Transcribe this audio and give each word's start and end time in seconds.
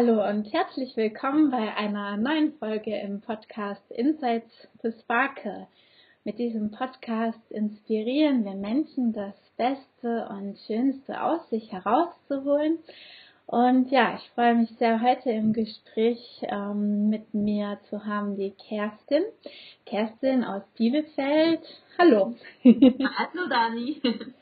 Hallo 0.00 0.24
und 0.28 0.44
herzlich 0.52 0.96
willkommen 0.96 1.50
bei 1.50 1.74
einer 1.74 2.16
neuen 2.16 2.52
Folge 2.60 2.96
im 3.00 3.20
Podcast 3.20 3.90
Insights 3.90 4.68
to 4.80 4.92
Sparkle. 4.92 5.66
Mit 6.22 6.38
diesem 6.38 6.70
Podcast 6.70 7.50
inspirieren 7.50 8.44
wir 8.44 8.54
Menschen, 8.54 9.12
das 9.12 9.34
Beste 9.56 10.28
und 10.30 10.56
Schönste 10.68 11.20
aus 11.20 11.50
sich 11.50 11.72
herauszuholen. 11.72 12.78
Und 13.46 13.90
ja, 13.90 14.14
ich 14.14 14.30
freue 14.36 14.54
mich 14.54 14.70
sehr, 14.78 15.02
heute 15.02 15.32
im 15.32 15.52
Gespräch 15.52 16.42
ähm, 16.42 17.08
mit 17.08 17.34
mir 17.34 17.80
zu 17.90 18.04
haben 18.06 18.36
die 18.36 18.52
Kerstin. 18.52 19.24
Kerstin 19.84 20.44
aus 20.44 20.62
Bielefeld. 20.76 21.66
Hallo. 21.98 22.36
Hallo 22.62 23.48
Dani. 23.50 24.00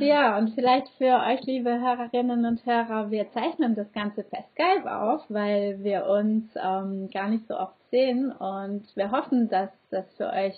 Ja, 0.00 0.38
und 0.38 0.50
vielleicht 0.54 0.88
für 0.96 1.20
euch, 1.26 1.42
liebe 1.42 1.80
Hörerinnen 1.80 2.46
und 2.46 2.64
Hörer, 2.64 3.10
wir 3.10 3.30
zeichnen 3.32 3.74
das 3.74 3.92
Ganze 3.92 4.22
per 4.22 4.44
Skype 4.52 4.90
auf, 4.90 5.22
weil 5.28 5.82
wir 5.84 6.06
uns 6.06 6.44
ähm, 6.56 7.10
gar 7.12 7.28
nicht 7.28 7.46
so 7.46 7.58
oft 7.58 7.76
sehen 7.90 8.32
und 8.32 8.84
wir 8.96 9.10
hoffen, 9.10 9.48
dass 9.48 9.70
das 9.90 10.06
für 10.16 10.30
euch 10.30 10.54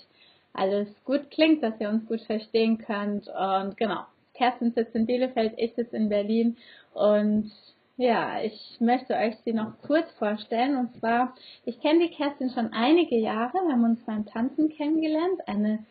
alles 0.52 0.88
gut 1.04 1.30
klingt, 1.30 1.62
dass 1.62 1.80
ihr 1.80 1.88
uns 1.88 2.06
gut 2.06 2.20
verstehen 2.22 2.78
könnt. 2.78 3.28
Und 3.28 3.76
genau, 3.76 4.04
Kerstin 4.34 4.72
sitzt 4.72 4.94
in 4.94 5.06
Bielefeld, 5.06 5.54
ich 5.56 5.74
sitze 5.74 5.96
in 5.96 6.08
Berlin 6.08 6.56
und 6.94 7.50
ja, 7.96 8.40
ich 8.42 8.76
möchte 8.80 9.14
euch 9.14 9.36
sie 9.44 9.52
noch 9.52 9.78
kurz 9.86 10.10
vorstellen. 10.12 10.76
Und 10.76 10.94
zwar, 10.94 11.34
ich 11.64 11.80
kenne 11.80 12.06
die 12.06 12.14
Kerstin 12.14 12.50
schon 12.50 12.72
einige 12.72 13.16
Jahre. 13.16 13.52
Wir 13.52 13.72
haben 13.72 13.84
uns 13.84 14.04
beim 14.04 14.26
Tanzen 14.26 14.70
kennengelernt. 14.70 15.46
Eine 15.46 15.84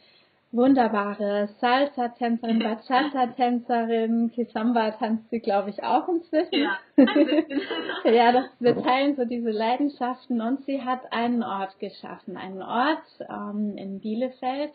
wunderbare 0.51 1.49
Salsa-Tänzerin, 1.59 2.59
Bachata-Tänzerin, 2.59 4.31
Kisamba 4.31 4.91
tanzt 4.91 5.29
sie, 5.29 5.39
glaube 5.39 5.69
ich, 5.69 5.81
auch 5.83 6.07
inzwischen. 6.09 6.53
Ja, 6.53 6.77
ja 8.11 8.31
das, 8.31 8.45
wir 8.59 8.81
teilen 8.83 9.15
so 9.15 9.25
diese 9.25 9.51
Leidenschaften 9.51 10.41
und 10.41 10.65
sie 10.65 10.81
hat 10.81 11.13
einen 11.13 11.43
Ort 11.43 11.79
geschaffen, 11.79 12.35
einen 12.35 12.61
Ort 12.61 13.03
ähm, 13.29 13.77
in 13.77 13.99
Bielefeld, 14.01 14.71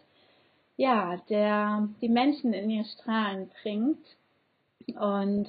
ja, 0.76 1.18
der 1.28 1.88
die 2.00 2.08
Menschen 2.08 2.52
in 2.54 2.70
ihr 2.70 2.84
Strahlen 2.84 3.50
bringt. 3.62 4.04
Und 4.98 5.48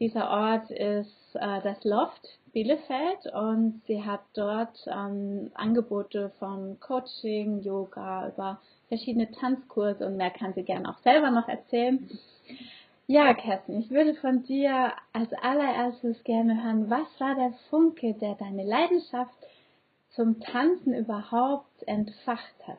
dieser 0.00 0.30
Ort 0.30 0.70
ist 0.70 1.34
äh, 1.34 1.60
das 1.62 1.84
Loft 1.84 2.38
Bielefeld 2.52 3.32
und 3.32 3.82
sie 3.86 4.02
hat 4.04 4.22
dort 4.34 4.76
ähm, 4.86 5.52
Angebote 5.54 6.30
von 6.40 6.80
Coaching, 6.80 7.60
Yoga 7.60 8.28
über 8.28 8.58
verschiedene 8.90 9.30
Tanzkurse 9.30 10.04
und 10.04 10.16
mehr 10.16 10.30
kann 10.30 10.52
sie 10.52 10.64
gerne 10.64 10.90
auch 10.90 10.98
selber 10.98 11.30
noch 11.30 11.48
erzählen. 11.48 12.10
Ja, 13.06 13.32
Kerstin, 13.34 13.80
ich 13.80 13.90
würde 13.90 14.14
von 14.14 14.42
dir 14.42 14.92
als 15.12 15.32
allererstes 15.32 16.22
gerne 16.24 16.62
hören, 16.62 16.90
was 16.90 17.08
war 17.18 17.34
der 17.34 17.52
Funke, 17.70 18.14
der 18.14 18.34
deine 18.34 18.64
Leidenschaft 18.64 19.34
zum 20.10 20.40
Tanzen 20.40 20.92
überhaupt 20.94 21.82
entfacht 21.86 22.66
hat? 22.66 22.78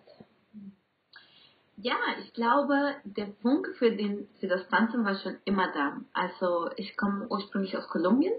Ja, 1.77 1.95
ich 2.21 2.33
glaube, 2.33 2.95
der 3.05 3.27
Funke 3.41 3.73
für, 3.73 3.91
den, 3.91 4.27
für 4.39 4.47
das 4.47 4.67
Tanzen 4.67 5.03
war 5.03 5.15
schon 5.15 5.37
immer 5.45 5.71
da. 5.73 5.99
Also 6.13 6.69
ich 6.75 6.95
komme 6.95 7.27
ursprünglich 7.27 7.75
aus 7.75 7.87
Kolumbien 7.87 8.33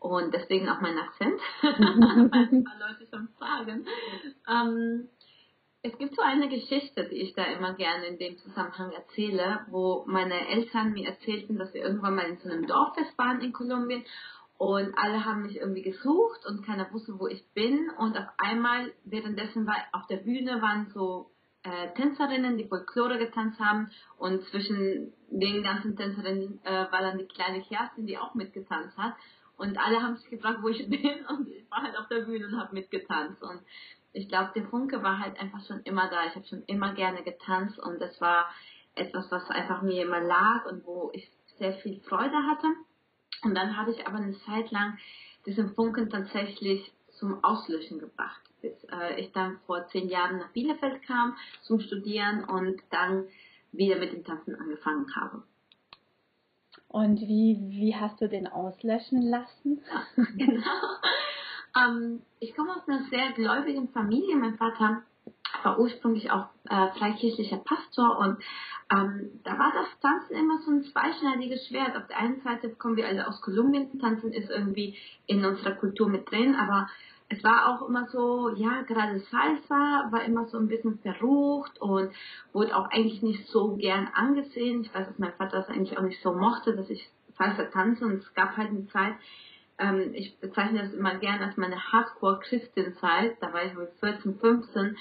und 0.00 0.34
deswegen 0.34 0.68
auch 0.68 0.80
mein 0.80 0.98
Akzent, 0.98 1.40
weil 1.62 1.72
ein 2.52 2.64
paar 2.64 2.88
Leute 2.88 3.06
schon 3.08 3.28
fragen. 3.38 3.86
Ähm, 4.48 5.08
es 5.82 5.96
gibt 5.96 6.14
so 6.14 6.22
eine 6.22 6.48
Geschichte, 6.48 7.08
die 7.08 7.22
ich 7.22 7.34
da 7.34 7.44
immer 7.44 7.72
gerne 7.74 8.06
in 8.06 8.18
dem 8.18 8.36
Zusammenhang 8.38 8.92
erzähle, 8.92 9.60
wo 9.70 10.04
meine 10.06 10.48
Eltern 10.48 10.92
mir 10.92 11.08
erzählten, 11.08 11.56
dass 11.56 11.72
wir 11.72 11.82
irgendwann 11.82 12.16
mal 12.16 12.26
in 12.26 12.38
so 12.38 12.50
einem 12.50 12.66
Dorffest 12.66 13.16
waren 13.16 13.40
in 13.40 13.52
Kolumbien 13.52 14.04
und 14.58 14.92
alle 14.98 15.24
haben 15.24 15.42
mich 15.42 15.56
irgendwie 15.56 15.82
gesucht 15.82 16.44
und 16.44 16.66
keiner 16.66 16.92
wusste, 16.92 17.18
wo 17.18 17.26
ich 17.28 17.42
bin. 17.54 17.88
Und 17.96 18.18
auf 18.18 18.26
einmal 18.36 18.92
währenddessen 19.04 19.66
war 19.66 19.76
auf 19.92 20.06
der 20.08 20.18
Bühne 20.18 20.60
waren 20.60 20.90
so 20.92 21.30
äh, 21.62 21.94
Tänzerinnen, 21.94 22.58
die 22.58 22.68
Folklore 22.68 23.16
getanzt 23.16 23.58
haben 23.58 23.90
und 24.18 24.44
zwischen 24.44 25.14
den 25.30 25.62
ganzen 25.62 25.96
Tänzerinnen 25.96 26.60
äh, 26.64 26.92
war 26.92 27.00
dann 27.00 27.16
die 27.16 27.26
kleine 27.26 27.62
Kerstin, 27.62 28.06
die 28.06 28.18
auch 28.18 28.34
mitgetanzt 28.34 28.98
hat. 28.98 29.14
Und 29.56 29.78
alle 29.78 30.02
haben 30.02 30.16
sich 30.16 30.28
gefragt, 30.28 30.58
wo 30.60 30.68
ich 30.68 30.88
bin 30.90 31.24
und 31.26 31.48
ich 31.48 31.70
war 31.70 31.82
halt 31.82 31.96
auf 31.98 32.08
der 32.08 32.20
Bühne 32.20 32.46
und 32.46 32.60
habe 32.60 32.74
mitgetanzt. 32.74 33.42
Und 33.42 33.62
ich 34.12 34.28
glaube, 34.28 34.50
der 34.54 34.66
Funke 34.66 35.02
war 35.02 35.18
halt 35.18 35.38
einfach 35.38 35.64
schon 35.66 35.80
immer 35.82 36.08
da. 36.08 36.26
Ich 36.26 36.34
habe 36.34 36.46
schon 36.46 36.62
immer 36.66 36.94
gerne 36.94 37.22
getanzt 37.22 37.78
und 37.78 38.00
das 38.00 38.20
war 38.20 38.50
etwas, 38.94 39.30
was 39.30 39.48
einfach 39.50 39.82
mir 39.82 40.04
immer 40.04 40.20
lag 40.20 40.66
und 40.66 40.84
wo 40.84 41.10
ich 41.12 41.30
sehr 41.58 41.74
viel 41.74 42.00
Freude 42.00 42.36
hatte. 42.48 42.66
Und 43.42 43.54
dann 43.54 43.76
habe 43.76 43.92
ich 43.92 44.06
aber 44.06 44.16
eine 44.16 44.36
Zeit 44.38 44.70
lang 44.70 44.98
diesen 45.46 45.74
Funken 45.74 46.10
tatsächlich 46.10 46.92
zum 47.12 47.42
Auslöschen 47.44 47.98
gebracht, 47.98 48.42
bis 48.60 48.72
äh, 48.84 49.20
ich 49.20 49.32
dann 49.32 49.58
vor 49.66 49.86
zehn 49.88 50.08
Jahren 50.08 50.38
nach 50.38 50.50
Bielefeld 50.50 51.02
kam 51.02 51.36
zum 51.62 51.80
Studieren 51.80 52.44
und 52.44 52.80
dann 52.90 53.26
wieder 53.72 53.96
mit 53.98 54.12
dem 54.12 54.24
Tanzen 54.24 54.54
angefangen 54.56 55.06
habe. 55.14 55.42
Und 56.88 57.20
wie, 57.20 57.56
wie 57.68 57.94
hast 57.94 58.20
du 58.20 58.28
den 58.28 58.48
auslöschen 58.48 59.22
lassen? 59.22 59.80
Ja, 59.86 60.24
genau. 60.36 60.62
Ähm, 61.76 62.22
ich 62.40 62.54
komme 62.54 62.72
aus 62.74 62.88
einer 62.88 63.04
sehr 63.04 63.32
gläubigen 63.32 63.88
Familie. 63.88 64.36
Mein 64.36 64.56
Vater 64.56 65.02
war 65.62 65.78
ursprünglich 65.78 66.30
auch 66.30 66.46
äh, 66.68 66.88
freikirchlicher 66.98 67.58
Pastor 67.58 68.18
und 68.18 68.38
ähm, 68.92 69.40
da 69.44 69.58
war 69.58 69.72
das 69.72 70.00
Tanzen 70.00 70.34
immer 70.34 70.58
so 70.62 70.70
ein 70.70 70.84
zweischneidiges 70.84 71.68
Schwert. 71.68 71.96
Auf 71.96 72.06
der 72.06 72.18
einen 72.18 72.40
Seite 72.42 72.70
kommen 72.70 72.96
wir 72.96 73.06
alle 73.06 73.26
aus 73.26 73.40
Kolumbien, 73.42 73.98
Tanzen 74.00 74.32
ist 74.32 74.50
irgendwie 74.50 74.96
in 75.26 75.44
unserer 75.44 75.72
Kultur 75.72 76.08
mit 76.08 76.30
drin, 76.30 76.54
aber 76.54 76.88
es 77.28 77.44
war 77.44 77.68
auch 77.68 77.88
immer 77.88 78.08
so, 78.08 78.50
ja, 78.56 78.82
gerade 78.82 79.20
Salsa 79.20 80.08
war 80.10 80.24
immer 80.24 80.46
so 80.46 80.58
ein 80.58 80.66
bisschen 80.66 80.98
verrucht 80.98 81.80
und 81.80 82.10
wurde 82.52 82.76
auch 82.76 82.90
eigentlich 82.90 83.22
nicht 83.22 83.46
so 83.46 83.76
gern 83.76 84.08
angesehen. 84.14 84.82
Ich 84.82 84.92
weiß, 84.92 85.06
dass 85.06 85.18
mein 85.18 85.32
Vater 85.34 85.58
das 85.58 85.68
eigentlich 85.68 85.96
auch 85.96 86.02
nicht 86.02 86.20
so 86.22 86.32
mochte, 86.32 86.74
dass 86.74 86.90
ich 86.90 87.08
Salsa 87.38 87.64
tanze 87.66 88.04
und 88.04 88.14
es 88.14 88.34
gab 88.34 88.56
halt 88.56 88.70
eine 88.70 88.86
Zeit, 88.88 89.14
ähm, 89.80 90.14
ich 90.14 90.38
bezeichne 90.38 90.82
das 90.82 90.92
immer 90.92 91.16
gerne 91.16 91.46
als 91.46 91.56
meine 91.56 91.92
Hardcore-Christin-Zeit, 91.92 93.38
da 93.40 93.52
war 93.52 93.64
ich 93.64 93.76
wohl 93.76 93.90
14, 94.00 94.38
15, 94.38 94.96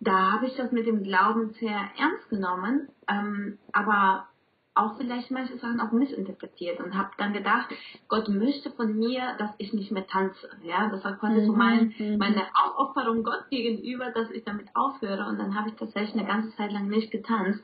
da 0.00 0.32
habe 0.32 0.46
ich 0.46 0.56
das 0.56 0.72
mit 0.72 0.86
dem 0.86 1.02
Glauben 1.02 1.50
sehr 1.60 1.78
ernst 1.98 2.28
genommen, 2.28 2.88
ähm, 3.08 3.58
aber 3.72 4.28
auch 4.74 4.96
vielleicht 4.96 5.30
manche 5.30 5.58
Sachen 5.58 5.80
auch 5.80 5.92
missinterpretiert 5.92 6.80
und 6.80 6.96
habe 6.96 7.10
dann 7.18 7.34
gedacht, 7.34 7.68
Gott 8.08 8.28
möchte 8.28 8.70
von 8.70 8.98
mir, 8.98 9.36
dass 9.38 9.50
ich 9.58 9.72
nicht 9.72 9.92
mehr 9.92 10.06
tanze. 10.06 10.48
Ja, 10.62 10.88
das 10.88 11.04
war 11.04 11.18
quasi 11.18 11.44
so 11.44 11.52
mein, 11.52 11.94
mhm, 11.98 12.12
mhm. 12.12 12.18
meine 12.18 12.42
Aufopferung 12.54 13.22
Gott 13.22 13.44
gegenüber, 13.50 14.10
dass 14.12 14.30
ich 14.30 14.44
damit 14.44 14.68
aufhöre. 14.74 15.26
Und 15.28 15.38
dann 15.38 15.54
habe 15.54 15.68
ich 15.68 15.74
tatsächlich 15.74 16.14
eine 16.14 16.26
ganze 16.26 16.56
Zeit 16.56 16.72
lang 16.72 16.88
nicht 16.88 17.10
getanzt. 17.10 17.62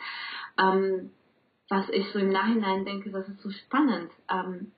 Ähm, 0.58 1.10
was 1.70 1.88
ich 1.90 2.06
so 2.12 2.18
im 2.18 2.30
Nachhinein 2.30 2.84
denke, 2.84 3.10
das 3.10 3.28
ist 3.28 3.40
so 3.40 3.50
spannend, 3.50 4.10
ähm, 4.30 4.72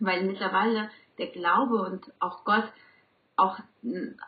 weil 0.00 0.24
mittlerweile 0.24 0.90
der 1.18 1.28
Glaube 1.28 1.82
und 1.82 2.12
auch 2.20 2.44
Gott 2.44 2.70
auch, 3.36 3.58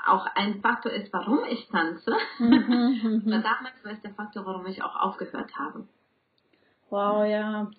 auch 0.05 0.27
ein 0.35 0.61
Faktor 0.61 0.93
ist, 0.93 1.13
warum 1.13 1.45
ich 1.49 1.69
tanze. 1.69 2.13
Mhm, 2.39 3.23
mhm. 3.25 3.31
damals 3.31 3.85
war 3.85 3.93
es 3.93 4.01
der 4.03 4.15
Faktor, 4.15 4.45
warum 4.47 4.67
ich 4.67 4.83
auch 4.83 4.97
aufgehört 4.97 5.57
habe. 5.57 5.87
Wow, 6.91 7.25
ja. 7.25 7.71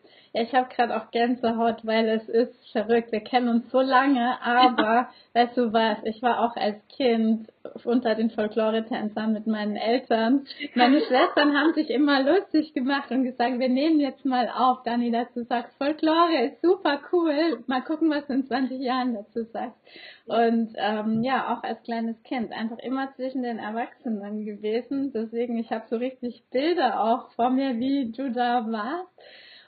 Ich 0.41 0.53
habe 0.53 0.69
gerade 0.73 0.95
auch 0.95 1.11
Gänsehaut, 1.11 1.85
weil 1.85 2.07
es 2.09 2.27
ist 2.29 2.71
verrückt. 2.71 3.11
Wir 3.11 3.21
kennen 3.21 3.49
uns 3.49 3.71
so 3.71 3.81
lange, 3.81 4.41
aber 4.41 5.09
weißt 5.33 5.57
du 5.57 5.73
was, 5.73 5.97
ich 6.03 6.21
war 6.21 6.39
auch 6.39 6.55
als 6.55 6.75
Kind 6.89 7.47
unter 7.83 8.15
den 8.15 8.29
Folklore-Tänzern 8.29 9.33
mit 9.33 9.47
meinen 9.47 9.75
Eltern. 9.75 10.45
Meine 10.75 10.99
Schwestern 11.07 11.57
haben 11.57 11.73
sich 11.73 11.89
immer 11.89 12.21
lustig 12.23 12.73
gemacht 12.73 13.11
und 13.11 13.23
gesagt, 13.23 13.59
wir 13.59 13.69
nehmen 13.69 13.99
jetzt 13.99 14.25
mal 14.25 14.49
auf. 14.49 14.83
Dani 14.83 15.11
dazu 15.11 15.43
sagt, 15.43 15.73
Folklore 15.77 16.45
ist 16.45 16.61
super 16.61 16.99
cool. 17.11 17.63
Mal 17.67 17.81
gucken, 17.81 18.09
was 18.09 18.25
du 18.27 18.33
in 18.33 18.45
20 18.45 18.79
Jahren 18.79 19.15
dazu 19.15 19.43
sagst. 19.51 19.77
Und 20.25 20.73
ähm, 20.75 21.23
ja, 21.23 21.53
auch 21.53 21.63
als 21.63 21.81
kleines 21.83 22.21
Kind 22.23 22.51
einfach 22.51 22.79
immer 22.79 23.13
zwischen 23.15 23.43
den 23.43 23.59
Erwachsenen 23.59 24.45
gewesen. 24.45 25.11
Deswegen, 25.13 25.57
ich 25.57 25.71
habe 25.71 25.85
so 25.89 25.97
richtig 25.97 26.43
Bilder 26.51 27.03
auch 27.03 27.31
vor 27.31 27.49
mir, 27.49 27.79
wie 27.79 28.11
du 28.11 28.31
da 28.31 28.65
warst. 28.69 29.11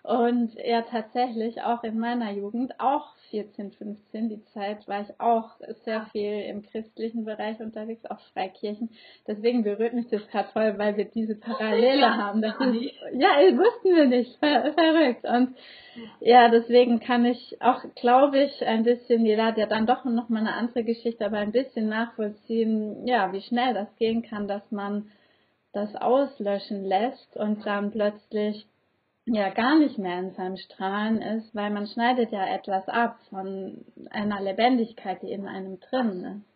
Und 0.02 0.54
ja, 0.56 0.82
tatsächlich 0.84 1.62
auch 1.62 1.84
in 1.84 2.00
meiner 2.00 2.32
Jugend, 2.32 2.80
auch 2.80 3.14
14, 3.32 3.72
15, 3.72 4.30
die 4.30 4.44
Zeit 4.54 4.88
war 4.88 5.02
ich 5.02 5.20
auch 5.20 5.52
sehr 5.84 6.06
viel 6.12 6.42
im 6.44 6.64
christlichen 6.64 7.26
Bereich 7.26 7.60
unterwegs, 7.60 8.06
auch 8.06 8.20
Freikirchen. 8.34 8.90
Deswegen 9.28 9.64
berührt 9.64 9.94
mich 9.94 10.08
das 10.08 10.26
gerade 10.30 10.48
voll, 10.50 10.78
weil 10.78 10.96
wir 10.96 11.06
diese 11.06 11.36
Parallele 11.36 12.02
ja, 12.02 12.18
haben. 12.18 12.42
Das 12.42 12.56
ist, 12.60 12.94
ja, 13.14 13.30
wussten 13.58 13.96
wir 13.96 14.06
nicht. 14.06 14.38
Ver 14.40 14.74
verrückt. 14.74 15.26
Und 15.26 15.56
ja, 16.22 16.50
deswegen 16.50 17.00
kann 17.00 17.26
ich 17.26 17.62
auch, 17.62 17.84
glaube 17.96 18.44
ich, 18.44 18.66
ein 18.66 18.84
bisschen, 18.84 19.26
jeder 19.26 19.48
hat 19.48 19.58
ja 19.58 19.66
dann 19.66 19.86
doch 19.86 20.06
noch 20.06 20.30
mal 20.30 20.40
eine 20.40 20.54
andere 20.54 20.84
Geschichte, 20.84 21.26
aber 21.26 21.38
ein 21.38 21.52
bisschen 21.52 21.90
nachvollziehen, 21.90 23.06
ja, 23.06 23.34
wie 23.34 23.42
schnell 23.42 23.74
das 23.74 23.94
gehen 23.98 24.24
kann, 24.24 24.48
dass 24.48 24.72
man 24.72 25.12
das 25.74 25.96
auslöschen 25.96 26.86
lässt 26.86 27.36
und 27.38 27.66
dann 27.66 27.92
plötzlich 27.92 28.66
ja 29.34 29.50
gar 29.50 29.78
nicht 29.78 29.98
mehr 29.98 30.20
in 30.20 30.32
seinem 30.34 30.58
Strahlen 30.58 31.22
ist, 31.22 31.54
weil 31.56 31.72
man 31.72 31.88
schneidet 31.88 32.32
ja 32.32 32.46
etwas 32.46 32.88
ab 32.88 33.20
von 33.30 33.86
einer 34.10 34.42
Lebendigkeit, 34.42 35.22
die 35.22 35.32
in 35.32 35.48
einem 35.48 35.80
drin 35.80 36.24
ist. 36.24 36.50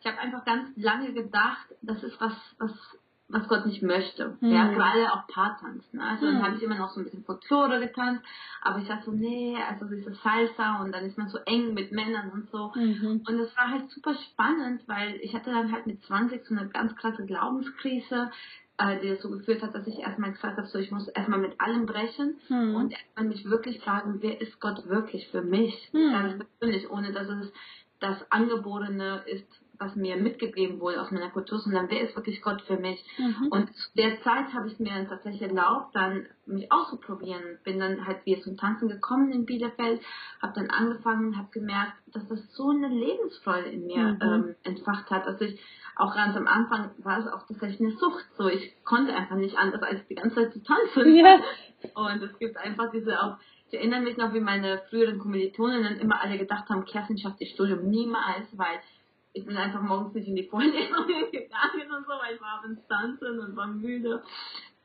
Ich 0.00 0.06
habe 0.06 0.18
einfach 0.18 0.44
ganz 0.44 0.68
lange 0.76 1.12
gedacht, 1.12 1.66
das 1.82 2.02
ist 2.02 2.20
was, 2.20 2.32
was 2.58 2.72
was 3.28 3.46
Gott 3.46 3.66
nicht 3.66 3.82
möchte. 3.82 4.36
Mhm. 4.40 4.50
Ja, 4.50 4.72
gerade 4.72 5.12
auch 5.12 5.26
Paartanzen. 5.26 6.00
Also 6.00 6.26
mhm. 6.26 6.34
dann 6.34 6.42
habe 6.42 6.56
ich 6.56 6.62
immer 6.62 6.78
noch 6.78 6.90
so 6.90 7.00
ein 7.00 7.04
bisschen 7.04 7.24
Folklore 7.24 7.78
getanzt, 7.78 8.24
aber 8.62 8.78
ich 8.78 8.88
dachte 8.88 9.04
so, 9.06 9.12
nee, 9.12 9.56
also 9.68 9.84
diese 9.84 10.14
Salsa 10.14 10.80
und 10.82 10.92
dann 10.92 11.04
ist 11.04 11.18
man 11.18 11.28
so 11.28 11.38
eng 11.44 11.74
mit 11.74 11.92
Männern 11.92 12.30
und 12.30 12.50
so. 12.50 12.72
Mhm. 12.74 13.22
Und 13.26 13.40
es 13.40 13.54
war 13.56 13.70
halt 13.70 13.90
super 13.90 14.14
spannend, 14.14 14.82
weil 14.86 15.16
ich 15.16 15.34
hatte 15.34 15.50
dann 15.50 15.72
halt 15.72 15.86
mit 15.86 16.02
20 16.04 16.46
so 16.46 16.54
eine 16.54 16.68
ganz 16.68 16.96
krasse 16.96 17.26
Glaubenskrise, 17.26 18.30
äh, 18.78 19.00
die 19.00 19.08
dazu 19.08 19.30
geführt 19.30 19.62
hat, 19.62 19.74
dass 19.74 19.86
ich 19.86 19.98
erstmal 19.98 20.32
gesagt 20.32 20.56
habe, 20.56 20.66
so 20.68 20.78
ich 20.78 20.90
muss 20.90 21.08
erstmal 21.08 21.40
mit 21.40 21.60
allem 21.60 21.86
brechen 21.86 22.38
mhm. 22.48 22.74
und 22.74 22.92
erstmal 22.92 23.26
mich 23.26 23.44
wirklich 23.44 23.80
fragen, 23.80 24.18
wer 24.20 24.40
ist 24.40 24.60
Gott 24.60 24.88
wirklich 24.88 25.28
für 25.28 25.42
mich? 25.42 25.90
Ganz 25.92 26.44
persönlich, 26.58 26.90
ohne 26.90 27.12
dass 27.12 27.28
es 27.28 27.52
das 28.00 28.30
Angeborene 28.30 29.22
ist, 29.26 29.46
was 29.78 29.94
mir 29.94 30.16
mitgegeben 30.16 30.80
wurde 30.80 31.00
aus 31.00 31.10
meiner 31.10 31.30
Kultur, 31.30 31.58
sondern 31.58 31.88
wer 31.88 32.00
ist 32.00 32.16
wirklich 32.16 32.42
Gott 32.42 32.62
für 32.62 32.76
mich? 32.76 33.04
Mhm. 33.16 33.48
Und 33.50 33.74
zu 33.74 33.88
der 33.96 34.20
Zeit 34.22 34.52
habe 34.52 34.68
ich 34.68 34.78
mir 34.80 34.90
dann 34.90 35.08
tatsächlich 35.08 35.42
erlaubt, 35.42 35.94
dann 35.94 36.26
mich 36.46 36.70
auszuprobieren. 36.72 37.58
Bin 37.62 37.78
dann 37.78 38.06
halt 38.06 38.24
wieder 38.26 38.42
zum 38.42 38.56
Tanzen 38.56 38.88
gekommen 38.88 39.30
in 39.32 39.46
Bielefeld, 39.46 40.00
habe 40.42 40.52
dann 40.54 40.70
angefangen, 40.70 41.36
habe 41.36 41.48
gemerkt, 41.52 41.94
dass 42.12 42.26
das 42.28 42.40
so 42.54 42.70
eine 42.70 42.88
Lebensfreude 42.88 43.68
in 43.68 43.86
mir 43.86 44.14
mhm. 44.14 44.18
ähm, 44.20 44.54
entfacht 44.64 45.10
hat, 45.10 45.26
dass 45.26 45.40
ich 45.40 45.60
auch 45.98 46.14
ganz 46.14 46.36
am 46.36 46.46
Anfang 46.46 46.90
war 46.98 47.18
es 47.18 47.26
auch 47.26 47.46
tatsächlich 47.46 47.80
eine 47.80 47.90
Sucht. 47.90 48.24
So, 48.36 48.48
ich 48.48 48.74
konnte 48.84 49.14
einfach 49.14 49.36
nicht 49.36 49.58
anders, 49.58 49.82
als 49.82 50.06
die 50.06 50.14
ganze 50.14 50.36
Zeit 50.36 50.52
zu 50.52 50.62
tanzen. 50.62 51.16
Ja. 51.16 51.40
Und 51.94 52.22
es 52.22 52.38
gibt 52.38 52.56
einfach 52.56 52.90
diese 52.92 53.20
auch 53.22 53.36
ich 53.70 53.74
erinnere 53.74 54.00
mich 54.00 54.16
noch, 54.16 54.32
wie 54.32 54.40
meine 54.40 54.78
früheren 54.88 55.18
Kommilitoninnen 55.18 55.98
immer 56.00 56.22
alle 56.22 56.38
gedacht 56.38 56.68
haben, 56.70 56.86
Kerstin 56.86 57.18
schafft 57.18 57.40
das 57.40 57.50
Studium 57.50 57.88
niemals, 57.88 58.46
weil 58.52 58.80
ich 59.34 59.44
bin 59.44 59.56
einfach 59.56 59.82
morgens 59.82 60.14
nicht 60.14 60.26
in 60.26 60.36
die 60.36 60.48
Vorlesung 60.48 61.06
gegangen 61.32 61.92
und 61.94 62.06
so, 62.06 62.12
weil 62.12 62.34
ich 62.34 62.40
war 62.40 62.60
abends 62.60 62.86
tanzen 62.88 63.38
und 63.38 63.56
war 63.56 63.66
müde. 63.66 64.22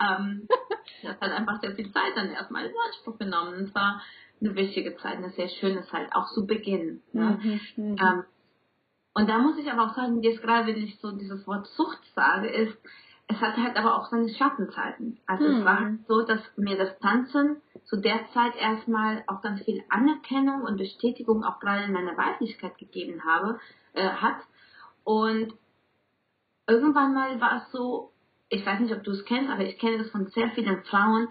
Ähm, 0.02 0.48
das 1.04 1.20
hat 1.22 1.32
einfach 1.32 1.62
sehr 1.62 1.76
viel 1.76 1.92
Zeit 1.94 2.12
dann 2.16 2.30
erstmal 2.30 2.66
in 2.66 2.74
Anspruch 2.86 3.18
genommen. 3.18 3.54
Es 3.66 3.74
war 3.74 4.02
eine 4.42 4.54
wichtige 4.56 4.98
Zeit, 4.98 5.18
eine 5.18 5.30
sehr 5.30 5.48
schöne 5.48 5.84
Zeit, 5.84 6.14
auch 6.14 6.30
zu 6.34 6.46
Beginn. 6.46 7.02
Ne? 7.14 7.40
Mhm, 7.42 7.62
mhm. 7.78 7.98
ähm, 7.98 8.24
und 9.14 9.30
da 9.30 9.38
muss 9.38 9.58
ich 9.58 9.72
aber 9.72 9.86
auch 9.86 9.96
sagen, 9.96 10.22
jetzt 10.24 10.42
gerade, 10.42 10.68
wenn 10.68 10.78
ich 10.78 11.00
so 11.00 11.12
dieses 11.12 11.46
Wort 11.46 11.68
Sucht 11.68 12.02
sage, 12.16 12.48
ist, 12.48 12.78
es 13.28 13.40
hat 13.40 13.58
halt 13.58 13.78
aber 13.78 13.96
auch 13.96 14.10
seine 14.10 14.30
Schattenzeiten. 14.30 15.20
Also 15.28 15.48
mhm. 15.48 15.58
es 15.58 15.66
war 15.66 15.80
halt 15.80 16.08
so, 16.08 16.24
dass 16.24 16.42
mir 16.58 16.78
das 16.78 16.98
Tanzen 17.00 17.62
zu 17.86 17.98
der 17.98 18.28
Zeit 18.34 18.56
erstmal 18.56 19.24
auch 19.28 19.42
ganz 19.42 19.64
viel 19.64 19.84
Anerkennung 19.90 20.64
und 20.64 20.78
Bestätigung 20.78 21.44
auch 21.44 21.60
gerade 21.60 21.86
in 21.86 21.94
meiner 21.94 22.18
Weiblichkeit 22.18 22.78
gegeben 22.78 23.24
habe, 23.24 23.60
äh, 23.94 24.10
hat. 24.10 24.38
Und 25.04 25.54
irgendwann 26.68 27.14
mal 27.14 27.40
war 27.40 27.58
es 27.58 27.72
so, 27.72 28.12
ich 28.50 28.66
weiß 28.66 28.80
nicht, 28.80 28.94
ob 28.94 29.04
du 29.04 29.12
es 29.12 29.26
kennst, 29.26 29.50
aber 29.50 29.64
ich 29.64 29.78
kenne 29.80 30.00
das 30.00 30.10
von 30.10 30.28
sehr 30.28 30.50
vielen 30.52 30.84
Frauen, 30.84 31.28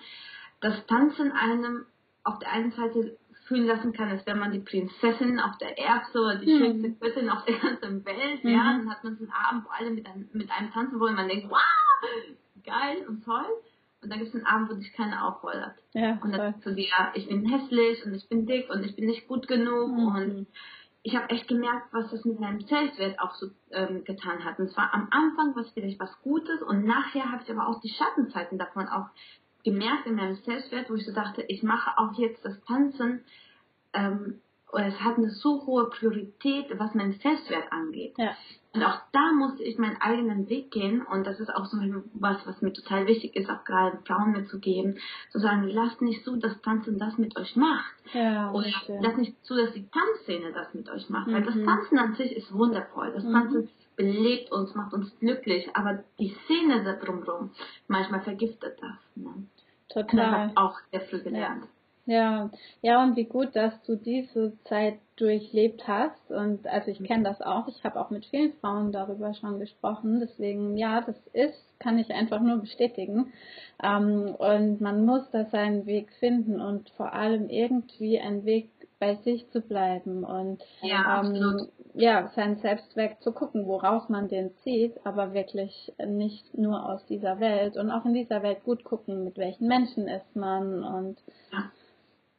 dass 0.60 0.86
Tanzen 0.86 1.32
einem 1.32 1.84
auf 2.24 2.38
der 2.38 2.52
einen 2.52 2.70
Seite 2.70 3.18
fühlen 3.44 3.66
lassen 3.66 3.92
kann, 3.92 4.08
als 4.08 4.26
wäre 4.26 4.38
man 4.38 4.52
die 4.52 4.60
Prinzessin 4.60 5.40
auf 5.40 5.58
der 5.58 5.78
Erbse 5.78 6.20
oder 6.20 6.36
die 6.36 6.52
mhm. 6.52 6.58
schönste 6.58 6.90
Göttin 6.92 7.30
auf 7.30 7.44
der 7.44 7.58
ganzen 7.58 8.04
Welt. 8.04 8.44
Mhm. 8.44 8.50
Ja, 8.50 8.76
dann 8.76 8.90
hat 8.90 9.04
man 9.04 9.16
so 9.16 9.24
einen 9.24 9.32
Abend, 9.32 9.64
wo 9.64 9.70
alle 9.70 9.90
mit 9.90 10.06
einem, 10.06 10.28
mit 10.32 10.50
einem 10.50 10.70
tanzen 10.72 11.00
wollen, 11.00 11.14
man 11.14 11.28
denkt, 11.28 11.50
wow, 11.50 11.60
geil 12.64 13.06
und 13.08 13.24
toll. 13.24 13.46
Und 14.02 14.10
dann 14.10 14.18
gibt 14.18 14.30
es 14.30 14.34
einen 14.34 14.46
Abend, 14.46 14.70
wo 14.70 14.74
dich 14.74 14.92
keiner 14.94 15.26
auffordert. 15.26 15.76
Ja, 15.92 16.18
und 16.22 16.32
dann 16.32 16.52
sagst 16.52 16.66
du 16.66 16.74
dir, 16.74 16.86
ich 17.14 17.28
bin 17.28 17.46
hässlich 17.46 18.04
und 18.04 18.14
ich 18.14 18.28
bin 18.28 18.46
dick 18.46 18.68
und 18.68 18.84
ich 18.84 18.96
bin 18.96 19.06
nicht 19.06 19.28
gut 19.28 19.46
genug 19.46 19.92
mhm. 19.92 20.06
und 20.06 20.46
ich 21.04 21.16
habe 21.16 21.30
echt 21.30 21.48
gemerkt, 21.48 21.92
was 21.92 22.10
das 22.10 22.24
mit 22.24 22.38
meinem 22.38 22.60
Selbstwert 22.60 23.18
auch 23.18 23.34
so 23.34 23.48
ähm, 23.70 24.04
getan 24.04 24.44
hat. 24.44 24.58
Und 24.58 24.70
zwar 24.70 24.94
am 24.94 25.08
Anfang 25.10 25.54
war 25.54 25.62
es 25.62 25.70
vielleicht 25.70 25.98
was 25.98 26.20
Gutes 26.22 26.62
und 26.62 26.84
nachher 26.84 27.30
habe 27.30 27.42
ich 27.42 27.50
aber 27.50 27.68
auch 27.68 27.80
die 27.80 27.90
Schattenzeiten 27.90 28.58
davon 28.58 28.88
auch 28.88 29.08
gemerkt 29.64 30.06
in 30.06 30.16
meinem 30.16 30.36
Selbstwert, 30.36 30.90
wo 30.90 30.94
ich 30.94 31.06
so 31.06 31.12
dachte, 31.12 31.42
ich 31.48 31.62
mache 31.62 31.98
auch 31.98 32.12
jetzt 32.18 32.44
das 32.44 32.60
Tanzen 32.64 33.24
ähm, 33.92 34.40
es 34.80 35.00
hat 35.00 35.18
eine 35.18 35.28
so 35.28 35.66
hohe 35.66 35.90
Priorität, 35.90 36.66
was 36.78 36.94
mein 36.94 37.12
Selbstwert 37.12 37.70
angeht. 37.70 38.14
Ja. 38.16 38.34
Und 38.74 38.82
auch 38.82 39.00
da 39.12 39.32
musste 39.32 39.62
ich 39.62 39.76
meinen 39.76 40.00
eigenen 40.00 40.48
Weg 40.48 40.70
gehen 40.70 41.02
und 41.02 41.26
das 41.26 41.40
ist 41.40 41.54
auch 41.54 41.66
so 41.66 41.76
was, 42.14 42.46
was 42.46 42.62
mir 42.62 42.72
total 42.72 43.06
wichtig 43.06 43.36
ist, 43.36 43.50
auch 43.50 43.64
gerade 43.64 43.98
Frauen 44.06 44.32
mitzugeben, 44.32 44.98
zu 45.30 45.40
sagen, 45.40 45.68
lasst 45.68 46.00
nicht 46.00 46.24
zu, 46.24 46.36
dass 46.36 46.58
Tanzen 46.62 46.98
das 46.98 47.18
mit 47.18 47.36
euch 47.36 47.54
macht. 47.54 47.92
Ja, 48.14 48.50
Oder 48.52 48.68
lasst 49.00 49.18
nicht 49.18 49.44
zu, 49.44 49.56
dass 49.56 49.72
die 49.74 49.86
Tanzszene 49.90 50.52
das 50.54 50.72
mit 50.72 50.88
euch 50.88 51.10
macht. 51.10 51.26
Mhm. 51.26 51.34
Weil 51.34 51.42
das 51.42 51.54
mhm. 51.54 51.66
Tanzen 51.66 51.98
an 51.98 52.14
sich 52.14 52.34
ist 52.34 52.50
wundervoll. 52.54 53.12
Das 53.12 53.24
mhm. 53.24 53.32
Belebt 53.96 54.50
uns, 54.50 54.74
macht 54.74 54.94
uns 54.94 55.18
glücklich, 55.18 55.68
aber 55.74 56.02
die 56.18 56.34
Szene 56.44 56.82
da 56.84 56.94
drumherum, 56.94 57.50
manchmal 57.88 58.22
vergiftet 58.22 58.78
das. 58.80 58.98
Ne? 59.16 59.46
Total. 59.88 60.16
Das 60.16 60.16
habe 60.16 60.52
auch 60.56 60.78
sehr 60.90 61.00
früh 61.02 61.22
gelernt. 61.22 61.64
Ja. 61.64 61.68
Ja, 62.04 62.50
ja, 62.80 63.02
und 63.04 63.14
wie 63.14 63.24
gut, 63.24 63.54
dass 63.54 63.80
du 63.84 63.94
diese 63.94 64.58
Zeit 64.64 64.98
durchlebt 65.16 65.86
hast. 65.86 66.32
Und 66.32 66.66
also 66.66 66.90
ich 66.90 67.02
kenne 67.04 67.22
das 67.22 67.40
auch. 67.40 67.68
Ich 67.68 67.84
habe 67.84 68.00
auch 68.00 68.10
mit 68.10 68.26
vielen 68.26 68.52
Frauen 68.54 68.90
darüber 68.90 69.34
schon 69.34 69.60
gesprochen. 69.60 70.18
Deswegen, 70.18 70.76
ja, 70.76 71.00
das 71.00 71.16
ist, 71.32 71.78
kann 71.78 71.98
ich 71.98 72.10
einfach 72.10 72.40
nur 72.40 72.56
bestätigen. 72.58 73.32
Ähm, 73.80 74.34
und 74.36 74.80
man 74.80 75.04
muss 75.04 75.30
da 75.30 75.44
seinen 75.44 75.86
Weg 75.86 76.12
finden 76.18 76.60
und 76.60 76.90
vor 76.90 77.12
allem 77.12 77.48
irgendwie 77.48 78.18
einen 78.18 78.44
Weg 78.44 78.70
bei 79.02 79.16
sich 79.16 79.50
zu 79.50 79.60
bleiben 79.60 80.22
und 80.22 80.62
ja, 80.80 81.24
ähm, 81.24 81.66
ja, 81.94 82.28
seinen 82.36 82.58
Selbstwert 82.58 83.20
zu 83.20 83.32
gucken, 83.32 83.66
woraus 83.66 84.08
man 84.08 84.28
den 84.28 84.54
zieht, 84.62 84.94
aber 85.04 85.34
wirklich 85.34 85.92
nicht 86.06 86.56
nur 86.56 86.88
aus 86.88 87.04
dieser 87.06 87.40
Welt 87.40 87.76
und 87.76 87.90
auch 87.90 88.04
in 88.04 88.14
dieser 88.14 88.44
Welt 88.44 88.62
gut 88.62 88.84
gucken, 88.84 89.24
mit 89.24 89.38
welchen 89.38 89.66
Menschen 89.66 90.06
ist 90.06 90.36
man 90.36 90.84
und 90.84 91.18
ja. 91.50 91.72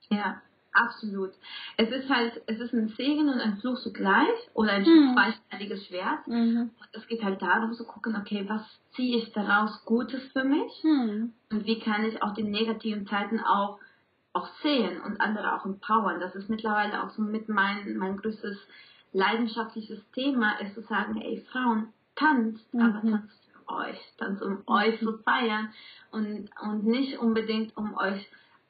Ja, 0.10 0.42
absolut. 0.72 1.32
Es 1.76 1.90
ist 1.90 2.10
halt, 2.10 2.42
es 2.46 2.58
ist 2.62 2.74
ein 2.74 2.88
Segen 2.96 3.28
und 3.28 3.42
ein 3.42 3.58
Fluch 3.58 3.82
zugleich 3.82 4.50
oder 4.54 4.72
ein 4.72 4.84
mhm. 4.84 5.16
zweischneidiges 5.16 5.86
Schwert. 5.88 6.26
Mhm. 6.28 6.70
Es 6.94 7.06
geht 7.08 7.26
halt 7.26 7.42
darum 7.42 7.74
zu 7.74 7.84
gucken, 7.84 8.16
okay, 8.16 8.46
was 8.48 8.62
ziehe 8.96 9.18
ich 9.18 9.34
daraus 9.34 9.84
Gutes 9.84 10.24
für 10.32 10.46
mich 10.46 10.82
mhm. 10.82 11.34
und 11.52 11.66
wie 11.66 11.82
kann 11.82 12.06
ich 12.06 12.24
auch 12.24 12.34
die 12.34 12.44
negativen 12.44 13.06
Zeiten 13.06 13.42
auch 13.42 13.80
auch 14.34 14.48
sehen 14.62 15.02
und 15.02 15.22
andere 15.22 15.54
auch 15.54 15.66
empowern. 15.66 16.20
Das 16.20 16.36
ist 16.36 16.50
mittlerweile 16.50 17.04
auch 17.04 17.12
so 17.12 17.22
mit 17.22 17.48
mein, 17.50 17.98
mein 17.98 18.18
größtes 18.18 18.58
leidenschaftliches 19.14 20.00
Thema, 20.12 20.60
ist 20.60 20.74
zu 20.74 20.82
sagen, 20.82 21.22
ey 21.22 21.46
Frauen, 21.52 21.94
tanzt, 22.16 22.66
aber 22.74 23.02
mhm. 23.04 23.12
tanzt 23.12 23.50
für 23.52 23.74
euch, 23.74 24.14
tanzt 24.18 24.42
um 24.42 24.54
mhm. 24.54 24.64
euch 24.68 25.00
zu 25.00 25.18
feiern 25.20 25.70
und, 26.12 26.50
und 26.62 26.86
nicht 26.86 27.20
unbedingt 27.20 27.78
um 27.78 27.96
euch 27.96 28.28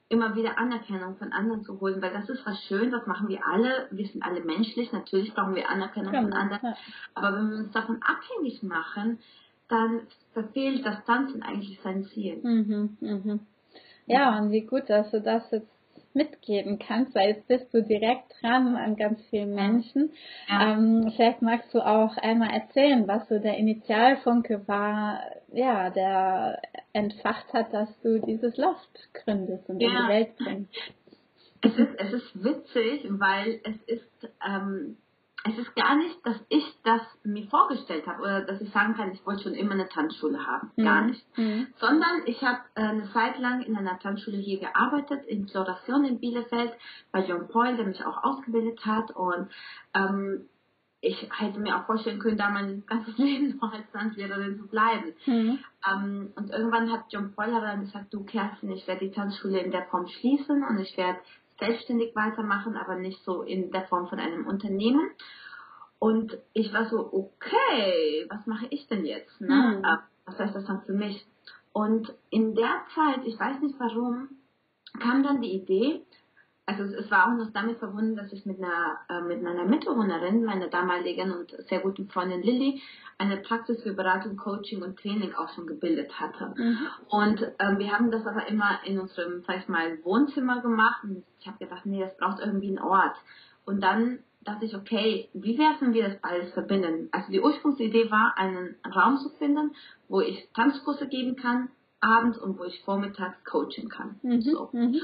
immer 0.10 0.36
wieder 0.36 0.60
Anerkennung 0.60 1.16
von 1.16 1.32
anderen 1.32 1.64
zu 1.64 1.80
holen, 1.80 2.02
weil 2.02 2.14
das 2.14 2.30
ist 2.30 2.46
was 2.46 2.62
schön, 2.66 2.92
das 2.92 3.08
machen 3.08 3.30
wir 3.30 3.48
alle, 3.48 3.88
wir 3.90 4.06
sind 4.06 4.24
alle 4.24 4.44
menschlich, 4.44 4.92
natürlich 4.92 5.34
brauchen 5.34 5.56
wir 5.56 5.70
Anerkennung 5.70 6.12
genau. 6.12 6.24
von 6.24 6.34
anderen, 6.34 6.76
aber 7.16 7.38
wenn 7.38 7.50
wir 7.50 7.58
uns 7.58 7.72
davon 7.72 8.00
abhängig 8.04 8.62
machen, 8.64 9.20
dann 9.70 10.02
verfehlt 10.34 10.86
das 10.86 11.04
Tanzen 11.06 11.42
eigentlich 11.42 11.80
sein 11.82 12.04
Ziel. 12.04 12.38
Mhm, 12.44 12.98
mhm. 13.00 13.40
Ja, 14.06 14.38
und 14.38 14.52
wie 14.52 14.62
gut, 14.62 14.90
dass 14.90 15.12
du 15.12 15.22
das 15.22 15.50
jetzt 15.52 15.68
mitgeben 16.14 16.80
kannst, 16.80 17.16
weil 17.16 17.30
jetzt 17.30 17.48
bist 17.48 17.74
du 17.74 17.82
direkt 17.82 18.34
dran 18.42 18.76
an 18.76 18.96
ganz 18.96 19.20
vielen 19.30 19.56
Menschen. 19.56 20.12
Ja. 20.48 20.74
Ähm, 20.74 21.12
vielleicht 21.16 21.42
magst 21.42 21.74
du 21.74 21.80
auch 21.80 22.18
einmal 22.18 22.52
erzählen, 22.52 23.08
was 23.08 23.28
so 23.30 23.40
der 23.40 23.58
Initialfunke 23.58 24.68
war, 24.68 25.22
ja, 25.52 25.90
der 25.90 26.62
entfacht 26.94 27.52
hat, 27.54 27.74
dass 27.74 27.90
du 28.02 28.20
dieses 28.20 28.58
Loft 28.58 29.10
gründest 29.14 29.68
und 29.70 29.82
ja. 29.82 29.90
in 29.90 29.96
die 29.96 30.10
Welt 30.10 30.36
bringst. 30.38 30.74
Es 31.62 31.78
ist, 31.78 31.96
es 31.98 32.14
ist 32.14 32.44
witzig, 32.44 33.08
weil 33.10 33.62
es 33.64 33.82
ist 33.88 34.30
ähm, 34.46 34.98
es 35.46 35.58
ist 35.58 35.76
gar 35.76 35.96
nicht, 35.96 36.26
dass 36.26 36.38
ich 36.48 36.64
das 36.84 37.02
mir 37.24 37.46
vorgestellt 37.48 38.08
habe 38.08 38.22
oder 38.22 38.42
dass 38.42 38.62
ich 38.62 38.72
sagen 38.72 38.94
kann, 38.96 39.12
ich 39.12 39.26
wollte 39.26 39.44
schon 39.44 39.54
immer 39.54 39.74
eine 39.74 39.90
Tanzschule 39.90 40.46
haben. 40.46 40.72
Mhm. 40.78 40.84
Gar 40.84 41.02
nicht. 41.06 41.38
Mhm. 41.38 41.68
Sondern 41.80 42.22
ich 42.26 42.42
habe 42.42 42.60
äh, 42.76 42.82
eine 42.82 43.12
Zeit 43.12 43.38
lang 43.40 43.62
in 43.62 43.76
einer 43.76 44.00
Tanzschule 44.00 44.38
hier 44.38 44.60
gearbeitet, 44.60 45.26
in 45.26 45.48
Floration 45.48 46.06
in 46.06 46.20
Bielefeld, 46.20 46.72
bei 47.12 47.26
John 47.26 47.50
Paul, 47.50 47.76
der 47.76 47.86
mich 47.86 48.06
auch 48.06 48.24
ausgebildet 48.24 48.86
hat. 48.86 49.12
Und 49.12 49.50
ähm, 49.94 50.48
ich 51.02 51.30
hätte 51.38 51.60
mir 51.60 51.78
auch 51.78 51.86
vorstellen 51.88 52.20
können, 52.20 52.38
da 52.38 52.50
mein 52.50 52.86
ganzes 52.86 53.18
Leben 53.18 53.60
noch 53.62 53.74
als 53.74 53.92
Tanzlehrerin 53.92 54.58
zu 54.58 54.68
bleiben. 54.68 55.14
Mhm. 55.26 55.60
Ähm, 55.92 56.34
und 56.38 56.52
irgendwann 56.52 56.90
hat 56.90 57.06
John 57.12 57.34
Paul 57.36 57.52
dann 57.52 57.82
gesagt, 57.82 58.14
du 58.14 58.24
Kerstin, 58.24 58.72
ich 58.72 58.88
werde 58.88 59.08
die 59.08 59.12
Tanzschule 59.12 59.60
in 59.60 59.72
der 59.72 59.88
Form 59.88 60.08
schließen 60.08 60.64
und 60.64 60.80
ich 60.80 60.96
werde 60.96 61.20
selbstständig 61.60 62.16
weitermachen, 62.16 62.78
aber 62.78 62.96
nicht 62.96 63.24
so 63.24 63.44
in 63.44 63.72
der 63.72 63.84
Form 63.88 64.08
von 64.08 64.20
einem 64.20 64.48
Unternehmen. 64.48 65.12
Und 66.00 66.38
ich 66.54 66.74
war 66.74 66.90
so, 66.90 67.12
okay, 67.14 68.26
was 68.30 68.46
mache 68.46 68.68
ich 68.70 68.88
denn 68.88 69.06
jetzt? 69.06 69.40
Ne? 69.40 69.80
Mhm. 69.82 69.86
Was 70.26 70.40
heißt 70.40 70.56
das 70.56 70.66
dann 70.66 70.82
für 70.82 70.94
mich? 70.94 71.26
Und 71.72 72.14
in 72.30 72.56
der 72.56 72.84
Zeit, 72.94 73.26
ich 73.26 73.40
weiß 73.40 73.62
nicht 73.62 73.80
warum, 73.80 74.30
kam 75.00 75.24
dann 75.24 75.42
die 75.42 75.54
Idee, 75.54 76.04
also 76.66 76.84
es 76.84 77.12
war 77.12 77.28
auch 77.28 77.38
noch 77.38 77.52
damit 77.52 77.78
verbunden, 77.80 78.16
dass 78.16 78.32
ich 78.32 78.46
mit 78.46 78.58
einer, 78.58 78.98
äh, 79.10 79.22
mit 79.22 79.44
meiner 79.44 79.66
Mitbewohnerin, 79.66 80.46
meiner 80.46 80.68
damaligen 80.68 81.32
und 81.34 81.52
sehr 81.68 81.82
guten 81.82 82.08
Freundin 82.08 82.42
Lilly, 82.42 82.82
eine 83.18 83.38
Praxis 83.38 83.82
für 83.84 83.94
Beratung, 83.94 84.38
Coaching 84.38 84.82
und 84.82 84.98
Training 84.98 85.34
auch 85.34 85.50
schon 85.54 85.68
gebildet 85.68 86.20
hatte. 86.20 86.54
Mhm. 86.56 86.88
Und 87.10 87.42
ähm, 87.60 87.80
wir 87.80 87.92
haben 87.92 88.12
das 88.12 88.26
aber 88.26 88.48
immer 88.48 88.80
in 88.86 89.00
unserem, 89.00 89.44
sag 89.46 89.58
ich 89.60 89.68
mal, 89.68 89.98
Wohnzimmer 90.04 90.62
gemacht 90.62 91.04
und 91.04 91.24
ich 91.40 91.48
habe 91.48 91.58
gedacht, 91.58 91.86
nee, 91.86 92.00
das 92.00 92.16
braucht 92.18 92.40
irgendwie 92.40 92.70
einen 92.70 92.80
Ort. 92.80 93.16
Und 93.66 93.82
dann 93.82 94.20
dachte 94.42 94.66
ich, 94.66 94.76
okay, 94.76 95.30
wie 95.34 95.56
es, 95.56 95.82
wenn 95.82 95.94
wir 95.94 96.08
das 96.08 96.22
beides 96.22 96.54
verbinden? 96.54 97.10
Also 97.12 97.32
die 97.32 97.42
Ursprungsidee 97.42 98.10
war, 98.10 98.38
einen 98.38 98.76
Raum 98.96 99.18
zu 99.18 99.30
finden, 99.38 99.76
wo 100.08 100.22
ich 100.22 100.50
Tanzkurse 100.54 101.08
geben 101.08 101.36
kann, 101.36 101.70
abends 102.00 102.38
und 102.38 102.58
wo 102.60 102.64
ich 102.64 102.82
vormittags 102.84 103.44
coachen 103.46 103.90
kann. 103.90 104.20
Mhm. 104.22 104.42
So. 104.42 104.70
Mhm. 104.74 105.02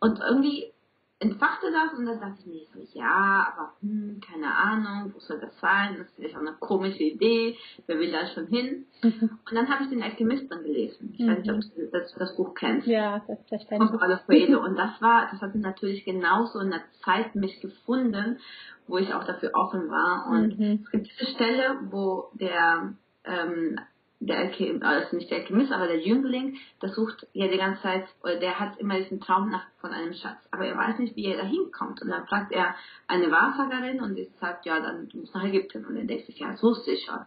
Und 0.00 0.20
irgendwie 0.20 0.72
entfachte 1.20 1.70
das 1.70 1.98
und 1.98 2.06
dann 2.06 2.18
dachte 2.18 2.40
ich 2.40 2.46
mir 2.46 2.64
so, 2.72 2.98
ja, 2.98 3.52
aber 3.52 3.74
hm, 3.82 4.20
keine 4.26 4.56
Ahnung, 4.56 5.12
wo 5.14 5.20
soll 5.20 5.38
das 5.38 5.58
sein? 5.60 5.96
Das 5.98 6.06
ist 6.06 6.16
vielleicht 6.16 6.34
auch 6.34 6.40
eine 6.40 6.56
komische 6.58 7.02
Idee, 7.02 7.56
wer 7.86 7.98
will 7.98 8.10
da 8.10 8.26
schon 8.26 8.46
hin? 8.46 8.86
Und 9.02 9.54
dann 9.54 9.68
habe 9.68 9.84
ich 9.84 9.90
den 9.90 10.02
Alchemist 10.02 10.50
dann 10.50 10.64
gelesen. 10.64 11.12
Ich 11.12 11.20
mhm. 11.20 11.30
weiß 11.30 11.38
nicht, 11.38 11.50
ob 11.50 11.56
mhm. 11.56 11.70
du 11.76 11.90
das, 11.92 12.14
das 12.14 12.36
Buch 12.36 12.54
kennst. 12.54 12.86
Ja, 12.86 13.22
das. 13.50 13.64
Von 13.64 13.98
Paulo 13.98 14.16
Coelho. 14.26 14.64
Und 14.64 14.76
das 14.76 15.00
war, 15.02 15.28
das 15.30 15.42
hat 15.42 15.54
natürlich 15.54 16.06
genauso 16.06 16.58
in 16.60 16.70
der 16.70 16.82
Zeit 17.04 17.34
mich 17.34 17.60
gefunden, 17.60 18.38
wo 18.86 18.96
ich 18.96 19.12
auch 19.12 19.24
dafür 19.24 19.50
offen 19.54 19.90
war. 19.90 20.26
Und 20.30 20.58
mhm. 20.58 20.80
es 20.84 20.90
gibt 20.90 21.06
diese 21.06 21.30
Stelle, 21.32 21.80
wo 21.90 22.30
der 22.32 22.94
ähm, 23.24 23.78
der 24.20 24.38
Alchemist, 24.38 24.84
also 24.84 25.16
nicht 25.16 25.30
der 25.30 25.38
Alchemist, 25.38 25.72
aber 25.72 25.86
der 25.86 26.00
Jüngling, 26.00 26.58
der 26.82 26.90
sucht 26.90 27.26
ja 27.32 27.48
die 27.48 27.56
ganze 27.56 27.82
Zeit, 27.82 28.06
oder 28.22 28.36
der 28.36 28.60
hat 28.60 28.78
immer 28.78 28.98
diesen 28.98 29.20
Traum 29.20 29.50
nach, 29.50 29.66
von 29.80 29.92
einem 29.92 30.12
Schatz, 30.12 30.46
aber 30.50 30.66
er 30.66 30.76
weiß 30.76 30.98
nicht, 30.98 31.16
wie 31.16 31.24
er 31.24 31.38
da 31.38 31.44
hinkommt. 31.44 32.02
Und 32.02 32.10
dann 32.10 32.26
fragt 32.26 32.52
er 32.52 32.74
eine 33.08 33.30
Wahrsagerin 33.30 34.00
und 34.00 34.14
die 34.16 34.30
sagt, 34.38 34.66
ja, 34.66 34.78
dann 34.78 35.08
du 35.08 35.18
musst 35.18 35.34
nach 35.34 35.44
Ägypten. 35.44 35.86
Und 35.86 35.96
er 35.96 36.04
denkt 36.04 36.26
sich, 36.26 36.38
ja, 36.38 36.50
das 36.50 36.62
wusste 36.62 36.90
ich 36.90 37.04
schon. 37.04 37.18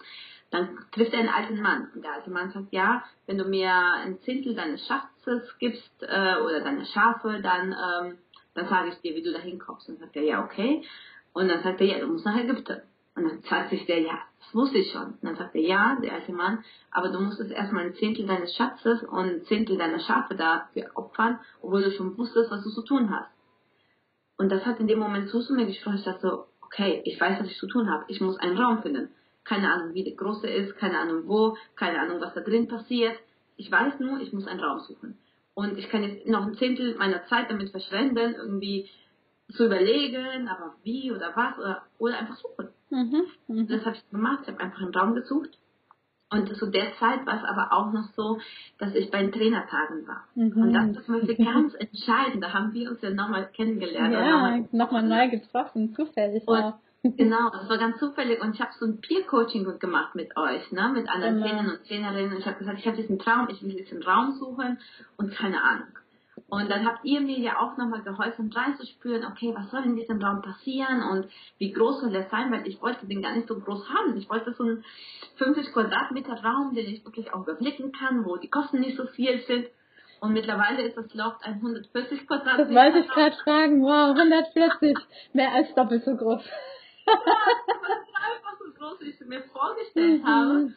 Dann 0.51 0.77
trifft 0.91 1.13
er 1.13 1.19
einen 1.19 1.29
alten 1.29 1.59
Mann 1.61 1.89
und 1.95 2.03
der 2.03 2.13
alte 2.13 2.29
Mann 2.29 2.51
sagt, 2.51 2.71
ja, 2.71 3.03
wenn 3.25 3.39
du 3.39 3.45
mir 3.45 3.73
ein 3.73 4.19
Zehntel 4.21 4.53
deines 4.53 4.85
Schatzes 4.85 5.57
gibst 5.57 5.91
äh, 6.03 6.35
oder 6.45 6.61
deine 6.61 6.85
Schafe, 6.85 7.39
dann, 7.41 7.71
ähm, 7.71 8.17
dann 8.53 8.67
sage 8.67 8.89
ich 8.89 9.01
dir, 9.01 9.15
wie 9.15 9.23
du 9.23 9.33
da 9.33 9.39
hinkommst. 9.39 9.89
Und 9.89 9.95
dann 9.95 10.05
sagt 10.05 10.15
er, 10.15 10.23
ja, 10.23 10.43
okay. 10.43 10.83
Und 11.33 11.47
dann 11.47 11.63
sagt 11.63 11.81
er, 11.81 11.87
ja, 11.87 11.99
du 11.99 12.05
musst 12.05 12.25
nach 12.25 12.37
Ägypten. 12.37 12.83
Und 13.15 13.25
dann 13.25 13.41
sagt 13.43 13.69
sich 13.69 13.85
der, 13.85 13.99
ja, 13.99 14.19
das 14.39 14.55
wusste 14.55 14.79
ich 14.79 14.91
schon. 14.91 15.05
Und 15.05 15.23
dann 15.23 15.35
sagt 15.35 15.55
er, 15.55 15.61
ja, 15.61 15.97
der 16.01 16.13
alte 16.13 16.31
Mann, 16.31 16.63
aber 16.91 17.09
du 17.09 17.19
musstest 17.19 17.51
erstmal 17.51 17.85
ein 17.85 17.93
Zehntel 17.95 18.25
deines 18.25 18.55
Schatzes 18.55 19.03
und 19.03 19.25
ein 19.25 19.43
Zehntel 19.43 19.77
deiner 19.77 19.99
Schafe 19.99 20.35
dafür 20.35 20.89
opfern, 20.95 21.39
obwohl 21.61 21.83
du 21.83 21.91
schon 21.91 22.17
wusstest, 22.17 22.49
was 22.49 22.63
du 22.63 22.71
zu 22.71 22.81
tun 22.81 23.11
hast. 23.11 23.29
Und 24.37 24.49
das 24.49 24.65
hat 24.65 24.79
in 24.79 24.87
dem 24.87 24.99
Moment 24.99 25.29
so 25.29 25.41
zu 25.41 25.53
mir 25.53 25.67
gesprochen, 25.67 25.97
ich 25.97 26.05
dachte 26.05 26.27
so, 26.27 26.45
okay, 26.61 27.01
ich 27.05 27.19
weiß, 27.19 27.39
was 27.39 27.47
ich 27.47 27.57
zu 27.57 27.67
tun 27.67 27.89
habe. 27.89 28.05
Ich 28.07 28.19
muss 28.19 28.37
einen 28.37 28.57
Raum 28.57 28.81
finden. 28.81 29.09
Keine 29.43 29.71
Ahnung, 29.71 29.93
wie 29.93 30.15
groß 30.15 30.43
er 30.43 30.55
ist, 30.55 30.77
keine 30.77 30.97
Ahnung 30.97 31.23
wo, 31.27 31.55
keine 31.75 31.99
Ahnung, 31.99 32.19
was 32.19 32.33
da 32.33 32.41
drin 32.41 32.67
passiert. 32.67 33.17
Ich 33.57 33.71
weiß 33.71 33.99
nur, 33.99 34.19
ich 34.21 34.33
muss 34.33 34.47
einen 34.47 34.59
Raum 34.59 34.79
suchen. 34.79 35.17
Und 35.53 35.77
ich 35.77 35.89
kann 35.89 36.03
jetzt 36.03 36.25
noch 36.25 36.45
ein 36.45 36.55
Zehntel 36.55 36.95
meiner 36.95 37.25
Zeit 37.25 37.51
damit 37.51 37.69
verschwenden, 37.69 38.35
irgendwie 38.35 38.89
zu 39.51 39.65
überlegen, 39.65 40.47
aber 40.47 40.75
wie 40.83 41.11
oder 41.11 41.31
was 41.35 41.57
oder, 41.59 41.83
oder 41.99 42.17
einfach 42.19 42.35
suchen. 42.35 42.69
Mhm, 42.89 43.25
mh. 43.47 43.63
Das 43.69 43.85
habe 43.85 43.95
ich 43.95 44.09
gemacht. 44.09 44.39
Ich 44.43 44.47
habe 44.49 44.59
einfach 44.59 44.81
einen 44.81 44.93
Raum 44.93 45.15
gesucht. 45.15 45.57
Und 46.29 46.55
zu 46.57 46.65
der 46.65 46.93
Zeit 46.95 47.25
war 47.27 47.37
es 47.37 47.43
aber 47.43 47.71
auch 47.71 47.91
noch 47.91 48.09
so, 48.15 48.39
dass 48.79 48.95
ich 48.95 49.11
bei 49.11 49.21
den 49.21 49.31
Trainertagen 49.31 50.07
war. 50.07 50.23
Mhm. 50.33 50.61
Und 50.61 50.73
das 50.73 50.97
ist 50.97 51.09
wirklich 51.09 51.37
ganz 51.45 51.75
entscheidend. 51.75 52.43
Da 52.43 52.53
haben 52.53 52.73
wir 52.73 52.89
uns 52.89 53.01
ja 53.01 53.11
nochmal 53.11 53.49
kennengelernt. 53.53 54.13
Ja, 54.13 54.59
nochmal 54.71 55.03
neu 55.03 55.29
getroffen, 55.29 55.93
zufällig. 55.93 56.47
Und, 56.47 56.73
genau, 57.17 57.51
das 57.51 57.69
war 57.69 57.77
ganz 57.77 57.99
zufällig. 57.99 58.41
Und 58.41 58.55
ich 58.55 58.61
habe 58.61 58.71
so 58.79 58.85
ein 58.85 58.99
Peer-Coaching 58.99 59.77
gemacht 59.77 60.15
mit 60.15 60.35
euch, 60.35 60.71
ne? 60.71 60.89
mit 60.93 61.07
anderen 61.07 61.35
genau. 61.35 61.47
Trainern 61.47 61.69
und 61.69 61.87
Trainerinnen. 61.87 62.31
Und 62.33 62.39
ich 62.39 62.47
habe 62.47 62.57
gesagt, 62.57 62.79
ich 62.79 62.87
habe 62.87 62.97
diesen 62.97 63.19
Traum, 63.19 63.47
ich 63.49 63.61
will 63.61 63.75
diesen 63.75 64.01
Raum 64.01 64.31
suchen 64.33 64.79
und 65.17 65.31
keine 65.35 65.61
Ahnung. 65.61 65.87
Und 66.47 66.69
dann 66.69 66.85
habt 66.85 67.05
ihr 67.05 67.21
mir 67.21 67.37
ja 67.37 67.59
auch 67.59 67.77
nochmal 67.77 68.01
geholfen, 68.01 68.51
reinzuspüren, 68.51 69.25
okay, 69.25 69.53
was 69.55 69.69
soll 69.69 69.83
in 69.83 69.95
diesem 69.95 70.21
Raum 70.21 70.41
passieren 70.41 71.03
und 71.03 71.27
wie 71.59 71.71
groß 71.71 72.01
soll 72.01 72.11
der 72.11 72.27
sein, 72.29 72.51
weil 72.51 72.67
ich 72.67 72.81
wollte 72.81 73.05
den 73.05 73.21
gar 73.21 73.35
nicht 73.35 73.47
so 73.47 73.59
groß 73.59 73.87
haben. 73.89 74.17
Ich 74.17 74.29
wollte 74.29 74.53
so 74.53 74.63
einen 74.63 74.83
50 75.37 75.73
Quadratmeter 75.73 76.43
Raum, 76.43 76.73
den 76.73 76.87
ich 76.87 77.05
wirklich 77.05 77.33
auch 77.33 77.43
überblicken 77.43 77.91
kann, 77.91 78.25
wo 78.25 78.37
die 78.37 78.49
Kosten 78.49 78.79
nicht 78.79 78.97
so 78.97 79.05
viel 79.07 79.39
sind. 79.41 79.67
Und 80.21 80.33
mittlerweile 80.33 80.83
ist 80.83 80.97
das 80.97 81.13
Loft 81.13 81.43
ein 81.43 81.55
140 81.55 82.25
Quadratmeter. 82.25 82.65
Das 82.65 82.73
wollte 82.73 82.99
ich 82.99 83.07
gerade 83.09 83.35
fragen, 83.43 83.81
wow, 83.83 84.15
140, 84.17 84.97
mehr 85.33 85.51
als 85.51 85.73
doppelt 85.75 86.03
so 86.03 86.15
groß. 86.15 86.41
das 87.05 87.15
ist 87.15 88.15
einfach 88.15 88.57
so 88.57 88.71
groß, 88.73 89.01
wie 89.01 89.09
ich 89.09 89.19
es 89.19 89.27
mir 89.27 89.43
vorgestellt 89.43 90.21
mhm. 90.23 90.27
habe. 90.27 90.73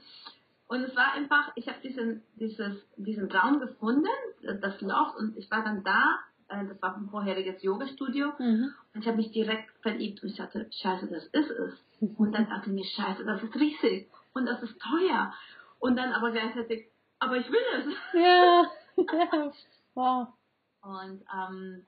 Und 0.69 0.83
es 0.83 0.97
war 0.97 1.13
einfach, 1.13 1.53
ich 1.55 1.69
habe 1.69 1.79
diesen, 1.83 2.23
dieses, 2.35 2.77
diesen 2.97 3.31
Raum 3.31 3.61
gefunden, 3.61 4.09
das 4.43 4.81
Loft, 4.81 5.17
und 5.17 5.37
ich 5.37 5.51
war 5.51 5.63
dann 5.63 5.85
da, 5.85 6.19
äh, 6.49 6.67
das 6.67 6.81
war 6.83 6.97
ein 6.97 7.09
vorheriges 7.09 7.63
Yoga-Studio, 7.63 8.33
mhm. 8.39 8.75
und 8.95 9.01
ich 9.01 9.07
habe 9.07 9.17
mich 9.17 9.31
direkt 9.31 9.71
verliebt 9.83 10.23
und 10.23 10.31
ich 10.31 10.37
dachte, 10.37 10.69
scheiße, 10.71 11.07
das 11.09 11.27
ist 11.27 11.51
es. 11.51 11.75
Und 12.19 12.33
dann 12.33 12.47
dachte 12.47 12.69
ich 12.69 12.75
mir, 12.75 12.85
scheiße, 12.85 13.25
das 13.25 13.43
ist 13.43 13.55
riesig 13.55 14.11
und 14.35 14.45
das 14.45 14.63
ist 14.63 14.79
teuer. 14.79 15.33
Und 15.79 15.97
dann 15.97 16.13
aber 16.13 16.31
gleichzeitig, 16.31 16.89
aber 17.19 17.39
ich 17.39 17.49
will 17.49 17.59
es. 17.73 17.87
Ja. 18.13 18.71
wow. 19.95 20.29
Und 20.83 21.25
ähm, 21.35 21.87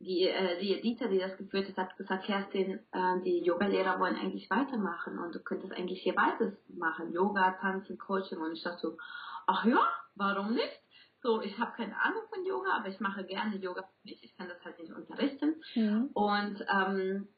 die, 0.00 0.28
äh, 0.28 0.60
die 0.60 0.74
Edita, 0.74 1.08
die 1.08 1.18
das 1.18 1.36
geführt 1.36 1.68
hat, 1.68 1.76
hat 1.76 1.96
gesagt, 1.96 2.24
Kerstin, 2.24 2.80
äh, 2.92 3.20
die 3.24 3.42
Yoga-Lehrer 3.42 3.98
wollen 3.98 4.16
eigentlich 4.16 4.48
weitermachen 4.48 5.18
und 5.18 5.34
du 5.34 5.40
könntest 5.40 5.72
eigentlich 5.72 6.02
hier 6.02 6.14
weitermachen. 6.16 7.12
Yoga, 7.12 7.52
Tanzen, 7.60 7.98
Coaching. 7.98 8.38
Und 8.38 8.52
ich 8.52 8.62
dachte 8.62 8.80
so, 8.80 8.98
ach 9.46 9.64
ja, 9.64 9.80
warum 10.14 10.54
nicht? 10.54 10.80
So, 11.20 11.42
ich 11.42 11.58
habe 11.58 11.72
keine 11.76 12.00
Ahnung 12.00 12.22
von 12.32 12.46
Yoga, 12.46 12.70
aber 12.76 12.88
ich 12.88 13.00
mache 13.00 13.24
gerne 13.24 13.56
Yoga 13.56 13.82
für 13.82 14.08
mich. 14.08 14.22
Ich 14.22 14.36
kann 14.36 14.48
das 14.48 14.64
halt 14.64 14.78
nicht 14.78 14.92
unterrichten. 14.92 15.56
Mhm. 15.74 16.10
Und 16.12 16.64
ähm, 16.72 17.28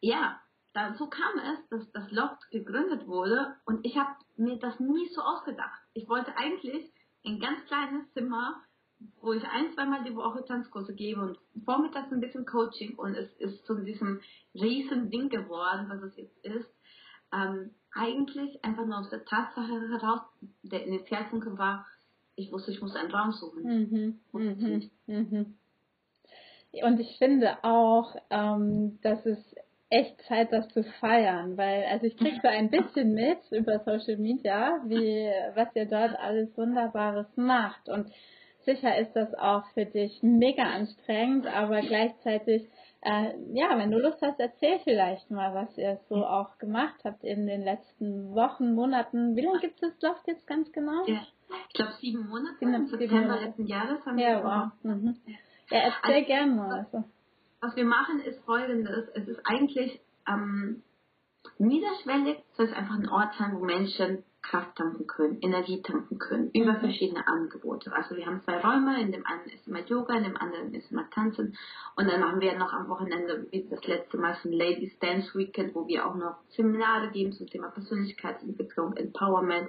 ja, 0.00 0.40
so 0.96 1.06
kam 1.08 1.38
es, 1.38 1.68
dass 1.68 1.92
das 1.92 2.10
Loft 2.10 2.50
gegründet 2.50 3.06
wurde 3.06 3.56
und 3.66 3.84
ich 3.84 3.98
habe 3.98 4.16
mir 4.36 4.58
das 4.58 4.80
nie 4.80 5.08
so 5.08 5.20
ausgedacht. 5.20 5.80
Ich 5.92 6.08
wollte 6.08 6.34
eigentlich 6.36 6.90
ein 7.26 7.38
ganz 7.38 7.64
kleines 7.66 8.10
Zimmer 8.14 8.62
wo 9.20 9.32
ich 9.32 9.44
ein, 9.44 9.72
zweimal 9.74 10.04
die 10.04 10.14
Woche 10.14 10.44
Tanzkurse 10.44 10.94
gebe 10.94 11.20
und 11.20 11.38
vormittags 11.64 12.12
ein 12.12 12.20
bisschen 12.20 12.44
Coaching 12.46 12.96
und 12.96 13.14
es 13.14 13.32
ist 13.38 13.64
zu 13.66 13.74
diesem 13.82 14.20
riesen 14.54 15.10
Ding 15.10 15.28
geworden, 15.28 15.86
was 15.88 16.02
es 16.02 16.16
jetzt 16.16 16.44
ist. 16.44 16.68
Ähm, 17.32 17.70
eigentlich 17.94 18.64
einfach 18.64 18.86
nur 18.86 18.98
aus 18.98 19.10
der 19.10 19.24
Tatsache 19.24 19.88
heraus, 19.90 20.20
der 20.62 20.86
Initialfunke 20.86 21.58
war, 21.58 21.86
ich 22.36 22.50
wusste, 22.50 22.70
ich 22.70 22.80
muss 22.80 22.96
einen 22.96 23.10
Raum 23.10 23.32
suchen. 23.32 23.62
Mhm, 23.62 24.20
mhm, 24.32 24.90
mhm. 25.06 25.54
Und 26.72 27.00
ich 27.00 27.18
finde 27.18 27.62
auch, 27.62 28.16
ähm, 28.30 28.98
dass 29.02 29.24
es 29.26 29.38
echt 29.90 30.22
Zeit, 30.22 30.52
das 30.52 30.68
zu 30.68 30.82
feiern, 31.00 31.58
weil 31.58 31.84
also 31.84 32.06
ich 32.06 32.16
kriege 32.16 32.40
so 32.42 32.48
ein 32.48 32.70
bisschen 32.70 33.12
mit 33.12 33.38
über 33.50 33.80
Social 33.80 34.16
Media, 34.16 34.80
wie 34.86 35.30
was 35.54 35.68
ihr 35.74 35.84
dort 35.84 36.18
alles 36.18 36.56
Wunderbares 36.56 37.26
macht 37.36 37.90
und 37.90 38.10
Sicher 38.64 38.96
ist 38.98 39.14
das 39.14 39.34
auch 39.34 39.64
für 39.74 39.86
dich 39.86 40.22
mega 40.22 40.62
anstrengend, 40.62 41.46
aber 41.46 41.80
gleichzeitig, 41.80 42.68
äh, 43.00 43.34
ja, 43.52 43.76
wenn 43.76 43.90
du 43.90 43.98
Lust 43.98 44.22
hast, 44.22 44.38
erzähl 44.38 44.78
vielleicht 44.84 45.30
mal, 45.30 45.54
was 45.54 45.76
ihr 45.76 45.98
so 46.08 46.24
auch 46.24 46.58
gemacht 46.58 47.00
habt 47.04 47.24
in 47.24 47.46
den 47.46 47.62
letzten 47.62 48.34
Wochen, 48.34 48.74
Monaten. 48.74 49.34
Wie 49.34 49.40
lange 49.40 49.60
gibt 49.60 49.82
es 49.82 50.00
Loft 50.00 50.26
jetzt 50.26 50.46
ganz 50.46 50.70
genau? 50.72 51.04
Ja, 51.06 51.26
ich 51.68 51.74
glaube 51.74 51.92
sieben 52.00 52.28
Monate. 52.28 52.56
Genau, 52.60 52.78
Im 52.78 52.86
September 52.86 53.40
letzten 53.40 53.66
Jahres 53.66 54.06
haben 54.06 54.18
ja, 54.18 54.38
wir 54.38 54.44
wow. 54.44 54.72
Mhm. 54.82 55.16
Ja, 55.70 55.78
erzähl 55.78 56.14
also, 56.14 56.26
gerne 56.26 56.52
mal. 56.52 56.78
Also. 56.78 57.04
Was 57.60 57.76
wir 57.76 57.84
machen 57.84 58.20
ist 58.20 58.44
folgendes. 58.44 59.08
Es 59.14 59.26
ist 59.26 59.40
eigentlich 59.44 60.00
ähm, 60.28 60.82
niederschwellig, 61.58 62.38
soll 62.56 62.66
es 62.66 62.72
einfach 62.72 62.94
ein 62.94 63.08
Ort 63.08 63.34
sein, 63.38 63.54
wo 63.54 63.64
Menschen 63.64 64.24
Kraft 64.42 64.76
tanken 64.76 65.06
können, 65.06 65.38
Energie 65.40 65.82
tanken 65.82 66.18
können, 66.18 66.50
über 66.52 66.72
mhm. 66.72 66.80
verschiedene 66.80 67.26
Angebote. 67.26 67.92
Also 67.92 68.16
wir 68.16 68.26
haben 68.26 68.42
zwei 68.42 68.58
Räume, 68.58 69.00
in 69.00 69.12
dem 69.12 69.24
einen 69.24 69.44
ist 69.46 69.66
immer 69.66 69.80
Yoga, 69.86 70.16
in 70.16 70.24
dem 70.24 70.36
anderen 70.36 70.74
ist 70.74 70.90
immer 70.90 71.08
Tanzen 71.10 71.56
und 71.96 72.10
dann 72.10 72.20
machen 72.20 72.40
wir 72.40 72.58
noch 72.58 72.72
am 72.72 72.88
Wochenende, 72.88 73.46
wie 73.50 73.66
das 73.68 73.86
letzte 73.86 74.18
Mal, 74.18 74.36
so 74.42 74.48
ein 74.48 74.52
Ladies 74.52 74.98
Dance 74.98 75.36
Weekend, 75.38 75.74
wo 75.74 75.86
wir 75.86 76.06
auch 76.06 76.16
noch 76.16 76.36
Seminare 76.50 77.10
geben 77.10 77.32
zum 77.32 77.46
Thema 77.46 77.68
Persönlichkeitsentwicklung, 77.68 78.96
Empowerment, 78.96 79.68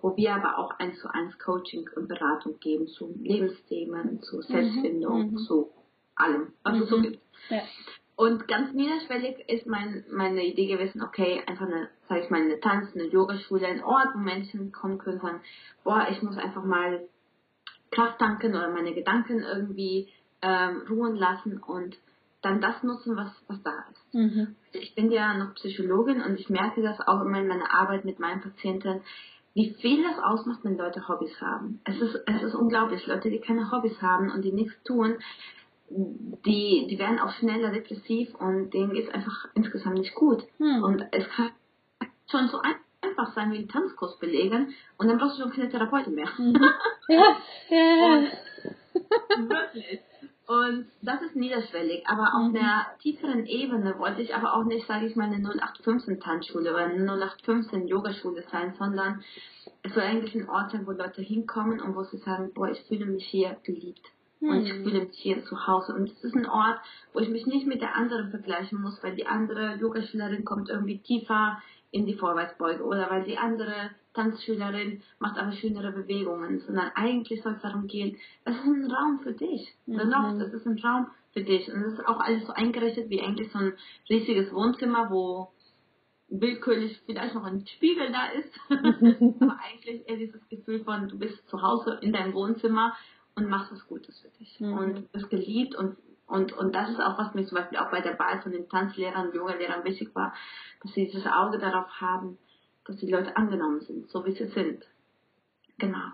wo 0.00 0.16
wir 0.16 0.34
aber 0.34 0.58
auch 0.58 0.78
eins 0.78 0.98
zu 0.98 1.08
eins 1.08 1.38
Coaching 1.38 1.88
und 1.94 2.08
Beratung 2.08 2.58
geben 2.58 2.88
zu 2.88 3.14
Lebensthemen, 3.22 4.20
zu 4.22 4.36
mhm. 4.36 4.42
Selbstfindung, 4.42 5.30
mhm. 5.30 5.36
zu 5.38 5.70
allem, 6.16 6.52
was 6.64 6.80
es 6.80 6.88
so 6.88 7.00
gibt. 7.00 7.20
Ja. 7.50 7.62
Und 8.18 8.48
ganz 8.48 8.72
niederschwellig 8.74 9.48
ist 9.48 9.68
mein, 9.68 10.04
meine 10.10 10.44
Idee 10.44 10.66
gewesen, 10.66 11.04
okay, 11.04 11.40
einfach 11.46 11.66
eine, 11.66 11.88
sag 12.08 12.24
ich 12.24 12.30
mal, 12.30 12.40
eine 12.40 12.58
Tanz-, 12.58 12.92
eine 12.92 13.04
Yogaschule, 13.04 13.64
ein 13.64 13.84
Ort, 13.84 14.08
wo 14.12 14.18
Menschen 14.18 14.72
kommen 14.72 14.98
können, 14.98 15.20
boah, 15.84 16.04
ich 16.10 16.20
muss 16.20 16.36
einfach 16.36 16.64
mal 16.64 17.02
Kraft 17.92 18.18
tanken 18.18 18.56
oder 18.56 18.70
meine 18.70 18.92
Gedanken 18.92 19.44
irgendwie 19.44 20.08
ähm, 20.42 20.82
ruhen 20.90 21.14
lassen 21.14 21.58
und 21.58 21.96
dann 22.42 22.60
das 22.60 22.82
nutzen, 22.82 23.16
was, 23.16 23.30
was 23.46 23.62
da 23.62 23.84
ist. 23.92 24.14
Mhm. 24.14 24.56
Ich 24.72 24.96
bin 24.96 25.12
ja 25.12 25.34
noch 25.34 25.54
Psychologin 25.54 26.20
und 26.20 26.40
ich 26.40 26.50
merke 26.50 26.82
das 26.82 27.00
auch 27.00 27.20
immer 27.20 27.38
in 27.38 27.46
meiner 27.46 27.72
Arbeit 27.72 28.04
mit 28.04 28.18
meinen 28.18 28.40
Patienten, 28.40 29.00
wie 29.54 29.76
viel 29.80 30.02
das 30.02 30.18
ausmacht, 30.18 30.64
wenn 30.64 30.76
Leute 30.76 31.06
Hobbys 31.06 31.40
haben. 31.40 31.80
Es 31.84 32.00
ist, 32.00 32.20
es 32.26 32.42
ist 32.42 32.54
unglaublich. 32.56 33.06
Leute, 33.06 33.30
die 33.30 33.38
keine 33.38 33.70
Hobbys 33.70 34.02
haben 34.02 34.32
und 34.32 34.44
die 34.44 34.52
nichts 34.52 34.74
tun, 34.82 35.18
die, 35.90 36.86
die 36.88 36.98
werden 36.98 37.18
auch 37.18 37.32
schneller 37.32 37.70
depressiv 37.70 38.34
und 38.34 38.70
denen 38.72 38.92
geht 38.92 39.08
es 39.08 39.14
einfach 39.14 39.48
insgesamt 39.54 39.98
nicht 39.98 40.14
gut. 40.14 40.44
Hm. 40.58 40.82
Und 40.82 41.04
es 41.12 41.28
kann 41.30 41.50
schon 42.30 42.48
so 42.48 42.60
einfach 42.60 43.34
sein 43.34 43.52
wie 43.52 43.58
einen 43.58 43.68
Tanzkurs 43.68 44.18
belegen 44.18 44.74
und 44.98 45.08
dann 45.08 45.18
brauchst 45.18 45.38
du 45.38 45.42
schon 45.42 45.52
keine 45.52 45.68
Therapeutin 45.70 46.14
mehr. 46.14 46.28
Mhm. 46.38 46.56
Ja, 47.10 47.36
ja, 47.70 48.20
ja. 48.20 48.30
Wirklich. 49.38 50.00
Und 50.46 50.86
das 51.02 51.20
ist 51.22 51.36
niederschwellig, 51.36 52.06
aber 52.06 52.34
auf 52.34 52.48
Mhm. 52.48 52.56
einer 52.56 52.86
tieferen 53.00 53.46
Ebene 53.46 53.98
wollte 53.98 54.22
ich 54.22 54.34
aber 54.34 54.54
auch 54.54 54.64
nicht, 54.64 54.86
sage 54.86 55.06
ich 55.06 55.16
mal, 55.16 55.24
eine 55.26 55.36
0815 55.36 56.20
Tanzschule 56.20 56.70
oder 56.70 56.84
eine 56.86 57.04
0815 57.04 57.86
Yogaschule 57.86 58.42
sein, 58.50 58.74
sondern 58.78 59.22
es 59.82 59.92
soll 59.94 60.02
eigentlich 60.02 60.34
ein 60.34 60.48
Ort 60.48 60.70
sein, 60.70 60.86
wo 60.86 60.92
Leute 60.92 61.22
hinkommen 61.22 61.80
und 61.80 61.94
wo 61.96 62.02
sie 62.04 62.18
sagen, 62.18 62.50
boah, 62.54 62.70
ich 62.70 62.80
fühle 62.88 63.06
mich 63.06 63.26
hier 63.26 63.56
geliebt. 63.62 64.06
Und 64.40 64.66
ich 64.66 64.72
fühle 64.72 65.06
mich 65.06 65.18
hier 65.18 65.42
zu 65.44 65.66
Hause. 65.66 65.94
Und 65.94 66.10
es 66.10 66.24
ist 66.24 66.34
ein 66.34 66.46
Ort, 66.46 66.80
wo 67.12 67.18
ich 67.20 67.28
mich 67.28 67.46
nicht 67.46 67.66
mit 67.66 67.80
der 67.80 67.96
anderen 67.96 68.30
vergleichen 68.30 68.80
muss, 68.80 69.02
weil 69.02 69.16
die 69.16 69.26
andere 69.26 69.76
Yogaschülerin 69.76 70.44
kommt 70.44 70.68
irgendwie 70.68 70.98
tiefer 70.98 71.60
in 71.90 72.06
die 72.06 72.14
Vorwärtsbeuge 72.14 72.84
oder 72.84 73.10
weil 73.10 73.24
die 73.24 73.38
andere 73.38 73.90
Tanzschülerin 74.14 75.02
macht 75.18 75.38
aber 75.38 75.52
schönere 75.52 75.92
Bewegungen, 75.92 76.60
sondern 76.60 76.90
eigentlich 76.94 77.42
soll 77.42 77.54
es 77.54 77.62
darum 77.62 77.86
gehen, 77.86 78.16
es 78.44 78.56
ist 78.56 78.64
ein 78.64 78.90
Raum 78.90 79.20
für 79.20 79.32
dich. 79.32 79.74
Mhm. 79.86 79.98
es 80.40 80.52
ist 80.52 80.66
ein 80.66 80.78
Raum 80.78 81.06
für 81.32 81.42
dich. 81.42 81.72
Und 81.72 81.82
es 81.82 81.94
ist 81.94 82.06
auch 82.06 82.20
alles 82.20 82.46
so 82.46 82.52
eingerichtet 82.52 83.10
wie 83.10 83.22
eigentlich 83.22 83.50
so 83.52 83.58
ein 83.58 83.72
riesiges 84.08 84.52
Wohnzimmer, 84.52 85.10
wo 85.10 85.48
willkürlich 86.28 87.00
vielleicht 87.06 87.34
noch 87.34 87.44
ein 87.44 87.66
Spiegel 87.66 88.12
da 88.12 88.26
ist. 88.26 88.52
aber 89.40 89.58
eigentlich 89.64 90.06
eher 90.08 90.16
dieses 90.16 90.46
Gefühl 90.48 90.84
von, 90.84 91.08
du 91.08 91.18
bist 91.18 91.48
zu 91.48 91.62
Hause 91.62 91.98
in 92.02 92.12
deinem 92.12 92.34
Wohnzimmer 92.34 92.94
und 93.38 93.48
machst 93.48 93.72
was 93.72 93.86
Gutes 93.86 94.20
für 94.20 94.30
dich. 94.38 94.60
Mhm. 94.60 94.72
Und 94.72 95.12
bist 95.12 95.30
geliebt 95.30 95.74
und 95.74 95.96
und, 96.26 96.52
und 96.52 96.74
das 96.74 96.90
ist 96.90 97.00
auch, 97.00 97.16
was 97.16 97.32
mir 97.32 97.46
zum 97.46 97.56
Beispiel 97.56 97.78
auch 97.78 97.90
bei 97.90 98.02
der 98.02 98.18
Wahl 98.18 98.42
von 98.42 98.52
den 98.52 98.68
Tanzlehrern, 98.68 99.32
Yogalehrern 99.32 99.82
wichtig 99.84 100.14
war, 100.14 100.34
dass 100.82 100.92
sie 100.92 101.06
dieses 101.06 101.26
Auge 101.26 101.58
darauf 101.58 101.88
haben, 102.02 102.36
dass 102.84 102.96
die 102.96 103.10
Leute 103.10 103.34
angenommen 103.34 103.80
sind, 103.80 104.10
so 104.10 104.26
wie 104.26 104.32
sie 104.32 104.46
sind. 104.48 104.84
Genau. 105.78 106.04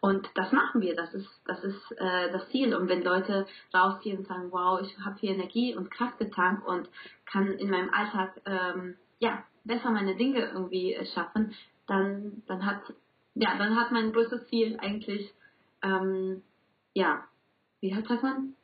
Und 0.00 0.28
das 0.34 0.50
machen 0.50 0.80
wir, 0.80 0.96
das 0.96 1.14
ist, 1.14 1.28
das 1.44 1.62
ist 1.62 1.92
äh, 1.98 2.32
das 2.32 2.48
Ziel. 2.48 2.74
Und 2.74 2.88
wenn 2.88 3.04
Leute 3.04 3.46
rausgehen 3.72 4.18
und 4.18 4.26
sagen, 4.26 4.50
wow, 4.50 4.80
ich 4.80 4.98
habe 5.04 5.16
hier 5.20 5.34
Energie 5.34 5.76
und 5.76 5.88
Kraft 5.88 6.18
getankt 6.18 6.66
und 6.66 6.88
kann 7.26 7.52
in 7.52 7.70
meinem 7.70 7.90
Alltag 7.94 8.40
ähm, 8.46 8.96
ja, 9.20 9.44
besser 9.62 9.92
meine 9.92 10.16
Dinge 10.16 10.50
irgendwie 10.52 10.94
äh, 10.94 11.06
schaffen, 11.06 11.54
dann, 11.86 12.42
dann 12.48 12.66
hat 12.66 12.80
ja, 13.34 13.56
dann 13.56 13.78
hat 13.78 13.92
mein 13.92 14.12
größtes 14.12 14.48
Ziel 14.48 14.78
eigentlich 14.80 15.32
ähm, 15.82 16.42
ja, 16.94 17.24
wie 17.80 17.94
hat 17.94 18.06
sagt 18.06 18.22
man? 18.22 18.54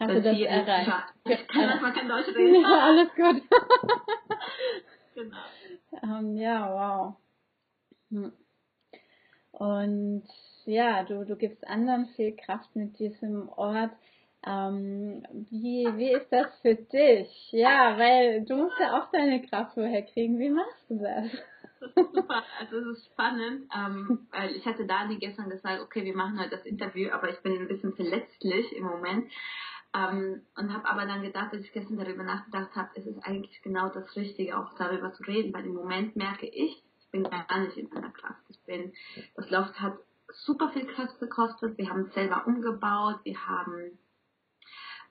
Hast 0.00 0.10
du 0.10 0.22
Sein 0.22 0.38
das 0.38 0.46
erreicht? 0.46 0.86
geschafft. 0.86 1.14
Ich 1.24 1.48
kann 1.48 1.66
manchmal 1.66 1.92
kein 1.92 2.08
Deutsch 2.08 2.28
reden. 2.28 2.62
Ja, 2.62 2.78
alles 2.80 3.08
gut. 3.14 3.42
genau. 5.14 5.36
Ähm, 6.02 6.36
ja, 6.36 6.72
wow. 6.72 7.16
Hm. 8.10 8.32
Und 9.52 10.24
ja, 10.66 11.02
du, 11.02 11.24
du 11.24 11.34
gibst 11.36 11.66
anderen 11.66 12.06
viel 12.14 12.36
Kraft 12.36 12.76
mit 12.76 12.98
diesem 12.98 13.48
Ort. 13.48 13.90
Ähm, 14.46 15.24
wie, 15.50 15.88
wie 15.96 16.12
ist 16.12 16.30
das 16.30 16.46
für 16.60 16.76
dich? 16.76 17.50
Ja, 17.50 17.98
weil 17.98 18.44
du 18.44 18.56
musst 18.56 18.78
ja 18.78 19.00
auch 19.00 19.10
deine 19.10 19.42
Kraft 19.42 19.76
woher 19.76 20.02
kriegen. 20.02 20.38
Wie 20.38 20.50
machst 20.50 20.88
du 20.88 20.98
das? 20.98 21.26
Super. 21.96 22.44
Also 22.58 22.76
es 22.76 22.98
ist 22.98 23.06
spannend, 23.06 23.70
ähm, 23.76 24.28
weil 24.30 24.56
ich 24.56 24.66
hatte 24.66 24.86
Dani 24.86 25.16
gestern 25.18 25.50
gesagt, 25.50 25.82
okay, 25.82 26.04
wir 26.04 26.16
machen 26.16 26.38
heute 26.38 26.50
das 26.50 26.66
Interview, 26.66 27.10
aber 27.10 27.30
ich 27.30 27.40
bin 27.40 27.56
ein 27.56 27.68
bisschen 27.68 27.94
verletzlich 27.94 28.74
im 28.76 28.84
Moment. 28.84 29.30
Ähm, 29.94 30.42
und 30.56 30.72
habe 30.72 30.88
aber 30.88 31.06
dann 31.06 31.22
gedacht, 31.22 31.52
als 31.52 31.64
ich 31.64 31.72
gestern 31.72 31.96
darüber 31.96 32.22
nachgedacht 32.22 32.74
habe, 32.76 32.90
es 32.94 33.06
ist 33.06 33.24
eigentlich 33.24 33.62
genau 33.62 33.88
das 33.88 34.14
Richtige, 34.16 34.58
auch 34.58 34.74
darüber 34.76 35.12
zu 35.12 35.22
reden, 35.22 35.52
weil 35.54 35.64
im 35.64 35.74
Moment 35.74 36.14
merke 36.14 36.46
ich, 36.46 36.82
ich 37.00 37.10
bin 37.10 37.24
gar 37.24 37.60
nicht 37.60 37.76
in 37.78 37.88
meiner 37.88 38.10
Kraft. 38.10 38.42
Ich 38.48 38.60
bin, 38.64 38.92
das 39.34 39.48
Loft 39.48 39.80
hat 39.80 39.98
super 40.30 40.68
viel 40.70 40.86
Kraft 40.86 41.18
gekostet, 41.20 41.78
wir 41.78 41.88
haben 41.88 42.02
es 42.02 42.14
selber 42.14 42.46
umgebaut, 42.46 43.20
wir 43.24 43.46
haben 43.46 43.98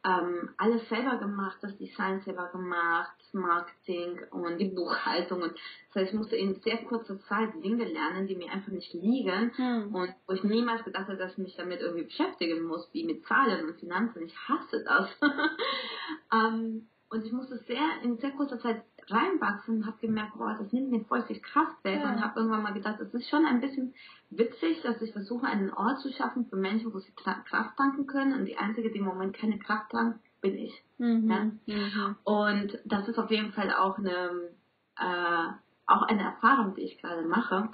ähm, 0.04 0.50
alles 0.58 0.88
selber 0.90 1.18
gemacht, 1.18 1.58
das 1.62 1.78
Design 1.78 2.22
selber 2.22 2.48
gemacht, 2.48 3.16
Marketing 3.34 4.20
und 4.32 4.58
die 4.58 4.70
Buchhaltung. 4.70 5.42
Und 5.42 5.54
das 5.88 6.04
heißt, 6.04 6.14
ich 6.14 6.18
musste 6.18 6.36
in 6.36 6.56
sehr 6.62 6.78
kurzer 6.86 7.20
Zeit 7.22 7.50
Dinge 7.64 7.86
lernen, 7.86 8.28
die 8.28 8.36
mir 8.36 8.52
einfach 8.52 8.72
nicht 8.72 8.94
liegen 8.94 9.52
Hm. 9.56 9.94
und 9.94 10.14
wo 10.28 10.34
ich 10.34 10.44
niemals 10.44 10.84
gedacht 10.84 11.08
habe, 11.08 11.18
dass 11.18 11.34
ich 11.34 11.38
mich 11.40 11.56
damit 11.56 11.82
irgendwie 11.82 12.06
beschäftigen 12.06 12.64
muss, 12.64 12.88
wie 12.94 13.06
mit 13.06 13.26
Zahlen 13.26 13.68
und 13.68 13.80
Finanzen. 13.80 14.24
Ich 14.24 14.36
hasse 14.48 14.84
das. 14.84 15.10
ähm, 16.34 16.88
und 17.10 17.26
ich 17.26 17.32
musste 17.32 17.58
sehr 17.60 18.02
in 18.04 18.18
sehr 18.18 18.32
kurzer 18.32 18.60
Zeit 18.60 18.84
reinwachsen 19.10 19.78
und 19.78 19.86
habe 19.86 19.98
gemerkt, 20.02 20.38
boah, 20.38 20.56
das 20.60 20.72
nimmt 20.74 20.92
mir 20.92 21.04
voll 21.06 21.24
viel 21.24 21.40
Kraft 21.40 21.84
weg 21.84 22.02
Ja. 22.04 22.12
und 22.12 22.22
habe 22.22 22.40
irgendwann 22.40 22.64
mal 22.64 22.74
gedacht, 22.74 23.00
es 23.00 23.14
ist 23.14 23.30
schon 23.30 23.46
ein 23.46 23.62
bisschen 23.62 23.94
witzig, 24.30 24.82
dass 24.84 25.02
ich 25.02 25.12
versuche, 25.14 25.46
einen 25.48 25.72
Ort 25.74 26.00
zu 26.00 26.12
schaffen 26.12 26.46
für 26.48 26.58
Menschen, 26.58 26.94
wo 26.94 27.00
sie 27.00 27.12
Kraft 27.14 27.78
tanken 27.78 28.06
können 28.08 28.34
und 28.38 28.46
die 28.46 28.58
einzige, 28.58 28.92
die 28.92 29.00
im 29.00 29.06
Moment 29.06 29.36
keine 29.36 29.58
Kraft 29.60 29.92
tankt, 29.92 30.20
bin 30.42 30.56
ich. 30.56 30.84
Mhm. 30.98 31.30
Ja. 31.30 31.76
Mhm. 31.76 32.16
Und 32.24 32.80
das 32.86 33.08
ist 33.08 33.18
auf 33.18 33.32
jeden 33.32 33.54
Fall 33.54 33.74
auch 33.74 33.98
eine, 33.98 34.50
äh, 34.98 35.48
auch 35.86 36.02
eine 36.04 36.24
Erfahrung, 36.24 36.76
die 36.76 36.82
ich 36.82 37.02
gerade 37.02 37.24
mache. 37.24 37.70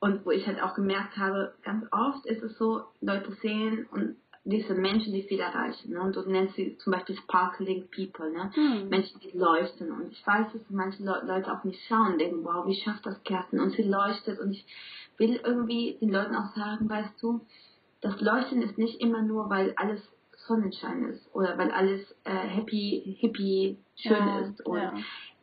Und 0.00 0.26
wo 0.26 0.32
ich 0.32 0.46
halt 0.48 0.60
auch 0.60 0.74
gemerkt 0.74 1.16
habe, 1.16 1.54
ganz 1.62 1.86
oft 1.92 2.26
ist 2.26 2.42
es 2.42 2.58
so, 2.58 2.86
Leute 3.00 3.30
sehen 3.34 3.86
und 3.92 4.16
diese 4.44 4.74
Menschen, 4.74 5.12
die 5.12 5.22
viel 5.22 5.40
erreichen. 5.40 5.92
Ne? 5.92 6.00
Und 6.00 6.16
du 6.16 6.22
nennst 6.22 6.56
sie 6.56 6.76
zum 6.78 6.92
Beispiel 6.92 7.16
Sparkling 7.16 7.88
People, 7.94 8.30
ne? 8.32 8.50
Hm. 8.54 8.88
Menschen, 8.88 9.20
die 9.20 9.36
leuchten. 9.36 9.92
Und 9.92 10.10
ich 10.10 10.26
weiß, 10.26 10.52
dass 10.52 10.62
manche 10.68 11.02
Le 11.02 11.22
Leute 11.24 11.52
auf 11.52 11.62
mich 11.64 11.80
schauen 11.86 12.14
und 12.14 12.18
denken, 12.18 12.44
wow, 12.44 12.66
wie 12.66 12.74
schafft 12.74 13.06
das 13.06 13.22
Kerstin? 13.22 13.60
Und 13.60 13.70
sie 13.70 13.82
leuchtet. 13.82 14.40
Und 14.40 14.52
ich 14.52 14.66
will 15.16 15.40
irgendwie 15.44 15.96
den 16.00 16.10
Leuten 16.10 16.34
auch 16.34 16.54
sagen, 16.56 16.88
weißt 16.88 17.22
du, 17.22 17.40
das 18.00 18.20
Leuchten 18.20 18.62
ist 18.62 18.78
nicht 18.78 19.00
immer 19.00 19.22
nur, 19.22 19.48
weil 19.48 19.74
alles 19.76 20.00
Sonnenschein 20.48 21.04
ist 21.04 21.32
oder 21.34 21.56
weil 21.56 21.70
alles 21.70 22.00
äh, 22.24 22.30
happy, 22.30 23.16
hippie, 23.20 23.78
schön 23.94 24.16
Ja, 24.16 24.40
ist. 24.40 24.66
Und 24.66 24.78
ja. 24.78 24.94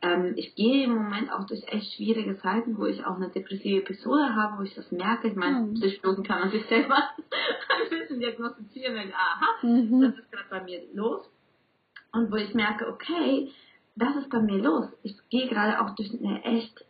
Ähm, 0.01 0.33
ich 0.38 0.55
gehe 0.55 0.85
im 0.85 0.95
Moment 0.95 1.31
auch 1.31 1.45
durch 1.45 1.62
echt 1.67 1.93
schwierige 1.95 2.38
Zeiten, 2.38 2.77
wo 2.77 2.85
ich 2.85 3.05
auch 3.05 3.15
eine 3.15 3.29
depressive 3.29 3.79
Episode 3.81 4.35
habe, 4.35 4.59
wo 4.59 4.63
ich 4.63 4.73
das 4.75 4.91
merke. 4.91 5.27
Ich 5.29 5.35
meine, 5.35 5.57
Hm. 5.59 5.73
Psychologen 5.75 6.23
kann 6.23 6.39
man 6.39 6.51
sich 6.51 6.65
selber 6.67 6.95
ein 7.27 7.89
bisschen 7.89 8.19
diagnostizieren, 8.19 8.95
wenn, 8.95 9.13
aha, 9.13 9.47
Mhm. 9.63 10.01
das 10.01 10.17
ist 10.17 10.31
gerade 10.31 10.49
bei 10.49 10.63
mir 10.63 10.81
los. 10.93 11.29
Und 12.12 12.31
wo 12.31 12.35
ich 12.38 12.53
merke, 12.53 12.88
okay, 12.88 13.51
das 13.95 14.15
ist 14.15 14.29
bei 14.29 14.39
mir 14.41 14.57
los. 14.63 14.88
Ich 15.03 15.15
gehe 15.29 15.47
gerade 15.49 15.81
auch 15.81 15.95
durch 15.95 16.12
eine 16.13 16.43
echt, 16.43 16.85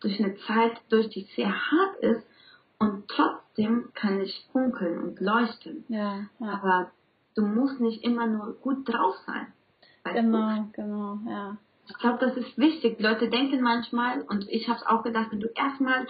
durch 0.00 0.18
eine 0.22 0.36
Zeit 0.46 0.80
durch, 0.88 1.08
die 1.10 1.26
sehr 1.34 1.48
hart 1.52 1.96
ist 2.00 2.26
und 2.78 3.08
trotzdem 3.08 3.88
kann 3.94 4.20
ich 4.20 4.46
funkeln 4.52 5.02
und 5.02 5.20
leuchten. 5.20 5.84
Ja, 5.88 6.20
ja. 6.38 6.48
Aber 6.52 6.90
du 7.34 7.44
musst 7.44 7.80
nicht 7.80 8.04
immer 8.04 8.26
nur 8.26 8.54
gut 8.60 8.86
drauf 8.88 9.16
sein. 9.26 9.46
Weißt 10.04 10.18
du? 10.18 10.22
Genau, 10.22 10.68
genau, 10.72 11.18
ja. 11.28 11.56
Ich 11.88 11.98
glaube, 11.98 12.18
das 12.20 12.36
ist 12.36 12.58
wichtig. 12.58 12.98
Die 12.98 13.02
Leute 13.02 13.28
denken 13.28 13.62
manchmal, 13.62 14.22
und 14.22 14.48
ich 14.48 14.68
habe 14.68 14.78
es 14.78 14.86
auch 14.86 15.02
gedacht, 15.02 15.28
wenn 15.30 15.40
du 15.40 15.48
erstmal 15.54 16.06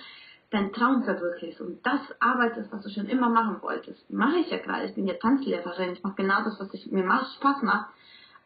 deinen 0.51 0.73
Traum 0.73 1.03
verwirklichst 1.03 1.61
und 1.61 1.85
das 1.85 2.01
arbeitest, 2.21 2.71
was 2.73 2.83
du 2.83 2.91
schon 2.91 3.07
immer 3.07 3.29
machen 3.29 3.61
wolltest, 3.63 4.09
mache 4.11 4.39
ich 4.39 4.51
ja 4.51 4.59
gerade. 4.59 4.87
Ich 4.87 4.95
bin 4.95 5.07
ja 5.07 5.15
Tanzlehrerin, 5.15 5.93
ich 5.93 6.03
mache 6.03 6.15
genau 6.17 6.43
das, 6.45 6.59
was 6.61 6.73
ich, 6.73 6.91
mir 6.91 7.05
macht, 7.05 7.35
Spaß 7.35 7.63
macht. 7.63 7.91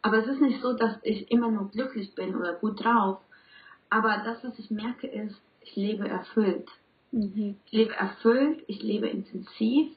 Aber 0.01 0.17
es 0.17 0.27
ist 0.27 0.41
nicht 0.41 0.61
so, 0.61 0.73
dass 0.73 0.97
ich 1.03 1.29
immer 1.31 1.51
nur 1.51 1.69
glücklich 1.69 2.15
bin 2.15 2.35
oder 2.35 2.53
gut 2.53 2.83
drauf. 2.83 3.19
Aber 3.89 4.21
das, 4.25 4.43
was 4.43 4.57
ich 4.57 4.71
merke, 4.71 5.07
ist, 5.07 5.39
ich 5.61 5.75
lebe 5.75 6.07
erfüllt. 6.07 6.67
Mhm. 7.11 7.57
Ich 7.65 7.71
lebe 7.71 7.93
erfüllt, 7.93 8.63
ich 8.67 8.81
lebe 8.81 9.07
intensiv 9.07 9.95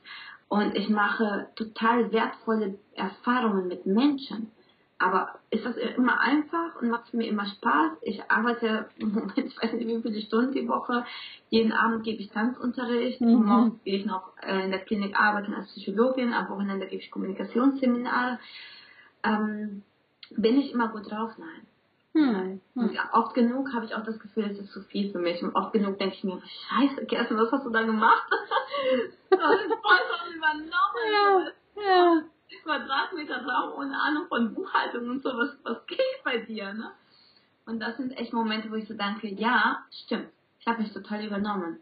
und 0.48 0.76
ich 0.76 0.88
mache 0.90 1.48
total 1.56 2.12
wertvolle 2.12 2.78
Erfahrungen 2.94 3.68
mit 3.68 3.86
Menschen. 3.86 4.50
Aber 4.98 5.40
ist 5.50 5.64
das 5.64 5.76
immer 5.76 6.20
einfach 6.20 6.80
und 6.80 6.88
macht 6.88 7.08
es 7.08 7.12
mir 7.12 7.28
immer 7.28 7.46
Spaß? 7.46 7.92
Ich 8.02 8.30
arbeite 8.30 8.88
im 8.98 9.12
Moment, 9.14 9.38
ich 9.38 9.60
weiß 9.60 9.72
nicht 9.72 9.86
wie 9.86 10.02
viele 10.02 10.20
Stunden 10.22 10.52
die 10.52 10.68
Woche. 10.68 11.04
Jeden 11.50 11.72
Abend 11.72 12.04
gebe 12.04 12.22
ich 12.22 12.30
Tanzunterricht. 12.30 13.20
Mhm. 13.20 13.44
Morgens 13.44 13.82
gehe 13.84 13.98
ich 13.98 14.06
noch 14.06 14.32
äh, 14.42 14.64
in 14.64 14.70
der 14.70 14.80
Klinik 14.80 15.18
arbeiten 15.18 15.52
als 15.54 15.68
Psychologin. 15.72 16.32
Am 16.32 16.48
Wochenende 16.48 16.86
gebe 16.86 17.02
ich 17.02 17.10
Kommunikationsseminare. 17.10 18.38
Ähm, 19.24 19.82
bin 20.30 20.58
ich 20.58 20.72
immer 20.72 20.88
gut 20.88 21.10
drauf? 21.10 21.32
Nein. 21.38 21.66
Hm. 22.14 22.60
Und 22.76 22.88
Hm. 22.90 22.94
ja, 22.94 23.10
oft 23.12 23.34
genug 23.34 23.72
habe 23.72 23.86
ich 23.86 23.94
auch 23.94 24.04
das 24.04 24.20
Gefühl, 24.20 24.44
es 24.44 24.58
ist 24.58 24.72
zu 24.72 24.82
viel 24.82 25.10
für 25.10 25.18
mich. 25.18 25.42
Und 25.42 25.56
oft 25.56 25.72
genug 25.72 25.98
denke 25.98 26.14
ich 26.14 26.22
mir, 26.22 26.40
scheiße, 26.68 27.06
Kerstin, 27.06 27.36
was 27.36 27.50
hast 27.50 27.66
du 27.66 27.70
da 27.70 27.82
gemacht? 27.82 28.22
du 29.30 29.36
hast 29.36 29.60
den 29.64 29.70
voll 29.70 29.98
schon 30.08 30.34
übernommen. 30.36 30.70
Ja, 31.76 31.82
ja. 31.82 32.22
Quadratmeter 32.62 33.44
Raum 33.44 33.78
ohne 33.78 34.00
Ahnung 34.00 34.26
von 34.28 34.54
Buchhaltung 34.54 35.08
und 35.08 35.22
so, 35.22 35.30
was, 35.30 35.56
was 35.62 35.86
geht 35.86 35.98
bei 36.24 36.38
dir, 36.38 36.72
ne? 36.72 36.92
Und 37.66 37.80
das 37.80 37.96
sind 37.96 38.12
echt 38.12 38.32
Momente, 38.32 38.70
wo 38.70 38.74
ich 38.74 38.86
so 38.86 38.94
denke, 38.94 39.28
ja, 39.28 39.84
stimmt, 39.90 40.28
ich 40.60 40.66
habe 40.66 40.82
mich 40.82 40.92
total 40.92 41.24
übernommen. 41.24 41.80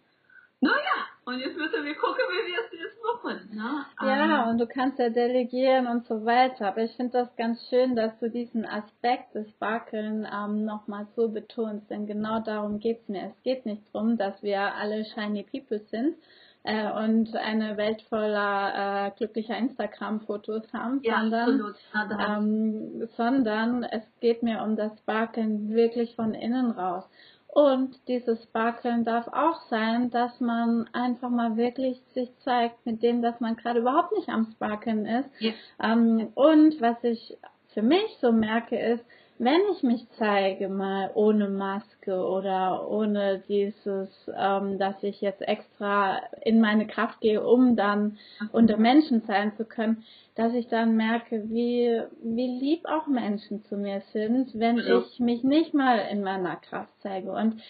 Naja, 0.60 1.08
und 1.24 1.40
jetzt 1.40 1.56
müssen 1.56 1.84
wir 1.84 1.96
gucken, 1.96 2.22
wie 2.30 2.52
wir 2.52 2.60
es 2.60 2.72
jetzt 2.72 2.98
machen. 3.02 3.50
Ne? 3.52 3.84
Ja, 4.00 4.44
ähm, 4.44 4.50
und 4.50 4.58
du 4.58 4.66
kannst 4.68 4.96
ja 5.00 5.08
delegieren 5.08 5.88
und 5.88 6.06
so 6.06 6.24
weiter. 6.24 6.68
Aber 6.68 6.82
ich 6.82 6.94
finde 6.94 7.18
das 7.18 7.34
ganz 7.34 7.60
schön, 7.68 7.96
dass 7.96 8.16
du 8.20 8.30
diesen 8.30 8.64
Aspekt 8.64 9.34
des 9.34 9.50
Sparkeln 9.50 10.24
ähm, 10.32 10.64
nochmal 10.64 11.08
so 11.16 11.28
betonst. 11.28 11.90
Denn 11.90 12.06
genau 12.06 12.38
darum 12.38 12.78
geht's 12.78 13.08
mir. 13.08 13.24
Es 13.24 13.42
geht 13.42 13.66
nicht 13.66 13.82
darum, 13.92 14.16
dass 14.16 14.40
wir 14.44 14.60
alle 14.60 15.04
shiny 15.04 15.42
people 15.42 15.80
sind, 15.90 16.16
äh, 16.64 16.90
und 17.04 17.34
eine 17.36 17.76
Welt 17.76 18.02
voller 18.02 19.06
äh, 19.06 19.10
glücklicher 19.16 19.56
Instagram-Fotos 19.56 20.72
haben, 20.72 21.00
ja, 21.02 21.20
sondern, 21.20 21.74
ähm, 21.94 23.08
sondern 23.16 23.84
es 23.84 24.02
geht 24.20 24.42
mir 24.42 24.62
um 24.62 24.76
das 24.76 24.96
Sparkeln 25.00 25.70
wirklich 25.70 26.14
von 26.14 26.34
innen 26.34 26.70
raus. 26.70 27.04
Und 27.48 27.96
dieses 28.08 28.42
Sparkeln 28.44 29.04
darf 29.04 29.28
auch 29.28 29.60
sein, 29.68 30.10
dass 30.10 30.40
man 30.40 30.88
einfach 30.94 31.28
mal 31.28 31.58
wirklich 31.58 32.00
sich 32.14 32.30
zeigt 32.38 32.86
mit 32.86 33.02
dem, 33.02 33.20
dass 33.20 33.40
man 33.40 33.56
gerade 33.56 33.80
überhaupt 33.80 34.12
nicht 34.12 34.30
am 34.30 34.46
Sparkeln 34.52 35.04
ist. 35.04 35.28
Ja. 35.38 35.52
Ähm, 35.82 36.28
und 36.34 36.80
was 36.80 37.02
ich 37.04 37.36
für 37.74 37.82
mich 37.82 38.06
so 38.22 38.32
merke, 38.32 38.78
ist, 38.78 39.04
wenn 39.42 39.60
ich 39.72 39.82
mich 39.82 40.06
zeige, 40.18 40.68
mal 40.68 41.10
ohne 41.14 41.48
Maske 41.48 42.14
oder 42.14 42.88
ohne 42.88 43.42
dieses, 43.48 44.08
ähm, 44.38 44.78
dass 44.78 45.02
ich 45.02 45.20
jetzt 45.20 45.42
extra 45.42 46.18
in 46.42 46.60
meine 46.60 46.86
Kraft 46.86 47.20
gehe, 47.20 47.44
um 47.44 47.74
dann 47.74 48.18
unter 48.52 48.76
Menschen 48.76 49.22
sein 49.22 49.52
zu 49.56 49.64
können, 49.64 50.04
dass 50.36 50.54
ich 50.54 50.68
dann 50.68 50.96
merke, 50.96 51.50
wie, 51.50 52.02
wie 52.22 52.46
lieb 52.46 52.84
auch 52.84 53.08
Menschen 53.08 53.64
zu 53.64 53.76
mir 53.76 54.00
sind, 54.12 54.56
wenn 54.56 54.78
ich 54.78 55.18
mich 55.18 55.42
nicht 55.42 55.74
mal 55.74 55.98
in 56.10 56.22
meiner 56.22 56.54
Kraft 56.56 56.92
zeige. 57.00 57.32
Und 57.32 57.60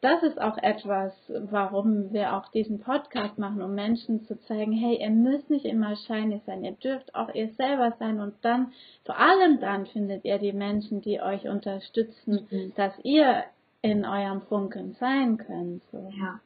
das 0.00 0.22
ist 0.22 0.40
auch 0.40 0.56
etwas, 0.58 1.12
warum 1.28 2.12
wir 2.12 2.34
auch 2.34 2.48
diesen 2.48 2.80
Podcast 2.80 3.38
machen, 3.38 3.60
um 3.62 3.74
Menschen 3.74 4.24
zu 4.24 4.38
zeigen, 4.40 4.72
hey, 4.72 4.98
ihr 5.00 5.10
müsst 5.10 5.50
nicht 5.50 5.64
immer 5.64 5.94
shiny 5.96 6.40
sein, 6.46 6.64
ihr 6.64 6.72
dürft 6.72 7.14
auch 7.14 7.34
ihr 7.34 7.48
selber 7.50 7.94
sein 7.98 8.20
und 8.20 8.34
dann, 8.42 8.72
vor 9.04 9.18
allem 9.18 9.60
dann 9.60 9.86
findet 9.86 10.24
ihr 10.24 10.38
die 10.38 10.52
Menschen, 10.52 11.02
die 11.02 11.20
euch 11.20 11.46
unterstützen, 11.46 12.48
mhm. 12.50 12.72
dass 12.76 12.92
ihr 13.02 13.44
in 13.82 14.04
eurem 14.04 14.42
Funken 14.42 14.94
sein 14.94 15.38
könnt. 15.38 15.82
So. 15.90 16.10
Ja. 16.18 16.40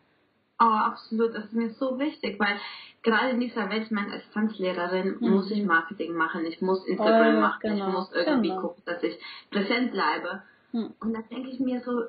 Oh, 0.60 0.64
absolut. 0.64 1.34
Das 1.34 1.44
ist 1.46 1.52
mir 1.52 1.70
so 1.70 1.98
wichtig, 1.98 2.38
weil 2.38 2.58
gerade 3.02 3.30
in 3.30 3.40
dieser 3.40 3.68
Welt, 3.70 3.84
ich 3.84 3.90
meine, 3.90 4.12
als 4.12 4.28
Tanzlehrerin 4.32 5.16
mhm. 5.20 5.30
muss 5.30 5.50
ich 5.50 5.64
Marketing 5.64 6.14
machen, 6.14 6.44
ich 6.46 6.60
muss 6.60 6.86
Instagram 6.86 7.36
oh, 7.36 7.40
machen, 7.40 7.60
genau. 7.62 7.88
ich 7.88 7.92
muss 7.92 8.12
irgendwie 8.12 8.48
genau. 8.48 8.60
gucken, 8.60 8.82
dass 8.86 9.02
ich 9.02 9.18
präsent 9.50 9.92
bleibe. 9.92 10.42
Mhm. 10.72 10.94
Und 11.00 11.12
da 11.12 11.20
denke 11.22 11.50
ich 11.50 11.60
mir 11.60 11.80
so, 11.80 12.04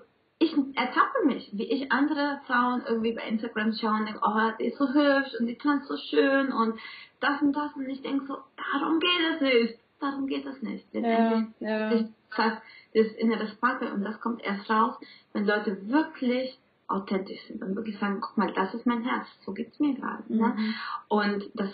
ich 0.45 0.77
ertappe 0.77 1.25
mich, 1.25 1.49
wie 1.53 1.71
ich 1.71 1.91
andere 1.91 2.39
Frauen 2.45 2.83
irgendwie 2.87 3.13
bei 3.13 3.23
Instagram 3.23 3.73
schaue 3.73 3.99
und 3.99 4.05
denke, 4.05 4.21
oh, 4.23 4.51
die 4.59 4.65
ist 4.65 4.77
so 4.77 4.87
hübsch 4.87 5.33
und 5.39 5.47
die 5.47 5.57
tanzt 5.57 5.87
so 5.87 5.97
schön 5.97 6.51
und 6.51 6.79
das 7.19 7.41
und 7.41 7.53
das 7.53 7.73
und 7.75 7.89
ich 7.89 8.01
denke 8.01 8.25
so, 8.25 8.37
darum 8.55 8.99
geht 8.99 9.33
es 9.33 9.41
nicht, 9.41 9.79
darum 9.99 10.27
geht 10.27 10.45
es 10.45 10.61
nicht. 10.61 10.93
Ja, 10.93 11.47
ja. 11.59 11.91
Ich 11.91 12.05
sag, 12.35 12.61
das 12.93 13.07
innere 13.17 13.47
Sparkle 13.47 13.93
und 13.93 14.03
das 14.03 14.19
kommt 14.21 14.43
erst 14.43 14.69
raus, 14.69 14.95
wenn 15.33 15.45
Leute 15.45 15.89
wirklich 15.89 16.57
authentisch 16.87 17.41
sind 17.47 17.63
und 17.63 17.75
wirklich 17.75 17.97
sagen, 17.97 18.21
guck 18.21 18.37
mal, 18.37 18.53
das 18.53 18.73
ist 18.73 18.85
mein 18.85 19.03
Herz, 19.03 19.27
so 19.45 19.53
geht's 19.53 19.79
mir 19.79 19.95
gerade. 19.95 20.23
Ne? 20.27 20.53
Mhm. 20.55 20.63
Ne? 20.63 20.73
Und 21.07 21.49
das 21.55 21.69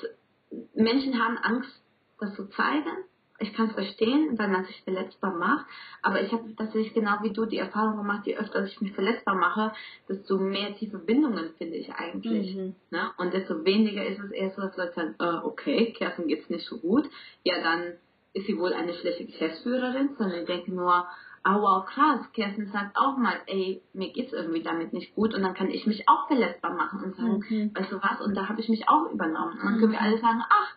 Menschen 0.74 1.22
haben 1.22 1.38
Angst, 1.38 1.84
das 2.20 2.34
zu 2.36 2.48
zeigen 2.50 3.04
ich 3.42 3.54
kann 3.54 3.68
es 3.68 3.74
verstehen, 3.74 4.38
weil 4.38 4.48
man 4.48 4.66
sich 4.66 4.82
verletzbar 4.84 5.34
macht, 5.34 5.66
aber 6.02 6.22
ich 6.22 6.32
habe 6.32 6.56
tatsächlich 6.56 6.94
genau 6.94 7.18
wie 7.22 7.34
du 7.34 7.46
die 7.46 7.58
Erfahrung 7.58 7.98
gemacht, 7.98 8.26
je 8.26 8.38
öfter 8.38 8.64
ich 8.64 8.80
mich 8.82 8.94
verletzbar 8.94 9.36
mache, 9.36 9.74
desto 10.08 10.38
mehr 10.38 10.76
tiefe 10.76 11.00
Bindungen 11.00 11.52
finde 11.58 11.76
ich 11.76 11.92
eigentlich. 11.94 12.56
Mhm. 12.56 12.76
Ne? 12.92 13.12
Und 13.18 13.34
desto 13.34 13.66
weniger 13.66 14.06
ist 14.06 14.20
es 14.20 14.32
eher 14.32 14.52
so, 14.52 14.62
dass 14.62 14.78
Leute 14.78 14.94
sagen, 14.94 15.16
äh, 15.20 15.46
okay, 15.46 15.94
Kerstin 15.98 16.28
geht's 16.28 16.50
nicht 16.50 16.66
so 16.66 16.78
gut, 16.78 17.10
ja 17.44 17.62
dann 17.62 17.94
ist 18.34 18.48
sie 18.48 18.58
wohl 18.58 18.74
eine 18.74 18.94
schlechte 18.94 19.26
Geschäftsführerin, 19.26 20.12
sondern 20.18 20.40
ich 20.40 20.46
denke 20.46 20.74
nur, 20.74 21.06
oh 21.44 21.62
wow, 21.62 21.86
krass, 21.86 22.22
Kerstin 22.34 22.68
sagt 22.72 22.96
auch 22.96 23.18
mal, 23.18 23.36
ey, 23.48 23.82
mir 23.94 24.12
geht's 24.14 24.32
irgendwie 24.32 24.64
damit 24.64 24.94
nicht 24.94 25.16
gut 25.16 25.34
und 25.34 25.42
dann 25.42 25.54
kann 25.54 25.70
ich 25.70 25.86
mich 25.86 26.08
auch 26.08 26.28
verletzbar 26.28 26.74
machen 26.74 27.04
und 27.04 27.16
sagen, 27.16 27.44
mhm. 27.50 27.72
weißt 27.76 27.92
du 27.92 27.98
was, 27.98 28.22
und 28.22 28.36
da 28.36 28.48
habe 28.48 28.62
ich 28.62 28.70
mich 28.70 28.88
auch 28.88 29.12
übernommen. 29.12 29.60
Und 29.60 29.66
dann 29.66 29.80
können 29.80 29.92
wir 29.92 30.00
mhm. 30.00 30.06
alle 30.06 30.18
sagen, 30.20 30.44
ach, 30.48 30.76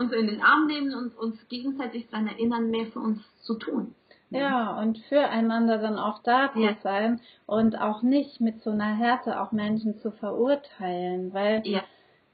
uns 0.00 0.12
in 0.12 0.26
den 0.26 0.42
Arm 0.42 0.66
nehmen 0.66 0.94
und 0.94 1.16
uns 1.16 1.36
gegenseitig 1.48 2.08
daran 2.08 2.26
erinnern, 2.26 2.70
mehr 2.70 2.86
für 2.86 3.00
uns 3.00 3.20
zu 3.42 3.54
tun. 3.54 3.94
Ja, 4.30 4.80
und 4.80 4.98
füreinander 5.08 5.78
dann 5.78 5.98
auch 5.98 6.22
da 6.22 6.52
zu 6.52 6.60
ja. 6.60 6.76
sein 6.82 7.20
und 7.46 7.78
auch 7.78 8.02
nicht 8.02 8.40
mit 8.40 8.62
so 8.62 8.70
einer 8.70 8.94
Härte 8.96 9.40
auch 9.40 9.52
Menschen 9.52 9.98
zu 9.98 10.12
verurteilen, 10.12 11.34
weil 11.34 11.62
ja. 11.66 11.82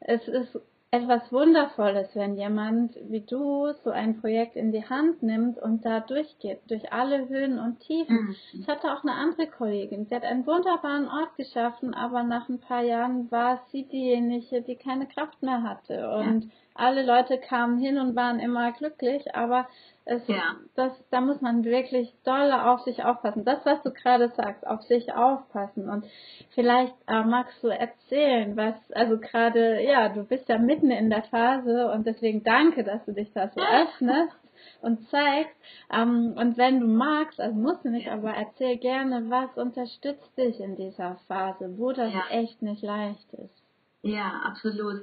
es 0.01 0.29
ist 0.29 0.61
etwas 0.91 1.33
Wundervolles, 1.33 2.15
wenn 2.15 2.37
jemand 2.37 2.97
wie 3.09 3.23
du 3.23 3.73
so 3.83 3.91
ein 3.91 4.21
Projekt 4.21 4.57
in 4.57 4.73
die 4.73 4.85
Hand 4.85 5.23
nimmt 5.23 5.59
und 5.59 5.85
da 5.85 6.01
durchgeht, 6.01 6.61
durch 6.69 6.93
alle 6.93 7.29
Höhen 7.29 7.59
und 7.59 7.81
Tiefen. 7.81 8.27
Mhm. 8.27 8.37
Ich 8.53 8.69
hatte 8.69 8.93
auch 8.93 9.03
eine 9.03 9.15
andere 9.15 9.47
Kollegin, 9.47 10.07
die 10.07 10.15
hat 10.15 10.23
einen 10.23 10.47
wunderbaren 10.47 11.09
Ort 11.09 11.35
geschaffen, 11.37 11.95
aber 11.95 12.23
nach 12.23 12.49
ein 12.49 12.61
paar 12.61 12.83
Jahren 12.83 13.31
war 13.31 13.63
sie 13.73 13.85
diejenige, 13.85 14.63
die 14.63 14.77
keine 14.77 15.07
Kraft 15.07 15.43
mehr 15.43 15.63
hatte 15.63 16.11
und 16.11 16.45
ja 16.45 16.51
alle 16.79 17.05
Leute 17.05 17.39
kamen 17.39 17.79
hin 17.79 17.99
und 17.99 18.17
waren 18.17 18.41
immer 18.41 18.73
glücklich, 18.73 19.35
aber 19.35 19.67
es, 20.05 20.27
ja. 20.29 20.55
das, 20.77 20.93
da 21.11 21.21
muss 21.21 21.41
man 21.41 21.65
wirklich 21.65 22.15
doll 22.25 22.53
auf 22.53 22.83
sich 22.83 23.05
aufpassen. 23.05 23.45
Das, 23.45 23.67
was 23.67 23.83
du 23.83 23.93
gerade 23.93 24.29
sagst, 24.37 24.65
auf 24.65 24.83
sich 24.83 25.13
aufpassen. 25.13 25.89
Und 25.89 26.07
vielleicht 26.55 26.95
äh, 27.09 27.25
magst 27.25 27.63
du 27.63 27.69
erzählen, 27.69 28.57
was, 28.57 28.75
also 28.93 29.19
gerade, 29.19 29.83
ja, 29.83 30.09
du 30.09 30.23
bist 30.23 30.49
ja 30.49 30.59
mitten 30.59 30.93
in 30.93 31.11
der 31.11 31.25
Phase 31.25 31.91
und 31.91 32.07
deswegen 32.07 32.45
danke, 32.45 32.85
dass 32.85 33.05
du 33.05 33.13
dich 33.13 33.33
da 33.33 33.49
so 33.49 33.61
öffnest 33.61 34.39
und 34.81 35.09
zeigst. 35.09 35.57
Ähm, 35.93 36.35
und 36.37 36.57
wenn 36.57 36.79
du 36.79 36.87
magst, 36.87 37.41
also 37.41 37.57
musst 37.57 37.85
du 37.85 37.91
nicht, 37.91 38.09
aber 38.09 38.31
erzähl 38.31 38.77
gerne, 38.77 39.29
was 39.29 39.57
unterstützt 39.57 40.39
dich 40.39 40.61
in 40.61 40.77
dieser 40.77 41.17
Phase, 41.27 41.79
wo 41.79 41.91
das 41.91 42.13
ja. 42.13 42.23
echt 42.31 42.63
nicht 42.63 42.83
leicht 42.83 43.33
ist. 43.35 43.66
Ja, 44.03 44.43
absolut. 44.45 45.03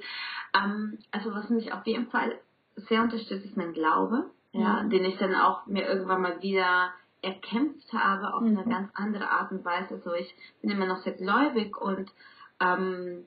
Ähm, 0.54 1.00
also 1.12 1.34
was 1.34 1.50
mich 1.50 1.74
auf 1.74 1.86
jeden 1.86 2.10
Fall 2.10 2.40
sehr 2.76 3.02
unterstützt, 3.02 3.46
ist 3.46 3.58
mein 3.58 3.74
Glaube, 3.74 4.30
ja, 4.52 4.84
mhm. 4.84 4.90
den 4.90 5.06
ich 5.06 5.18
dann 5.18 5.36
auch 5.36 5.66
mir 5.66 5.88
irgendwann 5.88 6.22
mal 6.22 6.42
wieder 6.42 6.94
erkämpft 7.22 7.92
habe 7.94 8.34
auf 8.34 8.42
mhm. 8.42 8.58
eine 8.58 8.70
ganz 8.70 8.92
andere 8.94 9.30
Art 9.30 9.52
und 9.52 9.66
Weise. 9.66 9.96
Also 9.96 10.14
ich 10.14 10.36
bin 10.62 10.72
immer 10.72 10.86
noch 10.86 10.98
sehr 11.04 11.14
gläubig 11.14 11.78
und 11.78 12.12
ähm, 12.60 13.26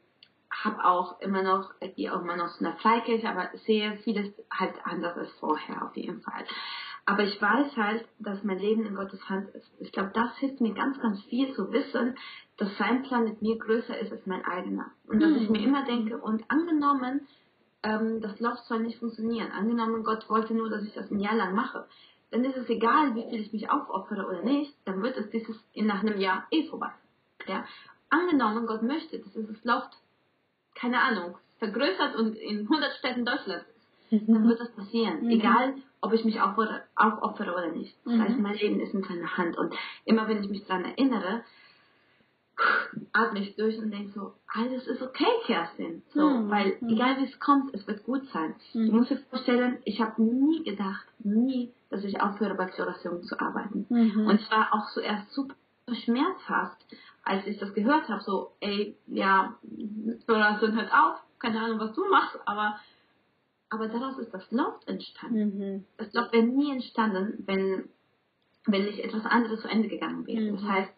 habe 0.50 0.84
auch 0.84 1.20
immer 1.20 1.42
noch, 1.42 1.72
gehe 1.96 2.14
auch 2.14 2.22
immer 2.22 2.36
noch 2.36 2.52
zu 2.56 2.64
einer 2.64 2.76
Freikirche, 2.76 3.28
aber 3.28 3.50
sehe 3.66 3.98
vieles 3.98 4.32
halt 4.50 4.74
anders 4.84 5.16
als 5.16 5.30
vorher 5.40 5.84
auf 5.84 5.96
jeden 5.96 6.20
Fall. 6.22 6.44
Aber 7.08 7.22
ich 7.22 7.40
weiß 7.40 7.76
halt, 7.76 8.04
dass 8.18 8.42
mein 8.42 8.58
Leben 8.58 8.84
in 8.84 8.96
Gottes 8.96 9.28
Hand 9.28 9.48
ist. 9.50 9.70
Ich 9.78 9.92
glaube, 9.92 10.10
das 10.12 10.36
hilft 10.38 10.60
mir 10.60 10.74
ganz, 10.74 11.00
ganz 11.00 11.22
viel 11.24 11.54
zu 11.54 11.70
wissen, 11.70 12.16
dass 12.56 12.76
sein 12.78 13.04
Plan 13.04 13.24
mit 13.24 13.40
mir 13.40 13.56
größer 13.58 13.96
ist 13.98 14.10
als 14.10 14.26
mein 14.26 14.44
eigener. 14.44 14.90
Und 15.06 15.20
dass 15.20 15.36
ich 15.36 15.48
mir 15.48 15.62
immer 15.62 15.84
denke, 15.84 16.18
und 16.18 16.44
angenommen, 16.50 17.28
ähm, 17.84 18.20
das 18.20 18.40
Loch 18.40 18.58
soll 18.64 18.80
nicht 18.80 18.98
funktionieren. 18.98 19.52
Angenommen, 19.52 20.02
Gott 20.02 20.28
wollte 20.28 20.52
nur, 20.52 20.68
dass 20.68 20.82
ich 20.82 20.94
das 20.94 21.08
ein 21.10 21.20
Jahr 21.20 21.36
lang 21.36 21.54
mache. 21.54 21.86
Dann 22.32 22.44
ist 22.44 22.56
es 22.56 22.68
egal, 22.68 23.14
wie 23.14 23.30
viel 23.30 23.40
ich 23.40 23.52
mich 23.52 23.70
aufopfere 23.70 24.26
oder 24.26 24.42
nicht, 24.42 24.74
dann 24.84 25.00
wird 25.00 25.16
es 25.16 25.30
dieses 25.30 25.56
in 25.74 25.86
nach 25.86 26.00
einem 26.00 26.18
Jahr 26.18 26.48
eh 26.50 26.68
vorbei. 26.68 26.90
Ja? 27.46 27.64
Angenommen, 28.10 28.66
Gott 28.66 28.82
möchte, 28.82 29.20
dass 29.20 29.32
dieses 29.32 29.62
Loft, 29.64 29.96
keine 30.74 31.00
Ahnung, 31.00 31.38
vergrößert 31.60 32.16
und 32.16 32.34
in 32.34 32.62
100 32.62 32.94
Städten 32.94 33.24
Deutschlands 33.24 33.66
dann 34.10 34.48
wird 34.48 34.60
das 34.60 34.72
passieren. 34.72 35.24
Mhm. 35.24 35.30
Egal, 35.30 35.74
ob 36.00 36.12
ich 36.12 36.24
mich 36.24 36.40
aufopfere, 36.40 36.82
aufopfere 36.94 37.52
oder 37.52 37.70
nicht. 37.72 37.96
Das 38.04 38.14
mhm. 38.14 38.22
heißt, 38.22 38.38
mein 38.38 38.54
Leben 38.54 38.80
ist 38.80 38.94
in 38.94 39.02
seiner 39.02 39.36
Hand. 39.36 39.56
Und 39.56 39.74
immer 40.04 40.28
wenn 40.28 40.42
ich 40.42 40.48
mich 40.48 40.64
daran 40.66 40.84
erinnere, 40.84 41.42
atme 43.12 43.40
ich 43.40 43.56
durch 43.56 43.78
und 43.78 43.90
denke 43.90 44.12
so, 44.12 44.32
alles 44.46 44.86
ist 44.86 45.02
okay, 45.02 45.26
Kerstin. 45.44 46.02
So, 46.14 46.28
mhm. 46.28 46.50
weil 46.50 46.76
mhm. 46.80 46.88
egal 46.90 47.18
wie 47.18 47.24
es 47.24 47.38
kommt, 47.38 47.74
es 47.74 47.86
wird 47.86 48.04
gut 48.04 48.26
sein. 48.32 48.54
Mhm. 48.72 48.86
Du 48.86 48.92
musst 48.96 49.10
dir 49.10 49.18
vorstellen, 49.30 49.78
ich 49.84 50.00
habe 50.00 50.22
nie 50.22 50.62
gedacht, 50.64 51.06
nie, 51.18 51.72
dass 51.90 52.04
ich 52.04 52.20
aufhöre 52.20 52.54
bei 52.54 52.66
Chloration 52.66 53.22
zu 53.22 53.38
arbeiten. 53.40 53.86
Mhm. 53.88 54.26
Und 54.26 54.40
es 54.40 54.50
war 54.50 54.72
auch 54.72 54.90
zuerst 54.92 55.32
super 55.32 55.54
schmerzhaft, 55.92 56.78
als 57.24 57.46
ich 57.46 57.58
das 57.58 57.74
gehört 57.74 58.08
habe, 58.08 58.22
so, 58.22 58.52
ey, 58.60 58.96
ja, 59.06 59.54
Chloration 60.24 60.74
hört 60.74 60.92
auf, 60.92 61.18
keine 61.38 61.60
Ahnung, 61.60 61.78
was 61.78 61.92
du 61.92 62.08
machst, 62.08 62.38
aber 62.44 62.78
aber 63.70 63.88
daraus 63.88 64.18
ist 64.18 64.32
das 64.32 64.50
Loft 64.50 64.86
entstanden. 64.88 65.58
Mhm. 65.58 65.84
Das 65.96 66.12
Loft 66.12 66.32
wäre 66.32 66.44
nie 66.44 66.72
entstanden, 66.72 67.42
wenn, 67.46 67.88
wenn 68.66 68.84
nicht 68.84 69.00
etwas 69.00 69.24
anderes 69.24 69.62
zu 69.62 69.68
Ende 69.68 69.88
gegangen 69.88 70.26
wäre. 70.26 70.52
Mhm. 70.52 70.56
Das 70.56 70.64
heißt, 70.64 70.92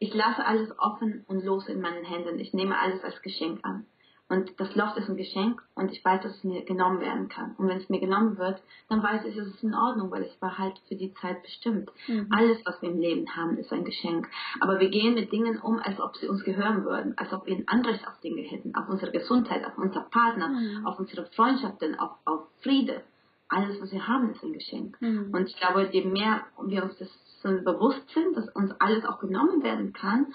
ich 0.00 0.14
lasse 0.14 0.44
alles 0.44 0.76
offen 0.78 1.24
und 1.28 1.44
los 1.44 1.68
in 1.68 1.80
meinen 1.80 2.04
Händen. 2.04 2.38
Ich 2.38 2.52
nehme 2.52 2.78
alles 2.78 3.02
als 3.02 3.20
Geschenk 3.22 3.64
an. 3.64 3.86
Und 4.30 4.60
das 4.60 4.74
Loft 4.74 4.98
ist 4.98 5.08
ein 5.08 5.16
Geschenk 5.16 5.62
und 5.74 5.90
ich 5.90 6.04
weiß, 6.04 6.22
dass 6.22 6.36
es 6.36 6.44
mir 6.44 6.62
genommen 6.64 7.00
werden 7.00 7.28
kann. 7.28 7.54
Und 7.56 7.68
wenn 7.68 7.78
es 7.78 7.88
mir 7.88 7.98
genommen 7.98 8.36
wird, 8.36 8.62
dann 8.90 9.02
weiß 9.02 9.24
ich, 9.24 9.34
es 9.36 9.46
ist 9.46 9.62
in 9.62 9.74
Ordnung, 9.74 10.10
weil 10.10 10.22
es 10.22 10.42
war 10.42 10.58
halt 10.58 10.78
für 10.86 10.96
die 10.96 11.14
Zeit 11.14 11.42
bestimmt. 11.42 11.90
Mhm. 12.06 12.28
Alles, 12.30 12.58
was 12.66 12.80
wir 12.82 12.90
im 12.90 13.00
Leben 13.00 13.34
haben, 13.34 13.56
ist 13.56 13.72
ein 13.72 13.84
Geschenk. 13.84 14.28
Aber 14.60 14.80
wir 14.80 14.90
gehen 14.90 15.14
mit 15.14 15.32
Dingen 15.32 15.58
um, 15.58 15.78
als 15.78 15.98
ob 15.98 16.14
sie 16.16 16.28
uns 16.28 16.44
gehören 16.44 16.84
würden, 16.84 17.16
als 17.16 17.32
ob 17.32 17.46
wir 17.46 17.56
ein 17.56 17.66
Anrecht 17.68 18.06
auf 18.06 18.20
Dinge 18.20 18.42
hätten, 18.42 18.74
auf 18.74 18.88
unsere 18.90 19.12
Gesundheit, 19.12 19.64
auf 19.64 19.78
unser 19.78 20.02
Partner, 20.02 20.48
mhm. 20.48 20.86
auf 20.86 20.98
unsere 20.98 21.24
Freundschaften, 21.34 21.98
auf, 21.98 22.10
auf 22.26 22.40
Friede. 22.62 23.02
Alles, 23.48 23.80
was 23.80 23.92
wir 23.92 24.06
haben, 24.06 24.30
ist 24.30 24.44
ein 24.44 24.52
Geschenk. 24.52 25.00
Mhm. 25.00 25.30
Und 25.32 25.48
ich 25.48 25.56
glaube, 25.56 25.88
je 25.90 26.04
mehr 26.04 26.42
wir 26.62 26.84
uns 26.84 26.98
das 26.98 27.08
so 27.42 27.48
bewusst 27.48 28.06
sind, 28.10 28.36
dass 28.36 28.48
uns 28.50 28.72
alles 28.78 29.06
auch 29.06 29.20
genommen 29.20 29.62
werden 29.62 29.94
kann, 29.94 30.34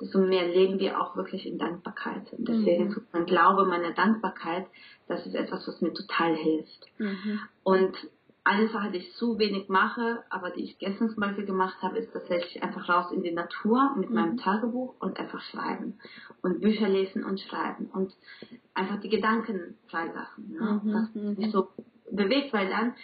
desto 0.00 0.18
mehr 0.18 0.46
leben 0.46 0.78
wir 0.78 1.00
auch 1.00 1.16
wirklich 1.16 1.46
in 1.46 1.58
Dankbarkeit. 1.58 2.32
Und 2.32 2.48
deswegen 2.48 2.88
mhm. 2.88 3.06
mein 3.12 3.26
Glaube, 3.26 3.64
meine 3.64 3.94
Dankbarkeit, 3.94 4.66
das 5.08 5.26
ist 5.26 5.34
etwas, 5.34 5.66
was 5.66 5.80
mir 5.80 5.92
total 5.92 6.34
hilft. 6.34 6.86
Mhm. 6.98 7.40
Und 7.62 7.96
eine 8.44 8.68
Sache, 8.68 8.92
die 8.92 8.98
ich 8.98 9.12
zu 9.14 9.38
wenig 9.38 9.68
mache, 9.68 10.22
aber 10.30 10.50
die 10.50 10.62
ich 10.62 10.78
gestern 10.78 11.10
zum 11.10 11.20
Beispiel 11.20 11.46
gemacht 11.46 11.76
habe, 11.82 11.98
ist 11.98 12.12
tatsächlich 12.12 12.62
einfach 12.62 12.88
raus 12.88 13.10
in 13.10 13.22
die 13.22 13.32
Natur 13.32 13.94
mit 13.96 14.10
mhm. 14.10 14.14
meinem 14.14 14.36
Tagebuch 14.36 14.94
und 15.00 15.18
einfach 15.18 15.40
schreiben. 15.40 15.98
Und 16.42 16.60
Bücher 16.60 16.88
lesen 16.88 17.24
und 17.24 17.40
schreiben. 17.40 17.86
Und 17.86 18.14
einfach 18.74 19.00
die 19.00 19.08
Gedanken 19.08 19.76
freilassen. 19.88 20.52
Ne? 20.52 20.80
Mhm. 20.84 20.92
Was 20.92 21.14
mich 21.14 21.50
so 21.50 21.68
bewegt, 22.12 22.52
weil 22.52 22.68
dann 22.68 22.94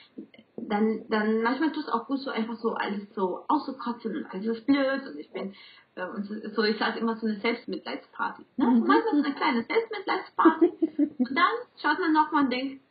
dann, 0.69 1.05
dann 1.09 1.43
manchmal 1.43 1.73
tut 1.73 1.85
es 1.85 1.89
auch 1.89 2.07
gut, 2.07 2.21
so 2.21 2.31
einfach 2.31 2.57
so 2.57 2.75
alles 2.75 3.13
so 3.15 3.45
auszukotzen 3.49 4.17
und 4.17 4.27
alles 4.27 4.47
ist 4.47 4.67
blöd 4.67 5.03
und 5.07 5.19
ich 5.19 5.31
bin, 5.31 5.55
und 5.97 6.25
so, 6.55 6.63
ich 6.63 6.79
sage 6.79 7.01
immer 7.01 7.17
so 7.17 7.27
eine 7.27 7.37
Selbstmitleidsparty. 7.37 8.45
Ne? 8.57 8.67
Mhm. 8.67 8.87
Manchmal 8.87 9.23
so 9.23 9.25
eine 9.25 9.35
kleine 9.35 9.63
Selbstmitleidsparty 9.63 10.73
und 11.19 11.35
dann 11.35 11.53
schaut 11.81 11.99
man 12.01 12.13
nochmal 12.13 12.45
und 12.45 12.51
denkt, 12.51 12.83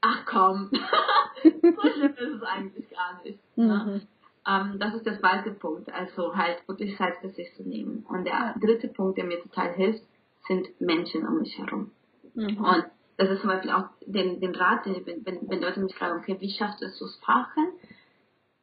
ach 0.00 0.24
komm, 0.26 0.70
so 1.42 1.90
schlimm 1.90 2.14
ist 2.14 2.34
es 2.34 2.42
eigentlich 2.42 2.90
gar 2.90 3.22
nicht. 3.22 3.38
Ne? 3.56 3.64
Mhm. 3.66 4.08
Ähm, 4.46 4.78
das 4.78 4.94
ist 4.94 5.06
der 5.06 5.18
zweite 5.18 5.50
Punkt, 5.52 5.92
also 5.92 6.34
halt 6.34 6.66
wirklich 6.66 6.96
Zeit 6.96 7.16
für 7.20 7.30
sich 7.30 7.54
zu 7.54 7.62
nehmen. 7.62 8.04
Und 8.08 8.24
der 8.24 8.54
dritte 8.60 8.88
Punkt, 8.88 9.18
der 9.18 9.24
mir 9.24 9.40
total 9.42 9.72
hilft, 9.72 10.02
sind 10.48 10.80
Menschen 10.80 11.26
um 11.26 11.38
mich 11.38 11.58
herum. 11.58 11.90
Mhm. 12.34 12.58
Und 12.58 12.84
das 13.16 13.30
ist 13.30 13.40
zum 13.40 13.50
Beispiel 13.50 13.70
auch 13.70 13.88
den, 14.06 14.40
den 14.40 14.54
Rat, 14.54 14.86
den, 14.86 15.04
wenn, 15.04 15.48
wenn 15.48 15.60
Leute 15.60 15.80
mich 15.80 15.94
fragen, 15.94 16.18
okay, 16.18 16.36
wie 16.40 16.50
schaffst 16.50 16.80
du 16.80 16.86
es 16.86 16.96
zu 16.96 17.06
sparken? 17.06 17.68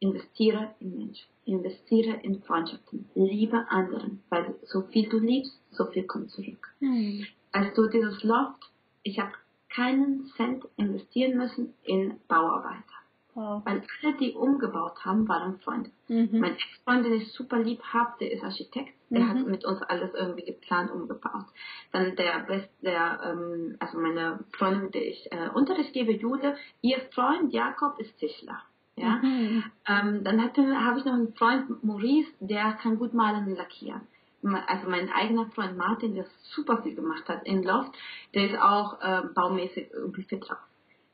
Investiere 0.00 0.74
in 0.80 0.96
Menschen, 0.96 1.26
investiere 1.44 2.20
in 2.22 2.42
Freundschaften, 2.42 3.08
liebe 3.14 3.66
anderen, 3.68 4.22
weil 4.28 4.54
so 4.62 4.82
viel 4.82 5.08
du 5.08 5.18
liebst, 5.18 5.58
so 5.70 5.86
viel 5.86 6.04
kommt 6.04 6.30
zurück. 6.30 6.68
Mhm. 6.80 7.26
Als 7.52 7.74
du 7.74 7.88
dieses 7.88 8.22
Loft, 8.22 8.70
ich 9.02 9.18
habe 9.18 9.32
keinen 9.68 10.26
Cent 10.36 10.64
investieren 10.76 11.36
müssen 11.36 11.74
in 11.82 12.18
Bauarbeiter. 12.28 12.98
Wow. 13.34 13.62
Weil 13.64 13.82
alle, 14.02 14.16
die 14.16 14.32
umgebaut 14.32 15.04
haben, 15.04 15.28
waren 15.28 15.60
Freunde. 15.60 15.90
Mhm. 16.08 16.40
Mein 16.40 16.54
Ex-Freund, 16.54 17.06
den 17.06 17.12
ich 17.12 17.32
super 17.32 17.58
lieb 17.58 17.80
habe, 17.84 18.12
der 18.18 18.32
ist 18.32 18.42
Architekt. 18.42 18.94
Der 19.10 19.20
mhm. 19.20 19.28
hat 19.28 19.46
mit 19.46 19.64
uns 19.64 19.80
alles 19.82 20.12
irgendwie 20.12 20.44
geplant, 20.44 20.90
umgebaut. 20.90 21.46
Dann 21.92 22.16
der 22.16 22.40
Best, 22.40 22.68
der, 22.82 23.20
ähm, 23.24 23.76
also 23.78 23.98
meine 23.98 24.40
Freundin, 24.52 24.82
mit 24.82 24.94
der 24.94 25.06
ich 25.06 25.30
äh, 25.30 25.50
Unterricht 25.54 25.92
gebe, 25.92 26.12
Jude, 26.12 26.56
ihr 26.82 26.98
Freund 27.12 27.52
Jakob 27.52 28.00
ist 28.00 28.18
Tischler. 28.18 28.60
Ja? 29.00 29.16
Mhm. 29.22 29.64
Ähm, 29.86 30.24
dann 30.24 30.40
habe 30.42 30.98
ich 30.98 31.04
noch 31.04 31.12
einen 31.12 31.34
Freund, 31.34 31.82
Maurice, 31.84 32.30
der 32.40 32.72
kann 32.74 32.98
gut 32.98 33.14
malen 33.14 33.46
und 33.46 33.56
lackieren. 33.56 34.02
Also 34.42 34.88
mein 34.88 35.10
eigener 35.10 35.46
Freund 35.46 35.76
Martin, 35.76 36.14
der 36.14 36.24
super 36.54 36.82
viel 36.82 36.94
gemacht 36.94 37.28
hat 37.28 37.44
in 37.44 37.64
Loft, 37.64 37.92
der 38.34 38.50
ist 38.50 38.60
auch 38.60 39.00
äh, 39.00 39.22
baumäßig 39.34 39.90
irgendwie 39.92 40.22
fit 40.22 40.48
drauf. 40.48 40.58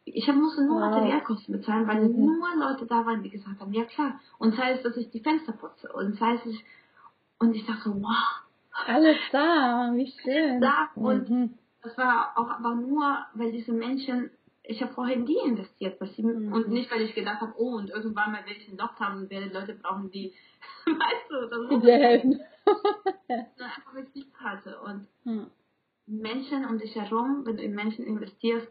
Ich 0.05 0.27
musste 0.33 0.67
nur 0.67 0.81
wow. 0.81 0.91
Materialkosten 0.91 1.57
bezahlen, 1.57 1.87
weil 1.89 2.07
mhm. 2.09 2.27
nur 2.27 2.55
Leute 2.57 2.87
da 2.87 3.07
waren, 3.07 3.23
die 3.23 3.31
gesagt 3.31 3.61
haben, 3.61 3.73
ja 3.73 3.85
klar. 3.85 4.21
Und 4.39 4.55
sei 4.55 4.73
es, 4.73 4.83
dass 4.83 4.97
ich 4.97 5.11
die 5.11 5.21
Fenster 5.21 5.53
putze. 5.53 5.91
Und 5.93 6.19
sei 6.19 6.35
es, 6.35 6.47
ich, 6.47 6.65
und 7.39 7.55
ich 7.55 7.65
dachte, 7.65 7.91
wow. 7.95 8.43
Alles 8.87 9.17
da, 9.33 9.93
wie 9.95 10.13
schön. 10.23 10.61
Da. 10.61 10.91
Und 10.95 11.31
mhm. 11.31 11.55
das 11.83 11.97
war 11.97 12.33
auch 12.37 12.51
aber 12.51 12.75
nur, 12.75 13.19
weil 13.35 13.53
diese 13.53 13.73
Menschen, 13.73 14.31
ich 14.67 14.83
habe 14.83 14.95
vorher 14.95 15.15
in 15.15 15.27
die 15.27 15.39
investiert. 15.45 16.01
Weil 16.01 16.09
sie, 16.09 16.23
mhm. 16.23 16.53
Und 16.53 16.69
nicht, 16.69 16.91
weil 16.91 17.03
ich 17.03 17.15
gedacht 17.15 17.41
habe, 17.41 17.55
oh, 17.57 17.77
und 17.77 17.91
irgendwann 17.91 18.33
mal 18.33 18.45
werde 18.47 18.59
ich 18.59 18.69
einen 18.69 18.79
Loch 18.79 18.99
haben 18.99 19.23
und 19.23 19.31
werde 19.31 19.53
Leute 19.53 19.75
brauchen, 19.75 20.11
die, 20.11 20.33
weißt 20.87 21.31
du, 21.31 21.47
das 21.49 21.69
die 21.69 21.87
dir 21.87 21.99
helfen. 21.99 22.41
einfach, 23.59 23.95
weil 23.95 24.05
ich 24.05 24.15
lieb 24.15 24.35
hatte. 24.37 24.81
Und 24.81 25.07
mhm. 25.25 25.51
Menschen 26.07 26.65
um 26.65 26.79
dich 26.79 26.95
herum, 26.95 27.43
wenn 27.45 27.57
du 27.57 27.63
in 27.63 27.75
Menschen 27.75 28.07
investierst, 28.07 28.69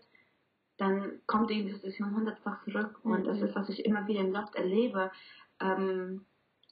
dann 0.77 1.21
kommt 1.27 1.51
die 1.51 1.63
Diskussion 1.63 2.15
hundertfach 2.15 2.63
zurück. 2.63 2.99
Und 3.03 3.21
mhm. 3.21 3.25
das 3.25 3.41
ist, 3.41 3.55
was 3.55 3.69
ich 3.69 3.85
immer 3.85 4.07
wieder 4.07 4.21
im 4.21 4.31
Loft 4.31 4.55
erlebe. 4.55 5.11
Ähm, 5.59 6.25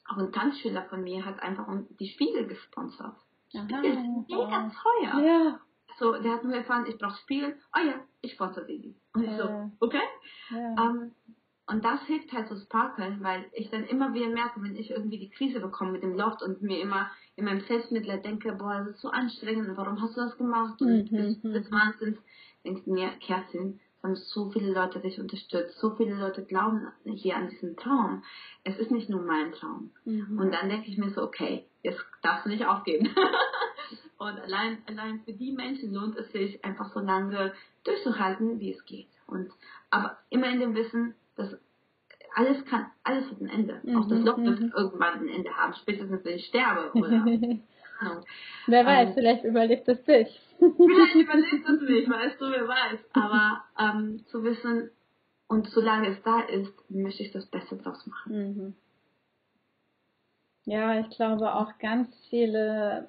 auch 0.08 0.18
ein 0.18 0.32
Tanzschüler 0.32 0.82
von 0.84 1.04
mir 1.04 1.24
hat 1.24 1.40
einfach 1.40 1.66
die 2.00 2.08
Spiegel 2.08 2.46
gesponsert. 2.46 3.16
Spiegel 3.50 3.84
ist 3.84 4.28
mega 4.28 4.70
teuer. 4.70 5.24
Ja. 5.24 5.60
So, 5.98 6.12
der 6.12 6.32
hat 6.32 6.44
nur 6.44 6.54
erfahren, 6.54 6.86
ich 6.88 6.98
brauche 6.98 7.16
Spiegel. 7.18 7.56
Oh 7.76 7.84
ja, 7.84 7.94
ich 8.20 8.32
sponsere 8.32 8.66
die. 8.66 8.94
Und 9.14 9.24
ich 9.24 9.36
so, 9.36 9.70
okay. 9.80 10.02
Ja. 10.50 10.72
Um, 10.72 10.78
ähm, 10.78 11.12
und 11.68 11.84
das 11.84 12.02
hilft 12.06 12.32
halt 12.32 12.48
so 12.48 12.56
sparkeln, 12.56 13.22
weil 13.22 13.46
ich 13.52 13.70
dann 13.70 13.84
immer 13.84 14.12
wieder 14.12 14.28
merke, 14.28 14.60
wenn 14.62 14.76
ich 14.76 14.90
irgendwie 14.90 15.18
die 15.18 15.30
Krise 15.30 15.60
bekomme 15.60 15.92
mit 15.92 16.02
dem 16.02 16.16
Loft 16.16 16.42
und 16.42 16.60
mir 16.60 16.80
immer 16.80 17.10
in 17.36 17.44
meinem 17.44 17.60
Selbstmitleid 17.60 18.24
denke, 18.24 18.52
boah, 18.52 18.78
das 18.78 18.96
ist 18.96 19.00
so 19.00 19.08
anstrengend 19.08 19.68
und 19.68 19.76
warum 19.76 20.00
hast 20.02 20.16
du 20.16 20.20
das 20.20 20.36
gemacht 20.36 20.80
und 20.82 21.10
mhm. 21.10 21.16
des, 21.16 21.40
des 21.40 21.72
Wahnsinns, 21.72 22.18
denke 22.64 22.90
mir, 22.90 23.10
Kerstin, 23.20 23.80
haben 24.02 24.16
so 24.16 24.50
viele 24.50 24.72
Leute 24.72 24.98
dich 24.98 25.20
unterstützt, 25.20 25.78
so 25.78 25.94
viele 25.94 26.14
Leute 26.14 26.44
glauben 26.44 26.88
hier 27.04 27.36
an 27.36 27.48
diesen 27.48 27.76
Traum. 27.76 28.24
Es 28.64 28.76
ist 28.76 28.90
nicht 28.90 29.08
nur 29.08 29.22
mein 29.22 29.52
Traum. 29.52 29.92
Mhm. 30.04 30.38
Und 30.38 30.52
dann 30.52 30.68
denke 30.68 30.90
ich 30.90 30.98
mir 30.98 31.10
so, 31.10 31.22
okay, 31.22 31.66
jetzt 31.82 32.04
darfst 32.22 32.44
du 32.44 32.50
nicht 32.50 32.66
aufgeben. 32.66 33.08
und 34.22 34.38
allein, 34.40 34.78
allein 34.86 35.20
für 35.20 35.32
die 35.32 35.52
Menschen 35.52 35.92
lohnt 35.92 36.16
es 36.16 36.30
sich, 36.32 36.64
einfach 36.64 36.92
so 36.92 37.00
lange 37.00 37.52
durchzuhalten, 37.84 38.60
wie 38.60 38.72
es 38.72 38.84
geht. 38.84 39.08
Und, 39.26 39.50
aber 39.90 40.18
immer 40.30 40.48
in 40.48 40.60
dem 40.60 40.74
Wissen, 40.74 41.14
dass 41.36 41.56
alles 42.34 42.64
kann, 42.66 42.86
alles 43.02 43.30
hat 43.30 43.40
ein 43.40 43.48
Ende. 43.48 43.80
Mhm. 43.82 43.96
Auch 43.96 44.08
das 44.08 44.20
Loch 44.20 44.38
wird 44.38 44.60
mhm. 44.60 44.72
irgendwann 44.76 45.20
ein 45.20 45.28
Ende 45.28 45.50
haben, 45.50 45.74
spätestens 45.74 46.24
wenn 46.24 46.36
ich 46.36 46.46
sterbe 46.46 46.92
oder. 46.94 47.26
Wer 48.66 48.84
weiß, 48.84 49.10
ähm, 49.10 49.14
vielleicht 49.14 49.44
überlebt 49.44 49.88
es 49.88 50.02
dich. 50.02 50.28
vielleicht 50.58 51.14
überlebt 51.14 51.68
es 51.68 51.80
mich, 51.88 52.08
weißt 52.08 52.40
du, 52.40 52.50
wer 52.50 52.66
weiß. 52.66 52.98
Aber 53.12 53.62
ähm, 53.78 54.24
zu 54.26 54.42
wissen, 54.42 54.90
und 55.46 55.68
solange 55.68 56.08
es 56.08 56.22
da 56.22 56.40
ist, 56.40 56.72
möchte 56.90 57.22
ich 57.22 57.30
das 57.30 57.46
Beste 57.46 57.76
draus 57.76 58.04
machen. 58.06 58.32
Mhm. 58.32 58.74
Ja, 60.64 60.98
ich 61.00 61.10
glaube 61.10 61.54
auch 61.54 61.78
ganz 61.78 62.08
viele, 62.30 63.08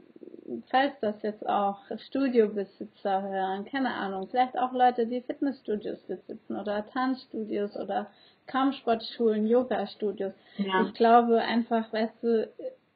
falls 0.69 0.93
das 1.01 1.21
jetzt 1.21 1.47
auch 1.47 1.79
Studiobesitzer 2.07 3.21
hören, 3.21 3.65
keine 3.65 3.93
Ahnung, 3.93 4.27
vielleicht 4.29 4.57
auch 4.57 4.73
Leute, 4.73 5.07
die 5.07 5.21
Fitnessstudios 5.21 5.99
besitzen 6.03 6.57
oder 6.57 6.85
Tanzstudios 6.87 7.75
oder 7.77 8.07
Kampfsportschulen, 8.47 9.47
Yoga-Studios. 9.47 10.33
Ja. 10.57 10.85
Ich 10.85 10.93
glaube 10.95 11.41
einfach, 11.41 11.91
weißt 11.93 12.23
du, 12.23 12.49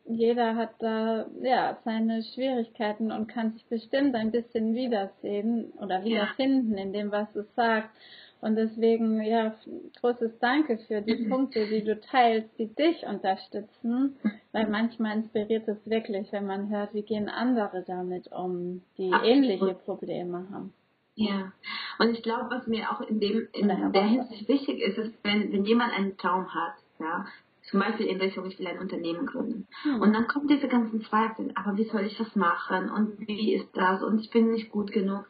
jeder 0.05 0.55
hat 0.55 0.71
da 0.79 1.25
ja 1.41 1.77
seine 1.83 2.23
Schwierigkeiten 2.23 3.11
und 3.11 3.27
kann 3.27 3.51
sich 3.53 3.65
bestimmt 3.65 4.15
ein 4.15 4.31
bisschen 4.31 4.73
wiedersehen 4.73 5.71
oder 5.81 6.03
wiederfinden 6.03 6.77
in 6.77 6.93
dem, 6.93 7.11
was 7.11 7.31
du 7.33 7.43
sagst. 7.55 7.89
Und 8.39 8.55
deswegen, 8.55 9.21
ja, 9.21 9.55
großes 10.01 10.39
Danke 10.39 10.77
für 10.87 11.01
die. 11.01 11.15
Punkte, 11.29 11.65
die 11.67 11.83
du 11.83 11.99
teilst, 11.99 12.57
die 12.57 12.67
dich 12.67 13.03
unterstützen, 13.03 14.15
weil 14.51 14.67
manchmal 14.69 15.17
inspiriert 15.17 15.67
es 15.67 15.77
wirklich, 15.89 16.31
wenn 16.31 16.45
man 16.45 16.69
hört, 16.69 16.93
wie 16.93 17.01
gehen 17.01 17.29
andere 17.29 17.83
damit 17.85 18.31
um, 18.31 18.81
die 18.97 19.11
Absolut. 19.11 19.35
ähnliche 19.35 19.73
Probleme 19.73 20.47
haben. 20.51 20.73
Ja, 21.15 21.51
und 21.97 22.11
ich 22.11 22.21
glaube, 22.21 22.51
was 22.51 22.67
mir 22.67 22.91
auch 22.91 23.01
in 23.01 23.19
dem 23.19 23.47
in 23.53 23.67
der 23.67 24.03
Hinsicht 24.03 24.47
wichtig 24.47 24.79
ist, 24.81 24.99
ist, 24.99 25.13
wenn, 25.23 25.51
wenn 25.51 25.65
jemand 25.65 25.91
einen 25.93 26.15
Traum 26.15 26.53
hat, 26.53 26.75
ja, 26.99 27.25
zum 27.63 27.79
Beispiel 27.79 28.05
in 28.05 28.21
Richtung 28.21 28.45
ich 28.45 28.57
will 28.59 28.67
ein 28.67 28.79
Unternehmen 28.79 29.25
gründen. 29.25 29.67
Hm. 29.81 30.01
Und 30.01 30.13
dann 30.13 30.27
kommen 30.27 30.47
diese 30.47 30.67
ganzen 30.67 31.01
Zweifel, 31.01 31.51
aber 31.55 31.75
wie 31.75 31.89
soll 31.89 32.05
ich 32.05 32.17
das 32.17 32.35
machen 32.35 32.91
und 32.91 33.19
wie 33.27 33.55
ist 33.55 33.75
das 33.75 34.03
und 34.03 34.19
ich 34.19 34.29
bin 34.29 34.51
nicht 34.51 34.71
gut 34.71 34.91
genug. 34.91 35.27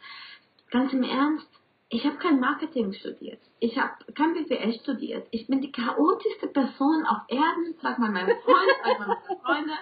Ganz 0.72 0.92
im 0.92 1.04
Ernst, 1.04 1.48
ich 1.90 2.06
habe 2.06 2.18
kein 2.18 2.40
Marketing 2.40 2.92
studiert. 2.94 3.40
Ich 3.60 3.78
habe 3.78 3.94
kein 4.14 4.34
BWL 4.34 4.74
studiert. 4.74 5.28
Ich 5.32 5.48
bin 5.48 5.62
die 5.62 5.72
chaotischste 5.72 6.48
Person 6.48 7.06
auf 7.06 7.22
Erden, 7.30 7.76
sag 7.82 7.98
mal 7.98 8.12
meinem 8.12 8.38
Freund, 8.42 8.70
sag 8.84 9.00
mal 9.00 9.08
meine 9.08 9.40
Freunde. 9.42 9.74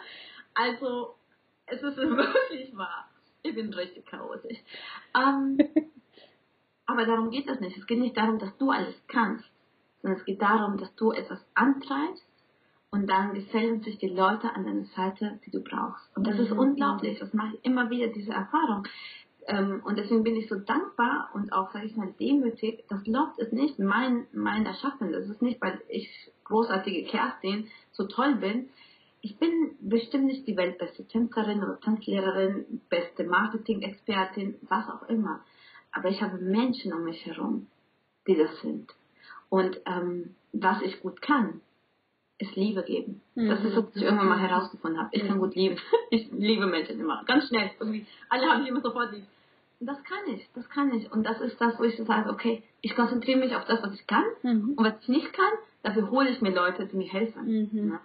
Also, 0.54 1.16
es 1.66 1.82
ist 1.82 1.98
wirklich 1.98 2.76
wahr. 2.78 3.10
Ich 3.42 3.56
bin 3.56 3.74
richtig 3.74 4.06
chaotisch. 4.06 4.58
Ähm, 5.16 5.58
aber 6.86 7.06
darum 7.06 7.32
geht 7.32 7.50
es 7.50 7.60
nicht. 7.60 7.78
Es 7.78 7.88
geht 7.88 8.00
nicht 8.00 8.18
darum, 8.18 8.38
dass 8.38 8.56
du 8.58 8.70
alles 8.70 8.96
kannst, 9.08 9.50
sondern 10.02 10.20
es 10.20 10.26
geht 10.26 10.42
darum, 10.42 10.78
dass 10.78 10.94
du 10.96 11.12
etwas 11.12 11.44
antreibst 11.56 12.26
und 12.92 13.08
dann 13.10 13.34
gesellen 13.34 13.82
sich 13.82 13.98
die 13.98 14.08
Leute 14.10 14.54
an 14.54 14.66
deiner 14.66 14.86
Seite, 14.86 15.40
die 15.46 15.52
du 15.52 15.62
brauchst. 15.62 16.16
Und 16.16 16.28
das 16.28 16.38
ist 16.40 16.52
mhm. 16.52 16.60
unglaublich. 16.60 17.20
Das 17.20 17.34
mache 17.34 17.56
ich 17.56 17.66
immer 17.66 17.90
wieder, 17.90 18.08
diese 18.08 18.32
Erfahrung. 18.32 18.88
Ähm, 19.48 19.82
und 19.86 19.98
deswegen 19.98 20.24
bin 20.24 20.36
ich 20.36 20.50
so 20.50 20.56
dankbar 20.56 21.30
und 21.34 21.54
auch, 21.54 21.72
sage 21.72 21.86
ich 21.86 21.96
mal, 21.96 22.14
demütig. 22.20 22.84
Das 22.90 23.06
Loft 23.06 23.38
ist 23.38 23.54
nicht 23.54 23.78
mein, 23.78 24.26
mein 24.34 24.66
Erschaffen. 24.66 25.12
Das 25.12 25.30
ist 25.30 25.42
nicht, 25.42 25.62
weil 25.62 25.82
ich 25.88 26.10
großartige 26.46 27.04
Kerstin 27.06 27.68
so 27.92 28.08
toll 28.08 28.36
bin. 28.36 28.70
Ich 29.22 29.38
bin 29.38 29.76
bestimmt 29.82 30.26
nicht 30.26 30.48
die 30.48 30.58
weltbeste 30.58 31.08
Tänzerin 31.08 31.64
oder 31.64 31.80
Tanzlehrerin, 31.80 32.82
beste 32.90 33.24
Marketing-Expertin, 33.24 34.56
was 34.70 34.88
auch 34.90 35.10
immer. 35.10 35.44
Aber 35.92 36.10
ich 36.10 36.22
habe 36.22 36.38
Menschen 36.38 36.94
um 36.94 37.04
mich 37.04 37.26
herum, 37.26 37.68
die 38.28 38.36
das 38.36 38.60
sind. 38.62 38.94
Und 39.50 39.80
ähm, 39.86 40.36
was 40.54 40.82
ich 40.82 41.02
gut 41.02 41.22
kann, 41.22 41.62
ist 42.38 42.56
Liebe 42.56 42.84
geben. 42.84 43.22
Mhm. 43.36 43.50
Das 43.50 43.64
ist, 43.64 43.76
was 43.76 43.96
ich 43.96 44.04
irgendwann 44.04 44.28
mal 44.28 44.40
herausgefunden 44.40 45.00
habe. 45.00 45.10
Ich 45.14 45.26
kann 45.26 45.40
gut 45.40 45.56
lieben. 45.56 45.78
Ich 46.12 46.30
liebe 46.32 46.68
Menschen 46.68 47.00
immer. 47.00 47.24
Ganz 47.26 47.48
schnell. 47.48 47.72
Irgendwie. 47.80 48.06
Alle 48.30 48.48
haben 48.48 48.66
immer 48.66 48.82
sofort 48.82 49.12
lieb. 49.12 49.26
Das 49.80 50.02
kann 50.04 50.34
ich, 50.34 50.48
das 50.54 50.70
kann 50.70 50.94
ich. 50.94 51.12
Und 51.12 51.24
das 51.24 51.42
ist 51.42 51.60
das, 51.60 51.78
wo 51.78 51.84
ich 51.84 51.98
so 51.98 52.06
sage, 52.06 52.30
okay, 52.30 52.64
ich 52.82 52.96
konzentriere 52.96 53.40
mich 53.40 53.56
auf 53.56 53.66
das, 53.66 53.82
was 53.84 53.94
ich 53.94 54.08
kann. 54.08 54.24
Mhm. 54.44 54.74
Und 54.76 54.86
was 54.86 54.94
ich 55.02 55.10
nicht 55.10 55.34
kann, 55.34 55.52
dafür 55.84 56.10
hole 56.10 56.30
ich 56.30 56.42
mir 56.42 56.54
Leute, 56.54 56.86
die 56.86 56.96
mir 56.96 57.12
helfen. 57.12 57.70
Mhm. 57.72 58.00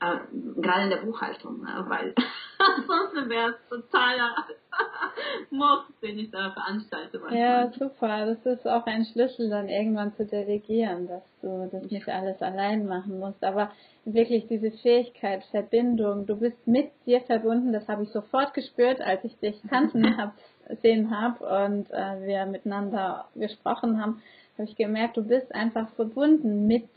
Äh, 0.00 0.18
gerade 0.60 0.84
in 0.84 0.90
der 0.90 0.98
Buchhaltung, 0.98 1.60
ne? 1.60 1.84
weil 1.88 2.14
sonst 2.86 3.28
wäre 3.28 3.50
es 3.50 3.68
totaler 3.68 4.46
Murks, 5.50 5.92
den 6.00 6.20
ich 6.20 6.30
da 6.30 6.52
veranstalte. 6.52 7.18
Manchmal. 7.18 7.40
Ja, 7.40 7.72
super. 7.72 8.26
Das 8.26 8.46
ist 8.46 8.66
auch 8.66 8.86
ein 8.86 9.04
Schlüssel, 9.06 9.50
dann 9.50 9.68
irgendwann 9.68 10.14
zu 10.14 10.24
delegieren, 10.24 11.08
dass 11.08 11.22
du 11.42 11.68
das 11.72 11.90
nicht 11.90 12.08
alles 12.08 12.40
allein 12.40 12.86
machen 12.86 13.18
musst. 13.18 13.42
Aber 13.42 13.72
wirklich 14.04 14.46
diese 14.46 14.70
Fähigkeit, 14.70 15.42
Verbindung, 15.50 16.26
du 16.26 16.36
bist 16.36 16.64
mit 16.66 16.92
dir 17.04 17.20
verbunden, 17.22 17.72
das 17.72 17.88
habe 17.88 18.04
ich 18.04 18.10
sofort 18.10 18.54
gespürt, 18.54 19.00
als 19.00 19.24
ich 19.24 19.36
dich 19.38 19.60
tanzen 19.68 20.16
hab, 20.16 20.34
sehen 20.80 21.10
habe 21.10 21.44
und 21.64 21.90
äh, 21.90 22.26
wir 22.26 22.46
miteinander 22.46 23.26
gesprochen 23.34 24.00
haben, 24.00 24.22
habe 24.58 24.68
ich 24.68 24.76
gemerkt, 24.76 25.16
du 25.16 25.22
bist 25.22 25.54
einfach 25.54 25.88
verbunden 25.90 26.66
mit 26.66 26.88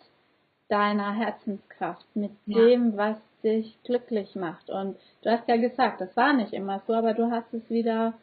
deiner 0.72 1.14
Herzenskraft, 1.14 2.06
mit 2.16 2.32
ja. 2.46 2.60
dem, 2.60 2.96
was 2.96 3.18
dich 3.44 3.78
glücklich 3.84 4.36
macht. 4.36 4.70
Und 4.70 4.96
du 5.22 5.30
hast 5.30 5.48
ja 5.48 5.58
gesagt, 5.58 6.00
das 6.00 6.16
war 6.16 6.34
nicht 6.34 6.54
immer 6.54 6.82
so, 6.88 6.94
aber 6.94 7.14
du 7.14 7.30
hast 7.30 7.54
es 7.54 7.70
wieder 7.70 8.14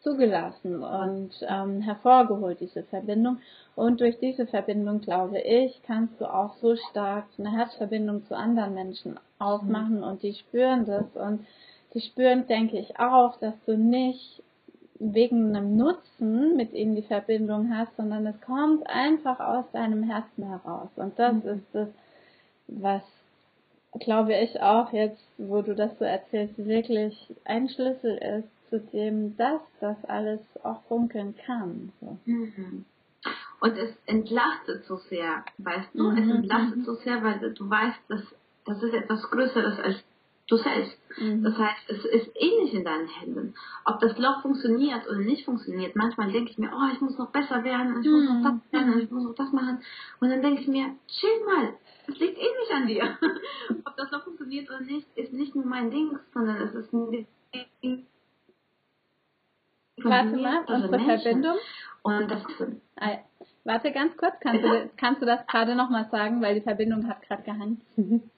zugelassen 0.00 0.82
und 0.82 1.30
ähm, 1.46 1.82
hervorgeholt, 1.82 2.60
diese 2.60 2.84
Verbindung. 2.84 3.38
Und 3.76 4.00
durch 4.00 4.18
diese 4.18 4.46
Verbindung, 4.46 5.02
glaube 5.02 5.40
ich, 5.40 5.82
kannst 5.86 6.18
du 6.20 6.24
auch 6.24 6.54
so 6.54 6.74
stark 6.90 7.26
eine 7.38 7.52
Herzverbindung 7.52 8.24
zu 8.24 8.34
anderen 8.34 8.74
Menschen 8.74 9.20
aufmachen 9.38 9.98
mhm. 9.98 10.04
und 10.04 10.22
die 10.22 10.34
spüren 10.34 10.86
das 10.86 11.04
und 11.16 11.46
die 11.92 12.00
spüren, 12.00 12.46
denke 12.46 12.78
ich, 12.78 12.98
auch, 12.98 13.36
dass 13.40 13.54
du 13.66 13.76
nicht 13.76 14.42
wegen 15.00 15.56
einem 15.56 15.76
Nutzen 15.76 16.56
mit 16.56 16.72
ihnen 16.74 16.94
die 16.94 17.02
Verbindung 17.02 17.74
hast, 17.74 17.96
sondern 17.96 18.26
es 18.26 18.40
kommt 18.42 18.86
einfach 18.86 19.40
aus 19.40 19.64
deinem 19.72 20.02
Herzen 20.02 20.44
heraus. 20.44 20.90
Und 20.96 21.18
das 21.18 21.32
mhm. 21.32 21.48
ist 21.48 21.66
das, 21.72 21.88
was, 22.68 23.02
glaube 23.98 24.34
ich, 24.34 24.60
auch 24.60 24.92
jetzt, 24.92 25.24
wo 25.38 25.62
du 25.62 25.74
das 25.74 25.98
so 25.98 26.04
erzählst, 26.04 26.58
wirklich 26.58 27.34
ein 27.44 27.68
Schlüssel 27.70 28.16
ist 28.18 28.68
zu 28.68 28.78
dem, 28.78 29.36
dass 29.38 29.62
das 29.80 29.96
alles 30.04 30.40
auch 30.62 30.82
funkeln 30.82 31.34
kann. 31.46 31.92
So. 32.00 32.18
Mhm. 32.26 32.84
Und 33.60 33.76
es 33.78 33.90
entlastet 34.06 34.84
so 34.84 34.96
sehr, 34.96 35.44
weißt 35.58 35.94
du? 35.94 36.10
Mhm. 36.10 36.18
Es 36.18 36.34
entlastet 36.36 36.84
so 36.84 36.94
sehr, 36.96 37.22
weil 37.24 37.52
du 37.52 37.68
weißt, 37.68 37.98
dass 38.08 38.22
das 38.66 38.82
ist 38.82 38.94
etwas 38.94 39.22
Größeres 39.22 39.80
als 39.80 39.96
du 40.50 40.56
selbst. 40.56 40.98
Mhm. 41.18 41.42
Das 41.42 41.56
heißt, 41.56 41.88
es 41.88 42.04
ist 42.04 42.30
eh 42.34 42.62
nicht 42.62 42.74
in 42.74 42.84
deinen 42.84 43.08
Händen. 43.08 43.54
Ob 43.84 44.00
das 44.00 44.18
Loch 44.18 44.42
funktioniert 44.42 45.06
oder 45.06 45.18
nicht 45.18 45.44
funktioniert, 45.44 45.96
manchmal 45.96 46.32
denke 46.32 46.50
ich 46.50 46.58
mir, 46.58 46.70
oh, 46.72 46.92
ich 46.92 47.00
muss 47.00 47.16
noch 47.18 47.30
besser 47.30 47.62
werden, 47.64 48.00
ich 48.02 48.10
muss 48.10 48.28
noch 48.28 48.42
das 48.42 48.52
mhm. 48.52 48.62
werden, 48.72 49.00
ich 49.00 49.10
muss 49.10 49.24
noch 49.24 49.34
das 49.34 49.52
machen. 49.52 49.82
Und 50.20 50.30
dann 50.30 50.42
denke 50.42 50.62
ich 50.62 50.68
mir, 50.68 50.94
chill 51.06 51.44
mal, 51.46 51.74
es 52.08 52.18
liegt 52.18 52.38
eh 52.38 52.40
nicht 52.40 52.72
an 52.72 52.86
dir. 52.86 53.18
Ob 53.84 53.96
das 53.96 54.10
Loch 54.10 54.24
funktioniert 54.24 54.68
oder 54.68 54.80
nicht, 54.80 55.06
ist 55.16 55.32
nicht 55.32 55.54
nur 55.54 55.66
mein 55.66 55.90
Ding, 55.90 56.18
sondern 56.34 56.56
es 56.56 56.74
ist 56.74 56.92
ein 56.92 57.26
Ding. 57.82 58.06
Warte 60.02 60.36
mal, 60.36 60.64
unsere 60.66 60.90
Menschen. 60.90 61.20
Verbindung. 61.20 61.56
Und 62.02 62.30
das 62.30 62.42
ist, 62.46 62.62
Warte 63.64 63.92
ganz 63.92 64.16
kurz, 64.16 64.34
kannst, 64.40 64.64
du, 64.64 64.90
kannst 64.96 65.20
du 65.20 65.26
das 65.26 65.46
gerade 65.46 65.74
nochmal 65.74 66.08
sagen, 66.10 66.40
weil 66.40 66.54
die 66.54 66.62
Verbindung 66.62 67.06
hat 67.06 67.22
gerade 67.22 67.42
gehangen. 67.42 67.82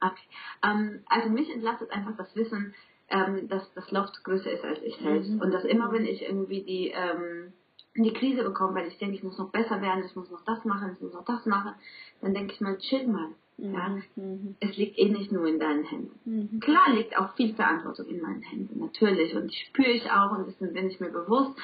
Okay. 0.00 0.26
Ähm, 0.62 1.00
also 1.08 1.28
mich 1.28 1.52
entlastet 1.52 1.90
einfach 1.90 2.16
das 2.16 2.34
Wissen, 2.34 2.74
ähm, 3.08 3.48
dass 3.48 3.72
das 3.74 3.90
Loft 3.90 4.22
größer 4.24 4.50
ist 4.50 4.64
als 4.64 4.80
ich 4.82 4.96
selbst. 4.96 5.30
Mhm. 5.30 5.40
Und 5.40 5.52
dass 5.52 5.64
immer, 5.64 5.92
wenn 5.92 6.04
ich 6.04 6.22
irgendwie 6.22 6.62
die, 6.62 6.92
ähm, 6.94 7.52
die 7.96 8.12
Krise 8.12 8.44
bekomme, 8.44 8.76
weil 8.76 8.88
ich 8.88 8.98
denke, 8.98 9.16
ich 9.16 9.22
muss 9.22 9.38
noch 9.38 9.50
besser 9.50 9.80
werden, 9.82 10.04
ich 10.04 10.14
muss 10.14 10.30
noch 10.30 10.44
das 10.44 10.64
machen, 10.64 10.92
ich 10.94 11.00
muss 11.00 11.12
noch 11.12 11.24
das 11.24 11.44
machen, 11.46 11.74
dann 12.20 12.34
denke 12.34 12.54
ich 12.54 12.60
mal, 12.60 12.78
chill 12.78 13.06
mal. 13.06 13.28
Mhm. 13.58 13.74
Ja? 13.74 13.98
Mhm. 14.16 14.56
Es 14.60 14.76
liegt 14.76 14.98
eh 14.98 15.08
nicht 15.08 15.32
nur 15.32 15.46
in 15.46 15.58
deinen 15.58 15.84
Händen. 15.84 16.18
Mhm. 16.24 16.60
Klar 16.60 16.94
liegt 16.94 17.18
auch 17.18 17.34
viel 17.34 17.54
Verantwortung 17.54 18.06
in 18.06 18.20
meinen 18.20 18.42
Händen, 18.42 18.78
natürlich. 18.78 19.34
Und 19.34 19.50
die 19.50 19.56
spüre 19.56 19.90
ich 19.90 20.10
auch 20.10 20.36
und 20.36 20.46
dessen 20.46 20.72
bin 20.72 20.88
ich 20.88 21.00
mir 21.00 21.10
bewusst. 21.10 21.58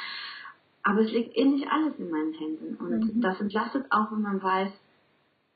Aber 0.83 1.01
es 1.01 1.11
liegt 1.11 1.37
eh 1.37 1.45
nicht 1.45 1.67
alles 1.69 1.99
in 1.99 2.11
meinen 2.11 2.33
Händen. 2.35 2.77
Und 2.77 3.17
mhm. 3.17 3.21
das 3.21 3.41
entlastet 3.41 3.87
auch, 3.91 4.13
wenn 4.13 4.23
man 4.23 4.43
weiß, 4.43 4.71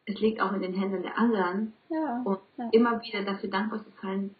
es 0.06 0.20
liegt 0.20 0.40
auch 0.40 0.52
in 0.52 0.62
den 0.62 0.74
Händen 0.74 1.02
der 1.02 1.18
anderen. 1.18 1.72
Ja, 1.88 2.22
und 2.24 2.38
ja. 2.56 2.68
immer 2.72 3.00
wieder 3.02 3.24
dafür 3.24 3.50
dankbar 3.50 3.84
zu 3.84 3.90
sein, 4.02 4.34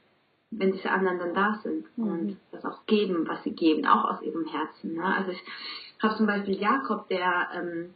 wenn 0.51 0.73
diese 0.73 0.91
anderen 0.91 1.19
dann 1.19 1.35
da 1.35 1.61
sind 1.63 1.87
mhm. 1.97 2.09
und 2.09 2.37
das 2.51 2.65
auch 2.65 2.85
geben, 2.87 3.27
was 3.29 3.43
sie 3.45 3.53
geben, 3.53 3.87
auch 3.87 4.05
aus 4.05 4.23
ihrem 4.23 4.47
Herzen. 4.47 4.95
Ne? 4.95 5.05
Also 5.05 5.31
ich 5.31 5.43
habe 6.03 6.17
zum 6.17 6.27
Beispiel 6.27 6.61
Jakob, 6.61 7.09
der, 7.09 7.49
ähm, 7.55 7.95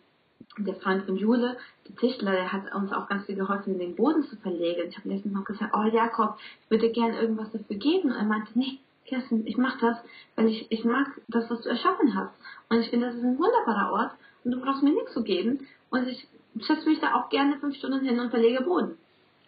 der 0.58 0.76
Freund 0.76 1.04
von 1.04 1.16
Jule, 1.16 1.56
der 1.88 1.96
Tischler, 1.96 2.32
der 2.32 2.52
hat 2.52 2.72
uns 2.74 2.92
auch 2.92 3.08
ganz 3.08 3.26
viel 3.26 3.34
geholfen, 3.34 3.78
den 3.78 3.96
Boden 3.96 4.22
zu 4.22 4.36
verlegen. 4.36 4.88
Ich 4.88 4.96
habe 4.96 5.08
letztens 5.08 5.34
noch 5.34 5.44
gesagt, 5.44 5.74
oh 5.74 5.84
Jakob, 5.84 6.36
ich 6.64 6.70
würde 6.70 6.90
gerne 6.90 7.20
irgendwas 7.20 7.50
dafür 7.50 7.76
geben. 7.76 8.10
Und 8.10 8.16
er 8.16 8.24
meinte, 8.24 8.52
nee, 8.54 8.78
Kerstin, 9.04 9.46
ich 9.46 9.56
mache 9.56 9.78
das, 9.80 9.98
weil 10.36 10.46
ich, 10.46 10.70
ich 10.70 10.84
mag 10.84 11.08
das, 11.28 11.50
was 11.50 11.62
du 11.62 11.68
erschaffen 11.68 12.14
hast. 12.14 12.34
Und 12.68 12.80
ich 12.80 12.90
finde, 12.90 13.06
das 13.06 13.16
ist 13.16 13.24
ein 13.24 13.38
wunderbarer 13.38 13.92
Ort 13.92 14.10
und 14.44 14.52
du 14.52 14.60
brauchst 14.60 14.82
mir 14.82 14.92
nichts 14.92 15.12
zu 15.12 15.24
geben. 15.24 15.66
Und 15.90 16.06
ich 16.06 16.26
setze 16.60 16.88
mich 16.88 17.00
da 17.00 17.14
auch 17.14 17.28
gerne 17.28 17.58
fünf 17.58 17.76
Stunden 17.76 18.04
hin 18.04 18.20
und 18.20 18.30
verlege 18.30 18.62
Boden. 18.62 18.98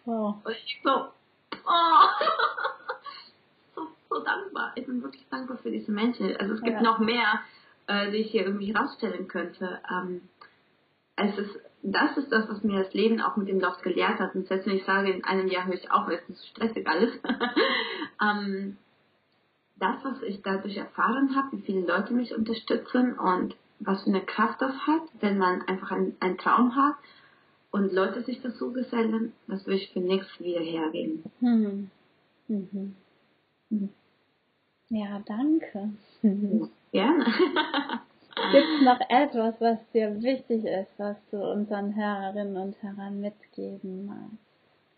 Oh. 0.05 0.33
Und 0.43 0.55
ich 0.65 0.79
so, 0.83 0.91
oh, 0.91 2.07
so, 3.75 3.87
so 4.09 4.23
dankbar. 4.23 4.71
Ich 4.75 4.85
bin 4.85 5.01
wirklich 5.01 5.27
dankbar 5.29 5.57
für 5.57 5.71
diese 5.71 5.91
Menschen. 5.91 6.35
Also 6.37 6.53
es 6.53 6.61
gibt 6.61 6.77
ja. 6.77 6.81
noch 6.81 6.99
mehr, 6.99 7.41
äh, 7.87 8.11
die 8.11 8.17
ich 8.17 8.31
hier 8.31 8.45
irgendwie 8.45 8.73
herausstellen 8.73 9.27
könnte. 9.27 9.79
Ähm, 9.89 10.21
es 11.15 11.37
ist, 11.37 11.59
das 11.81 12.15
ist 12.17 12.31
das, 12.31 12.47
was 12.49 12.63
mir 12.63 12.83
das 12.83 12.93
Leben 12.93 13.21
auch 13.21 13.37
mit 13.37 13.47
dem 13.47 13.59
Loft 13.59 13.81
gelehrt 13.83 14.19
hat. 14.19 14.35
Und 14.35 14.47
selbst 14.47 14.67
wenn 14.67 14.77
ich 14.77 14.85
sage, 14.85 15.11
in 15.11 15.23
einem 15.23 15.47
Jahr 15.47 15.65
höre 15.65 15.75
ich 15.75 15.91
auf, 15.91 16.07
es 16.09 16.29
ist 16.29 16.47
stressig 16.47 16.87
alles. 16.87 17.11
ähm, 18.21 18.77
das, 19.79 20.03
was 20.03 20.21
ich 20.23 20.41
dadurch 20.41 20.77
erfahren 20.77 21.35
habe, 21.35 21.57
wie 21.57 21.61
viele 21.61 21.85
Leute 21.85 22.13
mich 22.13 22.35
unterstützen 22.35 23.17
und 23.17 23.55
was 23.79 24.03
für 24.03 24.09
eine 24.09 24.21
Kraft 24.21 24.61
das 24.61 24.75
hat, 24.87 25.03
wenn 25.19 25.37
man 25.37 25.61
einfach 25.63 25.91
einen, 25.91 26.15
einen 26.19 26.37
Traum 26.37 26.75
hat 26.75 26.95
und 27.71 27.93
Leute 27.93 28.23
sich 28.23 28.41
dazu 28.41 28.73
gesellen, 28.73 29.33
das 29.47 29.65
würde 29.65 29.79
ich 29.79 29.91
für 29.91 29.99
nichts 29.99 30.39
wieder 30.39 30.61
hergeben. 30.61 31.23
Hm. 31.39 31.91
Mhm. 32.47 32.95
Mhm. 33.69 33.89
Ja, 34.89 35.21
danke. 35.25 35.89
Gerne. 36.91 37.25
Gibt 38.51 38.67
es 38.75 38.81
noch 38.83 38.99
etwas, 39.09 39.59
was 39.59 39.79
dir 39.91 40.21
wichtig 40.21 40.63
ist, 40.63 40.91
was 40.97 41.17
du 41.31 41.37
unseren 41.37 41.95
Hörerinnen 41.95 42.57
und 42.57 42.81
Herren 42.81 43.19
mitgeben 43.19 44.05
magst? 44.05 44.37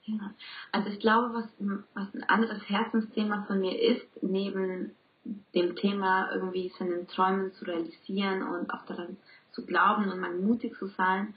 Ja, 0.04 0.34
also 0.72 0.90
ich 0.90 1.00
glaube, 1.00 1.34
was, 1.34 1.46
was 1.94 2.14
ein 2.14 2.24
anderes 2.24 2.68
Herzensthema 2.68 3.46
von 3.48 3.60
mir 3.60 3.80
ist, 3.80 4.08
neben 4.22 4.92
dem 5.54 5.76
Thema 5.76 6.32
irgendwie 6.34 6.72
seinen 6.78 7.08
Träumen 7.08 7.54
zu 7.54 7.66
realisieren 7.66 8.44
und 8.44 8.72
auch 8.72 8.86
daran 8.86 9.18
zu 9.52 9.66
glauben 9.66 10.10
und 10.10 10.20
mal 10.20 10.34
mutig 10.34 10.76
zu 10.78 10.88
sein, 10.88 11.34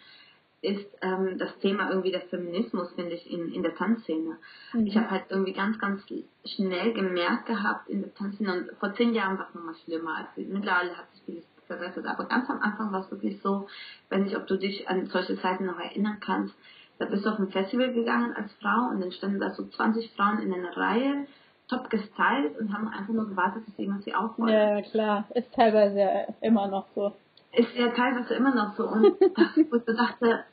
ist 0.63 0.87
ähm, 1.01 1.39
das 1.39 1.59
Thema 1.59 1.91
irgendwie 1.91 2.13
der 2.13 2.21
Feminismus, 2.23 2.93
finde 2.95 3.15
ich, 3.15 3.29
in, 3.29 3.53
in 3.53 3.63
der 3.63 3.75
Tanzszene. 3.75 4.39
Mhm. 4.73 4.87
Ich 4.87 4.97
habe 4.97 5.11
halt 5.11 5.25
irgendwie 5.29 5.53
ganz, 5.53 5.77
ganz 5.79 6.03
schnell 6.45 6.93
gemerkt 6.93 7.47
gehabt 7.47 7.89
in 7.89 8.03
der 8.03 8.15
Tanzszene 8.15 8.53
und 8.53 8.79
vor 8.79 8.95
zehn 8.95 9.13
Jahren 9.13 9.39
war 9.39 9.49
es 9.49 9.55
nochmal 9.55 9.75
schlimmer. 9.85 10.17
Also 10.19 10.49
mittlerweile 10.49 10.97
hat 10.97 11.11
sich 11.13 11.23
vieles 11.25 11.45
verbessert, 11.67 12.07
aber 12.07 12.27
ganz 12.27 12.49
am 12.49 12.61
Anfang 12.61 12.93
war 12.93 13.01
es 13.01 13.11
wirklich 13.11 13.41
so, 13.43 13.67
weiß 14.11 14.23
nicht, 14.23 14.37
ob 14.37 14.47
du 14.47 14.57
dich 14.57 14.89
an 14.89 15.07
solche 15.07 15.41
Zeiten 15.41 15.67
noch 15.67 15.81
erinnern 15.81 16.19
kannst, 16.21 16.55
da 16.99 17.07
bist 17.07 17.25
du 17.25 17.31
auf 17.31 17.39
ein 17.41 17.51
Festival 17.51 17.93
gegangen 17.93 18.33
als 18.35 18.53
Frau 18.61 18.91
und 18.91 19.01
dann 19.01 19.11
standen 19.11 19.41
da 19.41 19.51
so 19.51 19.67
20 19.67 20.13
Frauen 20.13 20.39
in 20.39 20.55
einer 20.55 20.77
Reihe 20.77 21.27
top 21.73 21.91
gestylt 21.91 22.59
und 22.59 22.73
haben 22.73 22.89
einfach 22.89 23.13
nur 23.13 23.29
gewartet, 23.29 23.67
dass 23.67 23.77
jemand 23.79 24.05
sie 24.05 24.15
aufräumt. 24.15 24.51
Ja, 24.51 24.83
klar. 24.83 25.25
Ist 25.35 25.53
teilweise 25.55 26.27
immer 26.41 26.69
noch 26.69 26.87
so. 26.95 27.13
Ist 27.53 27.75
ja 27.75 27.89
teilweise 27.89 28.35
immer 28.35 28.55
noch 28.55 28.77
so. 28.77 28.89
Und 28.89 29.17
das, 29.21 29.57
wo 29.71 29.77
ich 29.77 29.97
dachte, 29.97 30.45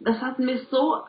das 0.00 0.20
hat 0.20 0.38
mir 0.38 0.58
so, 0.70 1.02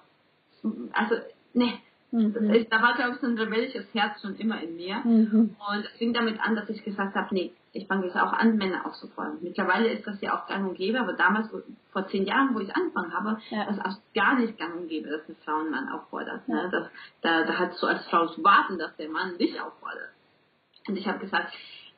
also, 0.93 1.15
ne, 1.53 1.73
Mhm. 2.15 2.53
Ist, 2.53 2.71
da 2.71 2.81
war, 2.81 2.95
glaube 2.95 3.15
ich, 3.15 3.19
so 3.19 3.27
ein 3.27 3.37
rebellisches 3.37 3.85
Herz 3.93 4.21
schon 4.21 4.37
immer 4.37 4.61
in 4.61 4.77
mir. 4.77 5.01
Mhm. 5.03 5.55
Und 5.69 5.85
es 5.85 5.91
fing 5.97 6.13
damit 6.13 6.39
an, 6.39 6.55
dass 6.55 6.69
ich 6.69 6.81
gesagt 6.83 7.13
habe, 7.13 7.33
nee, 7.33 7.51
ich 7.73 7.87
fange 7.87 8.05
jetzt 8.05 8.15
auch 8.15 8.31
an, 8.31 8.55
Männer 8.55 8.85
aufzufordern. 8.85 9.39
Mittlerweile 9.41 9.89
ist 9.89 10.07
das 10.07 10.21
ja 10.21 10.33
auch 10.33 10.47
gang 10.47 10.69
und 10.69 10.77
gäbe, 10.77 10.99
aber 10.99 11.13
damals, 11.13 11.49
vor 11.91 12.07
zehn 12.07 12.25
Jahren, 12.25 12.55
wo 12.55 12.59
ich 12.59 12.73
angefangen 12.73 13.13
habe, 13.13 13.37
ja. 13.49 13.65
das 13.65 13.79
auch 13.79 13.99
gar 14.13 14.39
nicht 14.39 14.57
gang 14.57 14.75
und 14.75 14.87
gäbe, 14.87 15.09
dass 15.09 15.27
eine 15.27 15.35
Frau 15.43 15.59
einen 15.59 15.71
Mann 15.71 15.89
auffordert. 15.89 16.47
Ne? 16.47 16.55
Ja. 16.55 16.63
Ne? 16.63 16.69
Das, 16.71 16.87
da, 17.21 17.43
da 17.43 17.59
hast 17.59 17.81
du 17.81 17.87
als 17.87 18.05
Frau 18.05 18.27
zu 18.27 18.41
warten, 18.43 18.77
dass 18.77 18.95
der 18.95 19.09
Mann 19.09 19.37
dich 19.37 19.59
auffordert. 19.59 20.09
Und 20.87 20.97
ich 20.97 21.05
habe 21.05 21.19
gesagt, 21.19 21.51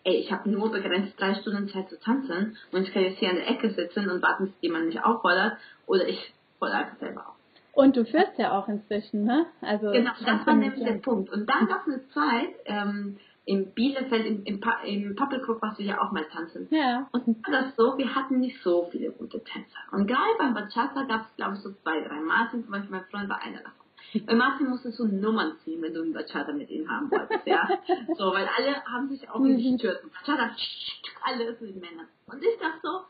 ey, 0.03 0.15
ich 0.15 0.31
habe 0.31 0.49
nur 0.49 0.71
begrenzt 0.71 1.19
drei 1.19 1.35
Stunden 1.35 1.69
Zeit 1.69 1.89
zu 1.89 1.99
tanzen 1.99 2.57
und 2.71 2.83
ich 2.83 2.93
kann 2.93 3.03
jetzt 3.03 3.19
hier 3.19 3.29
an 3.29 3.35
der 3.35 3.49
Ecke 3.49 3.69
sitzen 3.69 4.09
und 4.09 4.21
warten, 4.23 4.47
bis 4.47 4.61
jemand 4.61 4.87
mich 4.87 5.03
auffordert 5.03 5.57
oder 5.85 6.07
ich 6.07 6.33
fordere 6.57 6.77
einfach 6.77 6.97
selber 6.97 7.27
auf. 7.27 7.36
Und 7.77 7.95
du 7.95 8.05
führst 8.05 8.39
ja 8.39 8.57
auch 8.57 8.67
inzwischen, 8.67 9.23
ne? 9.23 9.45
Also 9.61 9.91
genau, 9.91 10.09
das 10.25 10.47
war 10.47 10.55
nämlich 10.55 10.83
der 10.83 10.93
Punkt. 10.93 11.31
Und 11.31 11.47
dann 11.47 11.67
gab 11.67 11.85
es 11.85 11.93
eine 11.93 12.07
Zeit, 12.09 12.55
ähm, 12.65 13.17
im 13.45 13.71
Bielefeld, 13.71 14.25
im, 14.25 14.43
im, 14.45 14.59
im 14.83 15.15
Pappelclub 15.15 15.61
warst 15.61 15.77
du 15.77 15.83
ja 15.83 16.01
auch 16.01 16.11
mal 16.11 16.25
tanzen. 16.25 16.67
Ja. 16.71 17.07
Und 17.11 17.27
war 17.45 17.61
das 17.61 17.75
so, 17.75 17.95
wir 17.99 18.15
hatten 18.15 18.39
nicht 18.39 18.59
so 18.63 18.89
viele 18.91 19.11
gute 19.11 19.43
Tänzer. 19.43 19.77
Und 19.91 20.07
gerade 20.07 20.31
beim 20.39 20.55
Bachata 20.55 21.03
gab 21.03 21.27
es, 21.29 21.35
glaube 21.35 21.53
ich, 21.53 21.61
so 21.61 21.71
zwei, 21.83 22.01
drei. 22.01 22.19
Martin, 22.19 22.63
zum 22.63 22.71
Beispiel 22.71 22.89
mein 22.89 23.05
Freund, 23.05 23.29
war 23.29 23.43
einer 23.43 23.59
davon. 23.59 24.25
Bei 24.25 24.33
Martin 24.33 24.69
musstest 24.69 24.97
du 24.97 25.05
Nummern 25.05 25.57
ziehen, 25.63 25.79
wenn 25.83 25.93
du 25.93 26.01
einen 26.01 26.13
Bachata 26.13 26.53
mit 26.53 26.71
ihm 26.71 26.89
haben 26.89 27.11
wolltest, 27.11 27.45
ja. 27.45 27.69
So, 28.17 28.33
weil 28.33 28.49
alle 28.57 28.83
haben 28.85 29.07
sich 29.07 29.29
auch 29.29 29.39
gestört. 29.39 30.01
Bachata, 30.01 30.49
alle 31.21 31.55
sind 31.57 31.79
Männer. 31.79 32.07
Und 32.25 32.43
ich 32.43 32.57
dachte 32.57 32.79
so, 32.81 33.01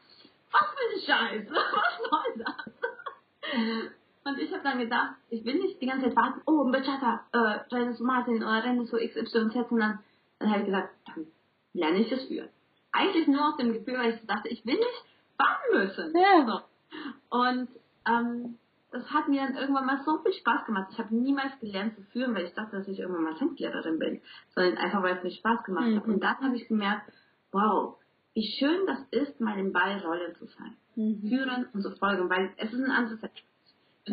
was 0.52 0.66
für 0.76 0.94
ein 0.94 1.00
Scheiß, 1.06 1.48
was 1.52 2.10
soll 2.10 2.44
das? 2.44 3.92
Und 4.28 4.40
ich 4.40 4.52
habe 4.52 4.64
dann 4.64 4.80
gedacht, 4.80 5.16
ich 5.30 5.46
will 5.46 5.56
nicht 5.56 5.82
die 5.82 5.86
ganze 5.86 6.08
Zeit 6.08 6.18
warten, 6.18 6.42
oh, 6.46 6.70
Bachata, 6.70 7.24
äh, 7.32 7.94
zu 7.94 8.04
Martin 8.04 8.44
oder 8.44 8.62
rennen 8.62 8.86
zu 8.86 8.98
XYZ, 8.98 9.70
sondern 9.70 10.00
dann 10.40 10.50
habe 10.50 10.60
ich 10.60 10.66
gesagt, 10.66 10.90
dann 11.06 11.28
lerne 11.72 12.00
ich 12.00 12.12
es 12.12 12.26
führen. 12.26 12.50
Eigentlich 12.92 13.28
nur 13.28 13.48
aus 13.48 13.56
dem 13.56 13.72
Gefühl, 13.72 13.98
weil 13.98 14.16
ich 14.16 14.28
dachte, 14.28 14.50
ich 14.50 14.66
will 14.66 14.76
nicht 14.76 15.06
warten 15.38 15.78
müssen. 15.78 16.14
Ja. 16.14 16.46
So. 16.46 17.38
Und 17.38 17.70
ähm, 18.06 18.58
das 18.92 19.10
hat 19.10 19.30
mir 19.30 19.48
dann 19.48 19.56
irgendwann 19.56 19.86
mal 19.86 20.02
so 20.04 20.18
viel 20.18 20.34
Spaß 20.34 20.66
gemacht. 20.66 20.90
Ich 20.92 21.00
habe 21.00 21.16
niemals 21.16 21.58
gelernt 21.62 21.96
zu 21.96 22.02
führen, 22.12 22.36
weil 22.36 22.48
ich 22.48 22.54
dachte, 22.54 22.78
dass 22.78 22.88
ich 22.90 23.00
irgendwann 23.00 23.24
mal 23.24 23.36
Tanzlehrerin 23.36 23.98
bin, 23.98 24.22
sondern 24.54 24.78
einfach, 24.78 25.04
weil 25.04 25.16
es 25.16 25.24
mir 25.24 25.32
Spaß 25.32 25.64
gemacht 25.64 25.88
mhm. 25.88 25.96
hat. 25.96 26.06
Und 26.06 26.20
dann 26.20 26.38
habe 26.42 26.56
ich 26.58 26.68
gemerkt, 26.68 27.14
wow, 27.54 27.96
wie 28.34 28.44
schön 28.60 28.86
das 28.88 29.00
ist, 29.12 29.40
mal 29.40 29.58
in 29.58 29.72
beiden 29.72 30.02
Rollen 30.02 30.36
zu 30.36 30.48
sein. 30.48 30.76
Mhm. 30.96 31.30
Führen 31.30 31.68
und 31.74 31.82
zu 31.82 31.92
folgen, 31.92 32.30
weil 32.30 32.52
es 32.58 32.74
ist 32.74 32.84
ein 32.84 32.92
anderes 32.92 33.22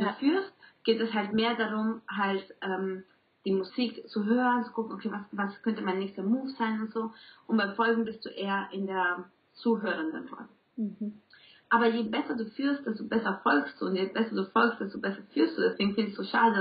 ja. 0.00 0.08
du 0.08 0.14
führst, 0.14 0.52
geht 0.84 1.00
es 1.00 1.12
halt 1.12 1.32
mehr 1.32 1.54
darum, 1.56 2.02
halt 2.08 2.44
ähm, 2.60 3.04
die 3.44 3.52
Musik 3.52 4.08
zu 4.08 4.24
hören, 4.24 4.64
zu 4.64 4.72
gucken, 4.72 4.94
okay, 4.94 5.10
was, 5.10 5.22
was 5.32 5.62
könnte 5.62 5.82
mein 5.82 5.98
nächster 5.98 6.22
Move 6.22 6.48
sein 6.50 6.80
und 6.80 6.92
so. 6.92 7.12
Und 7.46 7.56
beim 7.56 7.74
Folgen 7.74 8.04
bist 8.04 8.24
du 8.24 8.30
eher 8.30 8.68
in 8.72 8.86
der 8.86 9.24
zuhörenden 9.54 10.28
Rolle. 10.28 10.48
Mhm. 10.76 11.20
Aber 11.70 11.88
je 11.88 12.04
besser 12.04 12.36
du 12.36 12.46
führst, 12.46 12.86
desto 12.86 13.04
besser 13.04 13.40
folgst 13.42 13.80
du. 13.80 13.86
Und 13.86 13.96
je 13.96 14.06
besser 14.06 14.34
du 14.34 14.44
folgst, 14.44 14.80
desto 14.80 15.00
besser 15.00 15.22
führst 15.32 15.58
du. 15.58 15.62
Deswegen 15.62 15.94
finde 15.94 16.10
ich 16.10 16.18
es 16.18 16.24
so 16.24 16.24
schade, 16.24 16.54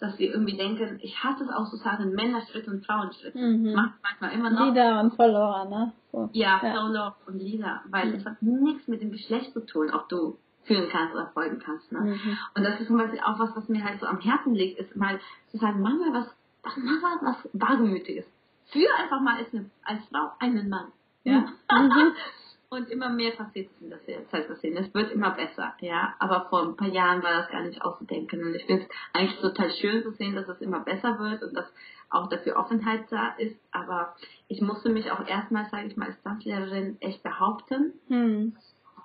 dass, 0.00 0.10
dass 0.10 0.18
wir 0.18 0.30
irgendwie 0.30 0.56
denken, 0.56 0.98
ich 1.02 1.22
hasse 1.22 1.44
es 1.44 1.50
auch 1.50 1.66
so 1.66 1.76
sagen, 1.76 2.12
Männerschritt 2.12 2.66
und 2.66 2.84
Frauenschritt. 2.84 3.34
Mhm. 3.34 3.72
Macht 3.74 3.94
manchmal 4.02 4.32
immer 4.32 4.50
noch. 4.50 4.66
Lieder 4.66 5.00
und 5.00 5.14
Follower, 5.14 5.66
ne? 5.66 5.92
So. 6.12 6.30
Ja, 6.32 6.60
ja, 6.62 6.74
Solo 6.74 7.12
und 7.26 7.38
Lieder. 7.38 7.82
Weil 7.90 8.08
mhm. 8.08 8.14
es 8.14 8.24
hat 8.26 8.42
nichts 8.42 8.88
mit 8.88 9.00
dem 9.00 9.12
Geschlecht 9.12 9.52
zu 9.52 9.64
tun, 9.64 9.90
ob 9.90 10.08
du 10.08 10.36
führen 10.64 10.88
kannst 10.90 11.14
oder 11.14 11.30
folgen 11.32 11.58
kannst. 11.58 11.90
Ne? 11.92 12.00
Mhm. 12.00 12.38
Und 12.54 12.64
das 12.64 12.80
ist 12.80 12.86
zum 12.86 12.98
Beispiel 12.98 13.20
auch 13.20 13.38
was, 13.38 13.54
was 13.56 13.68
mir 13.68 13.84
halt 13.84 14.00
so 14.00 14.06
am 14.06 14.20
Herzen 14.20 14.54
liegt, 14.54 14.78
ist 14.78 14.94
mal 14.96 15.20
zu 15.50 15.58
sagen, 15.58 15.80
mach 15.82 15.94
mal 15.94 16.12
was, 16.12 16.34
mach 16.62 16.76
mal 16.76 17.18
was 17.22 17.48
Wagemütiges. 17.52 18.26
Führ 18.66 18.88
einfach 18.98 19.20
mal 19.20 19.36
als, 19.36 19.52
eine, 19.52 19.70
als 19.84 20.04
Frau 20.06 20.32
einen 20.38 20.68
Mann. 20.68 20.92
Ja? 21.24 21.46
Mhm. 21.70 22.12
Und 22.72 22.88
immer 22.88 23.08
mehr 23.08 23.32
passiert 23.32 23.68
es 23.68 23.82
in 23.82 23.90
der 23.90 23.98
Zeit 24.28 24.46
passieren. 24.46 24.76
Es 24.76 24.94
wird 24.94 25.10
immer 25.10 25.30
besser, 25.30 25.74
ja. 25.80 26.14
Aber 26.20 26.46
vor 26.50 26.62
ein 26.62 26.76
paar 26.76 26.86
Jahren 26.86 27.20
war 27.20 27.32
das 27.32 27.48
gar 27.50 27.62
nicht 27.62 27.82
auszudenken. 27.82 28.44
Und 28.44 28.54
ich 28.54 28.64
finde 28.64 28.84
es 28.84 28.88
eigentlich 29.12 29.40
total 29.40 29.72
schön 29.72 30.04
zu 30.04 30.12
sehen, 30.12 30.36
dass 30.36 30.46
es 30.46 30.60
immer 30.60 30.78
besser 30.78 31.18
wird 31.18 31.42
und 31.42 31.52
dass 31.52 31.66
auch 32.10 32.28
dafür 32.28 32.54
Offenheit 32.56 33.10
da 33.10 33.30
ist. 33.38 33.58
Aber 33.72 34.14
ich 34.46 34.60
musste 34.60 34.88
mich 34.88 35.10
auch 35.10 35.26
erstmal, 35.26 35.68
sage 35.68 35.88
ich 35.88 35.96
mal, 35.96 36.10
als 36.10 36.22
Tanzlehrerin 36.22 36.96
echt 37.00 37.24
behaupten. 37.24 37.94
Mhm 38.06 38.56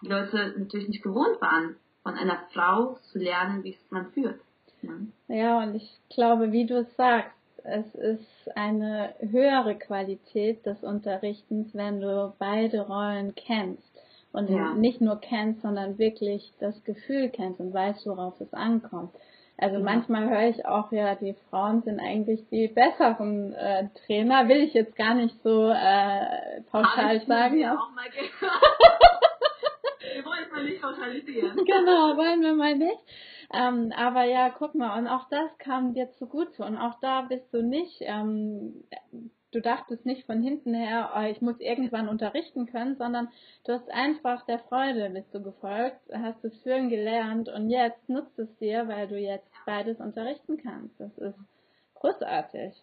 die 0.05 0.11
Leute 0.11 0.53
natürlich 0.57 0.87
nicht 0.87 1.03
gewohnt 1.03 1.41
waren, 1.41 1.75
von 2.03 2.13
einer 2.13 2.39
Frau 2.53 2.97
zu 3.11 3.17
lernen, 3.19 3.63
wie 3.63 3.71
es 3.71 3.91
man 3.91 4.11
führt. 4.11 4.39
Ja. 4.81 5.35
ja, 5.35 5.63
und 5.63 5.75
ich 5.75 5.99
glaube, 6.09 6.51
wie 6.51 6.65
du 6.65 6.79
es 6.79 6.95
sagst, 6.95 7.31
es 7.63 7.95
ist 7.95 8.55
eine 8.55 9.15
höhere 9.19 9.75
Qualität 9.75 10.63
des 10.65 10.83
Unterrichtens, 10.83 11.73
wenn 11.73 11.99
du 11.99 12.33
beide 12.37 12.81
Rollen 12.81 13.33
kennst. 13.33 13.83
Und 14.31 14.49
ja. 14.49 14.73
nicht 14.73 15.01
nur 15.01 15.15
kennst, 15.15 15.61
sondern 15.61 15.97
wirklich 15.97 16.53
das 16.59 16.83
Gefühl 16.83 17.29
kennst 17.29 17.59
und 17.59 17.73
weißt, 17.73 18.05
worauf 18.05 18.39
es 18.41 18.53
ankommt. 18.53 19.11
Also 19.57 19.77
ja. 19.77 19.83
manchmal 19.83 20.29
höre 20.29 20.49
ich 20.49 20.65
auch, 20.65 20.91
ja, 20.91 21.15
die 21.15 21.35
Frauen 21.49 21.81
sind 21.83 21.99
eigentlich 22.01 22.45
die 22.51 22.67
besseren 22.67 23.53
äh, 23.53 23.87
Trainer. 24.05 24.49
Will 24.49 24.57
ich 24.57 24.73
jetzt 24.73 24.95
gar 24.97 25.15
nicht 25.15 25.41
so 25.41 25.69
äh, 25.69 26.61
pauschal 26.69 27.25
sagen. 27.25 27.57
Ja. 27.57 27.75
Auch 27.75 27.95
mal 27.95 28.09
gehört. 28.09 28.51
wir 30.35 30.51
wollen 30.51 30.63
mal 30.63 30.63
nicht 30.69 30.81
pauschalisieren. 30.81 31.57
Genau, 31.65 32.17
wollen 32.17 32.41
wir 32.41 32.53
mal 32.53 32.75
nicht. 32.75 32.99
Ähm, 33.53 33.91
aber 33.95 34.23
ja, 34.23 34.49
guck 34.49 34.75
mal, 34.75 34.97
und 34.97 35.07
auch 35.07 35.29
das 35.29 35.57
kam 35.57 35.93
dir 35.93 36.11
zugute. 36.11 36.63
Und 36.63 36.77
auch 36.77 36.99
da 36.99 37.21
bist 37.21 37.53
du 37.53 37.61
nicht, 37.61 37.97
ähm, 38.01 38.83
du 39.51 39.61
dachtest 39.61 40.05
nicht 40.05 40.25
von 40.25 40.41
hinten 40.41 40.73
her, 40.73 41.11
oh, 41.15 41.21
ich 41.21 41.41
muss 41.41 41.59
irgendwann 41.59 42.09
unterrichten 42.09 42.65
können, 42.65 42.95
sondern 42.97 43.29
du 43.65 43.73
hast 43.73 43.89
einfach 43.89 44.45
der 44.45 44.59
Freude 44.59 45.09
bist 45.11 45.33
du 45.33 45.41
gefolgt, 45.41 46.01
hast 46.13 46.43
es 46.43 46.57
führen 46.61 46.89
gelernt 46.89 47.49
und 47.49 47.69
jetzt 47.69 48.09
nutzt 48.09 48.37
es 48.37 48.53
dir, 48.57 48.87
weil 48.87 49.07
du 49.07 49.17
jetzt 49.17 49.49
beides 49.65 49.99
unterrichten 49.99 50.57
kannst. 50.57 50.99
Das 50.99 51.17
ist 51.17 51.39
großartig. 51.95 52.73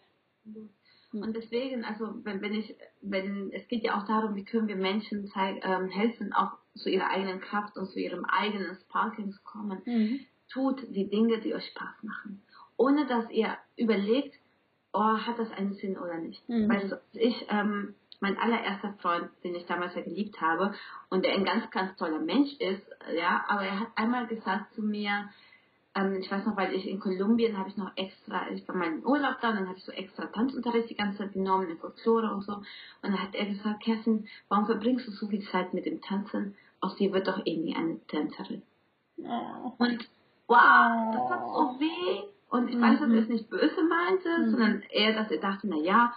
Und 1.13 1.35
deswegen, 1.35 1.85
also 1.85 2.07
wenn, 2.23 2.41
wenn 2.41 2.53
ich, 2.53 2.75
wenn 3.01 3.51
es 3.53 3.67
geht 3.67 3.83
ja 3.83 3.99
auch 3.99 4.07
darum, 4.07 4.35
wie 4.35 4.45
können 4.45 4.67
wir 4.67 4.75
Menschen 4.75 5.27
zeig, 5.27 5.63
ähm, 5.63 5.89
helfen, 5.89 6.33
auch 6.33 6.57
zu 6.75 6.89
ihrer 6.89 7.09
eigenen 7.09 7.39
Kraft 7.41 7.77
und 7.77 7.87
zu 7.87 7.99
ihrem 7.99 8.25
eigenen 8.25 8.75
Sparking 8.75 9.31
zu 9.31 9.41
kommen. 9.43 9.81
Mhm. 9.85 10.19
Tut 10.51 10.81
die 10.89 11.09
Dinge, 11.09 11.39
die 11.39 11.53
euch 11.53 11.65
Spaß 11.67 12.03
machen. 12.03 12.41
Ohne 12.77 13.05
dass 13.05 13.29
ihr 13.29 13.57
überlegt, 13.77 14.35
oh, 14.93 15.17
hat 15.17 15.39
das 15.39 15.51
einen 15.51 15.73
Sinn 15.73 15.97
oder 15.97 16.17
nicht. 16.17 16.47
Mhm. 16.47 16.69
Weil 16.69 17.01
ich, 17.13 17.45
ähm, 17.49 17.95
mein 18.19 18.37
allererster 18.37 18.93
Freund, 19.01 19.29
den 19.43 19.55
ich 19.55 19.65
damals 19.65 19.95
ja 19.95 20.01
geliebt 20.01 20.39
habe 20.39 20.73
und 21.09 21.25
der 21.25 21.33
ein 21.33 21.43
ganz, 21.43 21.69
ganz 21.71 21.95
toller 21.97 22.19
Mensch 22.19 22.53
ist, 22.59 22.85
ja, 23.13 23.43
aber 23.47 23.63
er 23.63 23.81
hat 23.81 23.87
einmal 23.95 24.27
gesagt 24.27 24.73
zu 24.75 24.81
mir, 24.81 25.29
ähm, 25.95 26.17
ich 26.19 26.31
weiß 26.31 26.45
noch, 26.45 26.57
weil 26.57 26.73
ich 26.73 26.87
in 26.87 26.99
Kolumbien 26.99 27.57
habe 27.57 27.69
ich 27.69 27.77
noch 27.77 27.91
extra, 27.95 28.49
ich 28.49 28.67
war 28.67 28.75
mal 28.75 28.87
in 28.87 29.05
Urlaub 29.05 29.39
da 29.41 29.49
und 29.49 29.57
dann 29.57 29.67
habe 29.67 29.77
ich 29.77 29.83
so 29.83 29.91
extra 29.91 30.25
Tanzunterricht 30.25 30.89
die 30.89 30.95
ganze 30.95 31.19
Zeit 31.19 31.33
genommen 31.33 31.69
in 31.69 31.77
Folklore 31.77 32.33
und 32.33 32.43
so. 32.43 32.53
Und 32.53 32.65
dann 33.01 33.21
hat 33.21 33.35
er 33.35 33.45
gesagt, 33.45 33.83
Kerstin, 33.83 34.27
warum 34.49 34.65
verbringst 34.65 35.07
du 35.07 35.11
so 35.11 35.27
viel 35.27 35.43
Zeit 35.49 35.73
mit 35.73 35.85
dem 35.85 36.01
Tanzen? 36.01 36.55
Aus 36.83 36.95
dir 36.95 37.13
wird 37.13 37.27
doch 37.27 37.43
nie 37.45 37.75
eine 37.75 37.99
Tänzerin. 38.07 38.61
Ja. 39.17 39.73
Und 39.77 40.07
wow, 40.47 41.13
das 41.13 41.29
hat 41.29 41.47
so 41.47 41.79
weh. 41.79 42.23
Und 42.49 42.67
ich 42.67 42.79
weiß, 42.79 42.99
dass 42.99 43.09
er 43.09 43.21
es 43.23 43.29
nicht 43.29 43.49
böse 43.49 43.83
meinte, 43.83 44.29
mhm. 44.39 44.51
sondern 44.51 44.83
eher, 44.89 45.13
dass 45.13 45.31
er 45.31 45.39
dachte, 45.39 45.67
na 45.67 45.77
ja, 45.77 46.13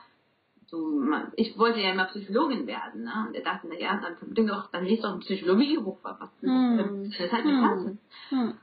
so, 0.66 1.00
ich 1.36 1.56
wollte 1.58 1.80
ja 1.80 1.92
immer 1.92 2.06
Psychologin 2.06 2.66
werden, 2.66 3.04
ne? 3.04 3.26
Und 3.28 3.34
er 3.34 3.44
dachte, 3.44 3.68
na 3.68 3.78
ja, 3.78 4.00
dann 4.02 4.16
verbring 4.16 4.48
doch, 4.48 4.70
dann 4.72 4.84
liest 4.84 5.04
doch 5.04 5.14
ein 5.14 5.20
Psychologiebuch, 5.20 5.98
was, 6.02 6.28
mhm. 6.42 7.04
das 7.04 7.20
ist 7.20 7.32
halt 7.32 7.44
Tanzen. 7.44 7.98
Mhm 8.30 8.54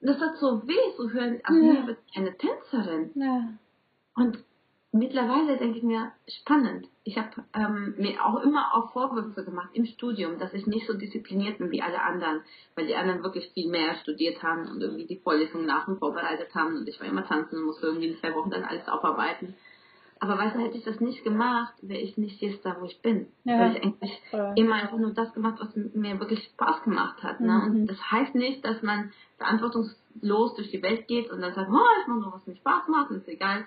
das 0.00 0.20
hat 0.20 0.36
so 0.38 0.66
weh 0.66 0.96
zu 0.96 1.10
hören, 1.10 1.40
ach 1.44 1.52
ja. 1.52 1.86
wird 1.86 1.98
eine 2.14 2.36
Tänzerin. 2.36 3.10
Ja. 3.14 3.48
Und 4.16 4.38
mittlerweile 4.92 5.56
denke 5.56 5.78
ich 5.78 5.84
mir, 5.84 6.12
spannend. 6.28 6.88
Ich 7.04 7.16
habe 7.16 7.30
ähm, 7.54 7.94
mir 7.96 8.24
auch 8.24 8.42
immer 8.42 8.74
auch 8.74 8.92
Vorwürfe 8.92 9.44
gemacht 9.44 9.70
im 9.72 9.86
Studium, 9.86 10.38
dass 10.38 10.52
ich 10.52 10.66
nicht 10.66 10.86
so 10.86 10.94
diszipliniert 10.94 11.58
bin 11.58 11.70
wie 11.70 11.82
alle 11.82 12.02
anderen, 12.02 12.42
weil 12.74 12.86
die 12.86 12.96
anderen 12.96 13.22
wirklich 13.22 13.50
viel 13.52 13.70
mehr 13.70 13.94
studiert 14.02 14.42
haben 14.42 14.68
und 14.68 14.80
irgendwie 14.80 15.06
die 15.06 15.18
Vorlesungen 15.18 15.66
nach 15.66 15.88
und 15.88 15.98
vorbereitet 15.98 16.54
haben 16.54 16.76
und 16.76 16.88
ich 16.88 17.00
war 17.00 17.06
immer 17.06 17.26
tanzen 17.26 17.58
und 17.58 17.66
musste 17.66 17.86
irgendwie 17.86 18.08
in 18.08 18.18
zwei 18.18 18.34
Wochen 18.34 18.50
dann 18.50 18.64
alles 18.64 18.88
aufarbeiten. 18.88 19.54
Aber 20.22 20.36
weißt 20.36 20.54
du, 20.54 20.60
hätte 20.60 20.76
ich 20.76 20.84
das 20.84 21.00
nicht 21.00 21.24
gemacht, 21.24 21.72
wäre 21.80 22.00
ich 22.00 22.18
nicht 22.18 22.42
jetzt 22.42 22.64
da, 22.66 22.76
wo 22.78 22.84
ich 22.84 23.00
bin. 23.00 23.28
Ja. 23.44 23.58
Weil 23.58 23.76
ich 23.76 23.82
eigentlich 23.82 24.22
Voll. 24.30 24.52
immer 24.56 24.74
einfach 24.74 24.98
nur 24.98 25.14
das 25.14 25.32
gemacht, 25.32 25.56
was 25.58 25.74
mir 25.74 26.20
wirklich 26.20 26.44
Spaß 26.44 26.82
gemacht 26.82 27.22
hat. 27.22 27.40
Ne? 27.40 27.52
Mhm. 27.52 27.70
Und 27.70 27.86
das 27.86 27.98
heißt 28.10 28.34
nicht, 28.34 28.62
dass 28.62 28.82
man 28.82 29.12
verantwortungslos 29.38 30.56
durch 30.56 30.70
die 30.70 30.82
Welt 30.82 31.08
geht 31.08 31.30
und 31.30 31.40
dann 31.40 31.54
sagt, 31.54 31.70
oh, 31.72 32.00
ich 32.02 32.06
mache 32.06 32.20
nur, 32.20 32.34
was 32.34 32.46
mir 32.46 32.56
Spaß 32.56 32.88
macht, 32.88 33.10
und 33.10 33.16
ist 33.16 33.28
egal. 33.28 33.64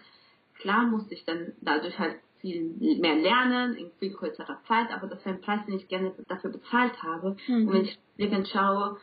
Klar 0.64 0.84
musste 0.84 1.14
ich 1.14 1.26
dann 1.26 1.52
dadurch 1.60 2.00
halt 2.00 2.16
viel 2.40 2.64
mehr 3.00 3.16
lernen, 3.16 3.76
in 3.76 3.92
viel 4.00 4.14
kürzerer 4.14 4.60
Zeit, 4.66 4.92
aber 4.94 5.08
das 5.08 5.26
war 5.26 5.34
ein 5.34 5.42
Preis, 5.42 5.60
den 5.66 5.76
ich 5.76 5.90
gerne 5.90 6.14
dafür 6.30 6.52
bezahlt 6.52 7.04
habe. 7.04 7.36
Mhm. 7.48 7.68
Und 7.68 7.74
wenn 7.74 7.82
ich 7.84 7.98
rückblickend 7.98 8.48
schaue, 8.48 8.98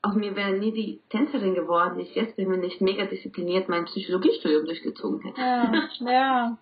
aus 0.00 0.14
mir 0.14 0.34
wäre 0.34 0.52
nie 0.52 0.72
die 0.72 1.00
Tänzerin 1.10 1.54
geworden, 1.54 1.98
die 1.98 2.04
ich 2.04 2.14
jetzt 2.14 2.36
bin, 2.36 2.50
wenn 2.50 2.62
ich 2.62 2.80
mega 2.80 3.04
diszipliniert 3.04 3.68
mein 3.68 3.84
Psychologiestudium 3.84 4.64
durchgezogen 4.64 5.20
hätte. 5.20 5.38
Ja, 5.38 5.88
ja. 6.00 6.58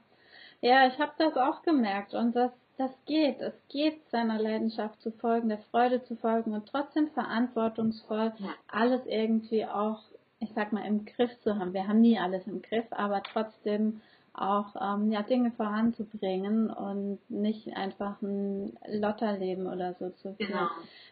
Ja, 0.60 0.88
ich 0.88 0.98
habe 0.98 1.12
das 1.18 1.36
auch 1.36 1.62
gemerkt 1.62 2.14
und 2.14 2.34
das, 2.34 2.50
das 2.78 2.90
geht. 3.04 3.40
Es 3.40 3.54
geht, 3.68 4.08
seiner 4.10 4.40
Leidenschaft 4.40 5.00
zu 5.02 5.12
folgen, 5.12 5.50
der 5.50 5.62
Freude 5.70 6.02
zu 6.02 6.16
folgen 6.16 6.52
und 6.52 6.66
trotzdem 6.66 7.10
verantwortungsvoll 7.10 8.32
ja. 8.38 8.48
alles 8.66 9.06
irgendwie 9.06 9.66
auch, 9.66 10.00
ich 10.40 10.50
sag 10.56 10.72
mal, 10.72 10.84
im 10.84 11.04
Griff 11.04 11.30
zu 11.42 11.56
haben. 11.56 11.74
Wir 11.74 11.86
haben 11.86 12.00
nie 12.00 12.18
alles 12.18 12.44
im 12.48 12.60
Griff, 12.62 12.86
aber 12.90 13.22
trotzdem 13.22 14.00
auch 14.36 14.74
ähm, 14.80 15.10
ja, 15.10 15.22
Dinge 15.22 15.50
voranzubringen 15.52 16.70
und 16.70 17.18
nicht 17.28 17.76
einfach 17.76 18.20
ein 18.22 18.76
Lotterleben 18.86 19.66
oder 19.66 19.94
so 19.94 20.10
zu 20.10 20.34
führen. 20.34 20.48
Genau. 20.52 20.68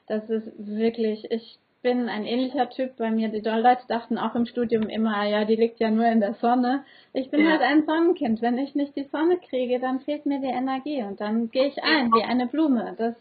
Das 0.06 0.28
ist 0.28 0.52
wirklich, 0.58 1.30
ich 1.30 1.58
bin 1.84 2.08
ein 2.08 2.24
ähnlicher 2.24 2.70
Typ 2.70 2.96
bei 2.96 3.10
mir. 3.10 3.28
Die 3.28 3.40
Leute 3.40 3.86
dachten 3.88 4.18
auch 4.18 4.34
im 4.34 4.46
Studium 4.46 4.88
immer, 4.88 5.24
ja, 5.24 5.44
die 5.44 5.54
liegt 5.54 5.80
ja 5.80 5.90
nur 5.90 6.06
in 6.06 6.20
der 6.20 6.34
Sonne. 6.34 6.84
Ich 7.12 7.30
bin 7.30 7.44
ja. 7.44 7.52
halt 7.52 7.60
ein 7.60 7.84
Sonnenkind. 7.84 8.40
Wenn 8.42 8.58
ich 8.58 8.74
nicht 8.74 8.96
die 8.96 9.04
Sonne 9.04 9.38
kriege, 9.38 9.78
dann 9.78 10.00
fehlt 10.00 10.24
mir 10.26 10.40
die 10.40 10.46
Energie 10.46 11.02
und 11.02 11.20
dann 11.20 11.50
gehe 11.50 11.68
ich 11.68 11.82
ein 11.82 12.10
wie 12.12 12.24
eine 12.24 12.46
Blume. 12.46 12.94
Das 12.96 13.14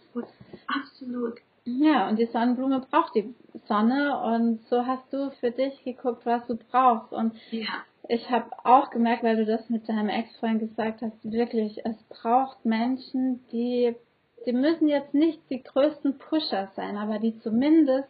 absolut. 0.67 1.39
Ja, 1.65 2.09
und 2.09 2.19
die 2.19 2.25
Sonnenblume 2.25 2.85
braucht 2.89 3.15
die 3.15 3.33
Sonne 3.67 4.19
und 4.21 4.61
so 4.69 4.85
hast 4.85 5.11
du 5.13 5.31
für 5.39 5.51
dich 5.51 5.83
geguckt, 5.83 6.25
was 6.25 6.45
du 6.47 6.57
brauchst. 6.57 7.13
Und 7.13 7.33
ja. 7.51 7.83
Ich 8.07 8.29
habe 8.29 8.49
auch 8.63 8.89
gemerkt, 8.89 9.23
weil 9.23 9.37
du 9.37 9.45
das 9.45 9.69
mit 9.69 9.87
deinem 9.87 10.09
Ex-Freund 10.09 10.59
gesagt 10.59 11.01
hast, 11.01 11.31
wirklich, 11.31 11.85
es 11.85 11.95
braucht 12.09 12.65
Menschen, 12.65 13.45
die, 13.51 13.95
die 14.45 14.53
müssen 14.53 14.87
jetzt 14.87 15.13
nicht 15.13 15.39
die 15.49 15.63
größten 15.63 16.17
Pusher 16.17 16.69
sein, 16.75 16.97
aber 16.97 17.19
die 17.19 17.39
zumindest 17.39 18.09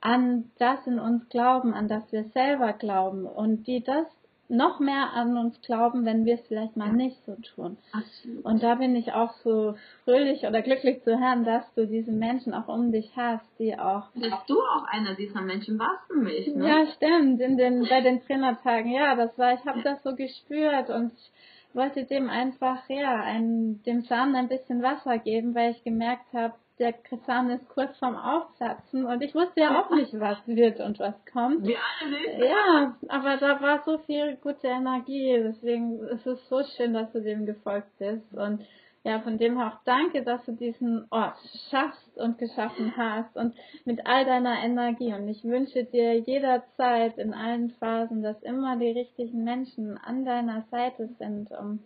an 0.00 0.50
das 0.58 0.86
in 0.86 0.98
uns 0.98 1.28
glauben, 1.28 1.74
an 1.74 1.86
das 1.86 2.10
wir 2.10 2.24
selber 2.24 2.72
glauben. 2.72 3.26
Und 3.26 3.66
die 3.66 3.82
das 3.82 4.06
noch 4.50 4.80
mehr 4.80 5.12
an 5.14 5.36
uns 5.36 5.60
glauben, 5.62 6.04
wenn 6.04 6.24
wir 6.24 6.34
es 6.34 6.46
vielleicht 6.48 6.76
mal 6.76 6.92
nicht 6.92 7.16
so 7.24 7.36
tun. 7.54 7.78
Absolut. 7.92 8.44
Und 8.44 8.62
da 8.62 8.74
bin 8.74 8.96
ich 8.96 9.12
auch 9.12 9.32
so 9.44 9.76
fröhlich 10.04 10.44
oder 10.44 10.60
glücklich 10.62 11.02
zu 11.04 11.18
hören, 11.18 11.44
dass 11.44 11.64
du 11.74 11.86
diese 11.86 12.12
Menschen 12.12 12.52
auch 12.52 12.68
um 12.68 12.92
dich 12.92 13.10
hast, 13.16 13.46
die 13.58 13.78
auch. 13.78 14.08
Dass 14.14 14.44
du 14.46 14.60
auch 14.60 14.84
einer 14.90 15.14
dieser 15.14 15.40
Menschen 15.40 15.78
warst 15.78 16.06
für 16.08 16.18
mich, 16.18 16.54
ne? 16.54 16.68
Ja, 16.68 16.86
stimmt. 16.96 17.40
In 17.40 17.56
den, 17.56 17.86
bei 17.88 18.00
den 18.00 18.20
Trainertagen, 18.22 18.90
ja, 18.92 19.14
das 19.14 19.36
war, 19.38 19.54
ich 19.54 19.64
habe 19.64 19.82
das 19.82 20.02
so 20.02 20.14
gespürt 20.14 20.90
und 20.90 21.12
ich 21.12 21.74
wollte 21.74 22.04
dem 22.04 22.28
einfach, 22.28 22.88
ja, 22.88 23.22
ein, 23.22 23.82
dem 23.84 24.02
Samen 24.02 24.34
ein 24.34 24.48
bisschen 24.48 24.82
Wasser 24.82 25.18
geben, 25.18 25.54
weil 25.54 25.70
ich 25.70 25.84
gemerkt 25.84 26.32
habe, 26.32 26.54
der 26.80 26.94
Samen 27.26 27.50
ist 27.50 27.68
kurz 27.68 27.96
vorm 27.98 28.16
Aufplatzen 28.16 29.04
und 29.04 29.22
ich 29.22 29.34
wusste 29.34 29.60
ja 29.60 29.80
auch 29.80 29.90
nicht, 29.90 30.18
was 30.18 30.38
wird 30.46 30.80
und 30.80 30.98
was 30.98 31.14
kommt. 31.30 31.66
Wir 31.66 31.76
alle 32.00 32.10
nicht. 32.10 32.50
Ja, 32.50 32.96
aber 33.08 33.36
da 33.36 33.60
war 33.60 33.82
so 33.84 33.98
viel 33.98 34.36
gute 34.36 34.66
Energie, 34.66 35.38
deswegen 35.42 36.00
ist 36.08 36.26
es 36.26 36.48
so 36.48 36.62
schön, 36.76 36.94
dass 36.94 37.12
du 37.12 37.20
dem 37.20 37.44
gefolgt 37.44 37.98
bist 37.98 38.32
und 38.34 38.66
ja, 39.02 39.20
von 39.20 39.38
dem 39.38 39.58
auch 39.58 39.78
danke, 39.84 40.22
dass 40.22 40.44
du 40.44 40.52
diesen 40.52 41.06
Ort 41.10 41.38
schaffst 41.70 42.18
und 42.18 42.36
geschaffen 42.38 42.94
hast 42.96 43.34
und 43.34 43.54
mit 43.86 44.06
all 44.06 44.26
deiner 44.26 44.62
Energie. 44.62 45.14
Und 45.14 45.26
ich 45.28 45.42
wünsche 45.42 45.84
dir 45.84 46.18
jederzeit 46.18 47.16
in 47.16 47.32
allen 47.32 47.70
Phasen, 47.70 48.22
dass 48.22 48.42
immer 48.42 48.76
die 48.76 48.90
richtigen 48.90 49.42
Menschen 49.42 49.96
an 49.96 50.26
deiner 50.26 50.64
Seite 50.70 51.08
sind, 51.18 51.50
um 51.50 51.80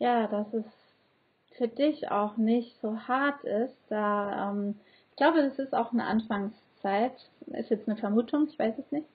ja, 0.00 0.26
dass 0.26 0.52
es 0.52 0.64
für 1.58 1.68
dich 1.68 2.10
auch 2.10 2.36
nicht 2.36 2.80
so 2.80 2.96
hart 3.00 3.44
ist, 3.44 3.76
da 3.88 4.50
ähm, 4.50 4.76
ich 5.10 5.16
glaube, 5.16 5.42
das 5.42 5.58
ist 5.58 5.74
auch 5.74 5.92
eine 5.92 6.04
Anfangszeit, 6.04 7.12
ist 7.48 7.70
jetzt 7.70 7.88
eine 7.88 7.96
Vermutung, 7.96 8.46
ich 8.48 8.56
weiß 8.56 8.78
es 8.78 8.92
nicht, 8.92 9.08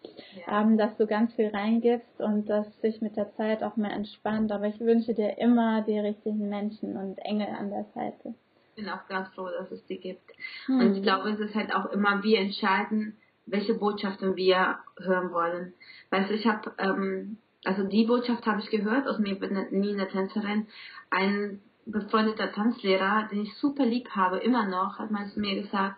ja. 0.45 0.61
ähm, 0.61 0.77
dass 0.77 0.95
du 0.97 1.07
ganz 1.07 1.33
viel 1.33 1.47
reingibst 1.47 2.19
und 2.19 2.49
dass 2.49 2.67
sich 2.81 3.01
mit 3.01 3.15
der 3.15 3.33
Zeit 3.35 3.63
auch 3.63 3.77
mehr 3.77 3.93
entspannt. 3.93 4.51
Aber 4.51 4.67
ich 4.67 4.79
wünsche 4.81 5.13
dir 5.13 5.37
immer 5.37 5.81
die 5.81 5.97
richtigen 5.97 6.49
Menschen 6.49 6.97
und 6.97 7.17
Engel 7.19 7.47
an 7.47 7.69
der 7.69 7.85
Seite. 7.95 8.35
Ich 8.75 8.83
bin 8.83 8.89
auch 8.89 9.07
ganz 9.07 9.29
froh, 9.29 9.47
dass 9.47 9.71
es 9.71 9.85
die 9.85 9.97
gibt. 9.97 10.29
Hm. 10.65 10.79
Und 10.81 10.97
ich 10.97 11.03
glaube, 11.03 11.29
es 11.29 11.39
ist 11.39 11.55
halt 11.55 11.73
auch 11.73 11.85
immer, 11.91 12.21
wir 12.21 12.39
entscheiden, 12.39 13.15
welche 13.45 13.75
Botschaften 13.75 14.35
wir 14.35 14.79
hören 14.99 15.31
wollen. 15.31 15.73
Weißt 16.09 16.29
du, 16.29 16.33
ich 16.33 16.45
habe, 16.45 16.73
ähm, 16.79 17.37
also 17.63 17.83
die 17.83 18.05
Botschaft 18.05 18.45
habe 18.45 18.59
ich 18.59 18.69
gehört, 18.69 19.07
aus 19.07 19.19
mir 19.19 19.39
bin 19.39 19.57
nie 19.71 19.93
eine 19.93 20.09
Tänzerin, 20.09 20.67
ein 21.09 21.61
befreundeter 21.85 22.51
Tanzlehrer, 22.51 23.27
den 23.31 23.41
ich 23.41 23.55
super 23.55 23.85
lieb 23.85 24.09
habe, 24.11 24.37
immer 24.37 24.65
noch, 24.67 24.99
hat 24.99 25.11
mal 25.11 25.27
zu 25.29 25.39
mir 25.39 25.61
gesagt, 25.61 25.97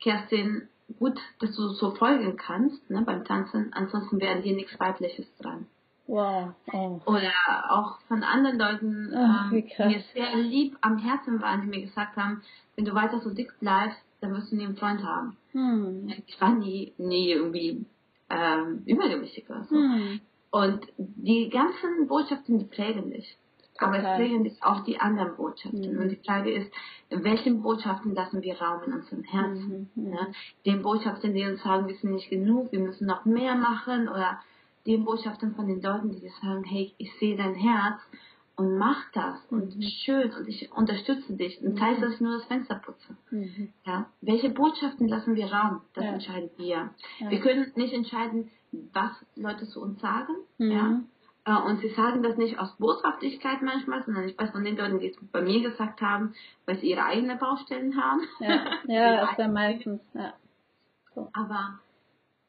Kerstin, 0.00 0.68
gut, 0.98 1.18
dass 1.40 1.54
du 1.56 1.68
so 1.68 1.92
folgen 1.92 2.36
kannst 2.36 2.90
ne, 2.90 3.02
beim 3.02 3.24
Tanzen, 3.24 3.72
ansonsten 3.72 4.20
wäre 4.20 4.40
hier 4.40 4.54
nichts 4.54 4.78
Weibliches 4.78 5.26
dran. 5.38 5.66
Wow. 6.06 6.54
Oh. 6.72 7.00
Oder 7.06 7.32
auch 7.68 7.98
von 8.06 8.22
anderen 8.22 8.58
Leuten, 8.58 9.10
oh, 9.12 9.16
ähm, 9.16 9.50
die 9.50 9.84
mir 9.84 10.04
sehr 10.14 10.36
lieb 10.36 10.76
am 10.80 10.98
Herzen 10.98 11.42
waren, 11.42 11.62
die 11.62 11.68
mir 11.68 11.80
gesagt 11.80 12.16
haben, 12.16 12.42
wenn 12.76 12.84
du 12.84 12.94
weiter 12.94 13.20
so 13.20 13.30
dick 13.30 13.58
bleibst, 13.58 13.98
dann 14.20 14.32
wirst 14.32 14.52
du 14.52 14.56
nie 14.56 14.66
einen 14.66 14.76
Freund 14.76 15.02
haben. 15.02 15.36
Hm. 15.52 16.12
Ich 16.26 16.40
war 16.40 16.54
nie, 16.54 16.92
nie 16.96 17.32
irgendwie 17.32 17.84
ähm, 18.30 18.82
übergewichtig 18.86 19.50
oder 19.50 19.64
so. 19.64 19.76
Hm. 19.76 20.20
Und 20.50 20.86
die 20.96 21.48
ganzen 21.50 22.06
Botschaften, 22.06 22.58
die 22.58 22.64
prägen 22.64 23.10
dich. 23.10 23.36
Aber 23.78 23.98
es 23.98 24.16
prägen 24.16 24.44
dich 24.44 24.62
auch 24.62 24.84
die 24.84 25.00
anderen 25.00 25.36
Botschaften. 25.36 25.94
Mhm. 25.94 26.00
Und 26.00 26.08
die 26.10 26.20
Frage 26.24 26.52
ist, 26.52 26.70
welchen 27.10 27.62
Botschaften 27.62 28.14
lassen 28.14 28.42
wir 28.42 28.60
Raum 28.60 28.82
in 28.86 28.92
unserem 28.92 29.22
Herzen? 29.22 29.90
Mhm. 29.94 30.12
Ja? 30.12 30.26
Den 30.64 30.82
Botschaften, 30.82 31.34
die 31.34 31.44
uns 31.44 31.62
sagen, 31.62 31.86
wir 31.86 31.94
sind 31.96 32.12
nicht 32.12 32.30
genug, 32.30 32.72
wir 32.72 32.80
müssen 32.80 33.06
noch 33.06 33.24
mehr 33.24 33.54
machen, 33.54 34.08
oder 34.08 34.40
den 34.86 35.04
Botschaften 35.04 35.54
von 35.54 35.66
den 35.66 35.82
Leuten, 35.82 36.10
die 36.10 36.28
sagen, 36.40 36.64
hey, 36.64 36.94
ich 36.98 37.12
sehe 37.18 37.36
dein 37.36 37.54
Herz 37.54 38.00
und 38.56 38.78
mach 38.78 39.10
das 39.12 39.38
und 39.50 39.76
mhm. 39.76 39.82
schön 39.82 40.32
und 40.32 40.48
ich 40.48 40.72
unterstütze 40.72 41.34
dich 41.34 41.60
und 41.60 41.76
teils 41.76 42.00
das 42.00 42.20
nur 42.20 42.38
das 42.38 42.44
Fenster 42.46 42.76
putze. 42.76 43.16
Mhm. 43.30 43.72
Ja? 43.84 44.10
Welche 44.22 44.50
Botschaften 44.50 45.08
lassen 45.08 45.34
wir 45.34 45.52
Raum? 45.52 45.82
Das 45.94 46.04
ja. 46.04 46.12
entscheiden 46.12 46.50
wir. 46.56 46.90
Ja. 47.18 47.30
Wir 47.30 47.40
können 47.40 47.70
nicht 47.76 47.92
entscheiden, 47.92 48.50
was 48.92 49.12
Leute 49.36 49.66
zu 49.66 49.82
uns 49.82 50.00
sagen. 50.00 50.34
Ja? 50.58 51.00
Äh, 51.46 51.54
und 51.54 51.80
sie 51.80 51.88
sagen 51.90 52.22
das 52.22 52.36
nicht 52.36 52.58
aus 52.58 52.76
Boshaftigkeit 52.76 53.62
manchmal, 53.62 54.02
sondern 54.04 54.28
ich 54.28 54.38
weiß 54.38 54.50
von 54.50 54.64
den 54.64 54.76
Leuten, 54.76 54.98
die 54.98 55.08
es 55.08 55.16
bei 55.30 55.40
mir 55.40 55.62
gesagt 55.62 56.02
haben, 56.02 56.34
weil 56.66 56.76
sie 56.78 56.90
ihre 56.90 57.04
eigenen 57.04 57.38
Baustellen 57.38 57.96
haben. 57.96 58.20
Ja, 58.40 58.66
ja 58.86 59.30
ist 59.30 59.38
ja 59.38 59.48
meistens, 59.48 60.00
ja. 60.12 60.34
So. 61.14 61.30
Aber 61.32 61.78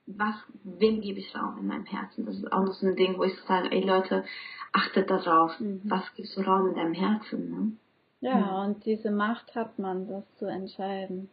was, 0.07 0.35
wem 0.63 1.01
gebe 1.01 1.19
ich 1.19 1.35
Raum 1.35 1.57
in 1.59 1.67
meinem 1.67 1.85
Herzen? 1.85 2.25
Das 2.25 2.35
ist 2.35 2.51
auch 2.51 2.63
noch 2.63 2.73
so 2.73 2.87
ein 2.87 2.95
Ding, 2.95 3.17
wo 3.17 3.23
ich 3.23 3.39
sage, 3.41 3.71
ey 3.71 3.85
Leute, 3.85 4.25
achtet 4.73 5.09
darauf, 5.09 5.59
mhm. 5.59 5.81
was 5.85 6.03
gibst 6.15 6.35
du 6.35 6.41
Raum 6.41 6.69
in 6.69 6.75
deinem 6.75 6.93
Herzen? 6.93 7.49
Ne? 7.49 7.71
Ja, 8.19 8.35
mhm. 8.35 8.71
und 8.71 8.85
diese 8.85 9.11
Macht 9.11 9.53
hat 9.55 9.77
man, 9.77 10.07
das 10.07 10.23
zu 10.37 10.45
entscheiden. 10.45 11.29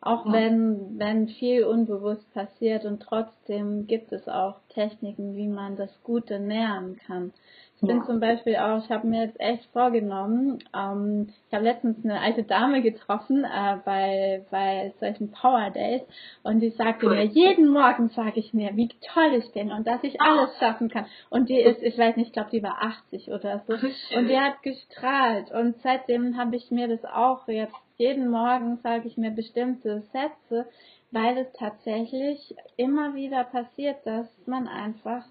Auch 0.00 0.24
ja. 0.26 0.32
wenn, 0.32 0.98
wenn 0.98 1.28
viel 1.28 1.64
unbewusst 1.64 2.32
passiert 2.32 2.84
und 2.84 3.00
trotzdem 3.00 3.86
gibt 3.86 4.12
es 4.12 4.28
auch 4.28 4.60
Techniken, 4.70 5.36
wie 5.36 5.48
man 5.48 5.76
das 5.76 6.02
Gute 6.02 6.40
nähern 6.40 6.96
kann. 7.06 7.32
Ich 7.80 7.88
bin 7.88 7.98
ja. 7.98 8.04
zum 8.04 8.20
Beispiel 8.20 8.56
auch, 8.56 8.84
ich 8.84 8.90
habe 8.90 9.06
mir 9.06 9.24
jetzt 9.24 9.40
echt 9.40 9.64
vorgenommen, 9.72 10.58
ähm, 10.76 11.32
ich 11.48 11.54
habe 11.54 11.64
letztens 11.64 12.04
eine 12.04 12.20
alte 12.20 12.42
Dame 12.42 12.82
getroffen 12.82 13.44
äh, 13.44 13.76
bei, 13.84 14.44
bei 14.50 14.92
solchen 15.00 15.30
Power 15.30 15.70
Days 15.70 16.02
und 16.42 16.60
die 16.60 16.70
sagte 16.70 17.06
cool. 17.06 17.14
mir, 17.14 17.24
jeden 17.24 17.68
Morgen 17.68 18.10
sage 18.10 18.38
ich 18.38 18.52
mir, 18.52 18.76
wie 18.76 18.90
toll 19.14 19.32
ich 19.34 19.50
bin 19.52 19.72
und 19.72 19.86
dass 19.86 20.04
ich 20.04 20.20
alles 20.20 20.58
schaffen 20.58 20.90
kann. 20.90 21.06
Und 21.30 21.48
die 21.48 21.58
ist, 21.58 21.82
ich 21.82 21.96
weiß 21.96 22.16
nicht, 22.16 22.28
ich 22.28 22.32
glaube, 22.34 22.50
die 22.50 22.62
war 22.62 22.82
80 22.82 23.30
oder 23.30 23.62
so. 23.66 23.72
Und 24.16 24.28
die 24.28 24.38
hat 24.38 24.62
gestrahlt. 24.62 25.50
Und 25.50 25.76
seitdem 25.82 26.36
habe 26.36 26.56
ich 26.56 26.70
mir 26.70 26.86
das 26.86 27.04
auch 27.06 27.48
jetzt 27.48 27.74
jeden 27.96 28.30
Morgen 28.30 28.78
sage 28.82 29.08
ich 29.08 29.18
mir 29.18 29.30
bestimmte 29.30 30.00
Sätze, 30.12 30.66
weil 31.10 31.36
es 31.36 31.52
tatsächlich 31.52 32.54
immer 32.76 33.14
wieder 33.14 33.44
passiert, 33.44 34.06
dass 34.06 34.26
man 34.46 34.68
einfach 34.68 35.24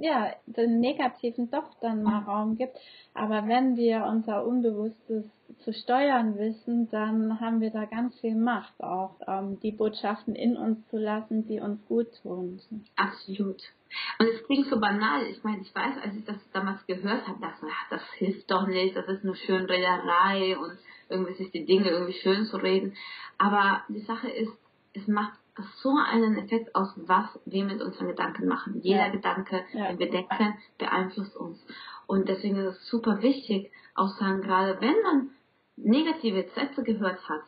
ja, 0.00 0.32
den 0.46 0.80
Negativen 0.80 1.50
doch 1.50 1.74
dann 1.80 2.02
mal 2.02 2.20
Raum 2.20 2.56
gibt. 2.56 2.76
Aber 3.14 3.46
wenn 3.48 3.76
wir 3.76 4.04
unser 4.04 4.46
Unbewusstes 4.46 5.24
zu 5.60 5.72
steuern 5.72 6.36
wissen, 6.38 6.90
dann 6.90 7.40
haben 7.40 7.60
wir 7.60 7.70
da 7.70 7.84
ganz 7.84 8.18
viel 8.20 8.34
Macht, 8.34 8.82
auch 8.82 9.16
ähm, 9.26 9.58
die 9.60 9.72
Botschaften 9.72 10.34
in 10.34 10.56
uns 10.56 10.86
zu 10.88 10.98
lassen, 10.98 11.46
die 11.46 11.60
uns 11.60 11.80
gut 11.86 12.08
tun. 12.22 12.60
Absolut. 12.96 13.62
Und 14.18 14.26
es 14.26 14.44
klingt 14.44 14.66
so 14.66 14.78
banal. 14.80 15.24
Ich 15.26 15.42
meine, 15.44 15.62
ich 15.62 15.74
weiß, 15.74 15.96
als 16.02 16.16
ich 16.16 16.24
das 16.24 16.36
damals 16.52 16.84
gehört 16.86 17.26
habe, 17.26 17.40
dachte 17.40 17.66
ich, 17.66 17.72
das 17.90 18.02
hilft 18.18 18.50
doch 18.50 18.66
nicht, 18.66 18.96
das 18.96 19.06
ist 19.08 19.24
nur 19.24 19.36
Schönrederei 19.36 20.58
und 20.58 20.76
irgendwie 21.08 21.34
sich 21.34 21.50
die 21.52 21.64
Dinge 21.64 21.88
irgendwie 21.88 22.18
schön 22.18 22.44
zu 22.46 22.56
reden. 22.56 22.94
Aber 23.38 23.82
die 23.88 24.00
Sache 24.00 24.28
ist, 24.28 24.52
es 24.92 25.06
macht 25.06 25.38
so 25.82 25.90
einen 25.96 26.36
Effekt 26.38 26.74
aus, 26.74 26.92
was 26.96 27.26
wir 27.44 27.64
mit 27.64 27.80
unseren 27.80 28.08
Gedanken 28.08 28.46
machen. 28.46 28.80
Jeder 28.82 29.06
ja. 29.06 29.08
Gedanke, 29.08 29.64
ja. 29.72 29.88
den 29.88 29.98
wir 29.98 30.10
denken, 30.10 30.54
beeinflusst 30.78 31.36
uns. 31.36 31.58
Und 32.06 32.28
deswegen 32.28 32.56
ist 32.56 32.76
es 32.76 32.88
super 32.88 33.22
wichtig, 33.22 33.70
auch 33.94 34.08
sagen, 34.18 34.42
gerade 34.42 34.80
wenn 34.80 35.02
man 35.02 35.30
negative 35.76 36.48
Sätze 36.54 36.82
gehört 36.82 37.28
hat, 37.28 37.42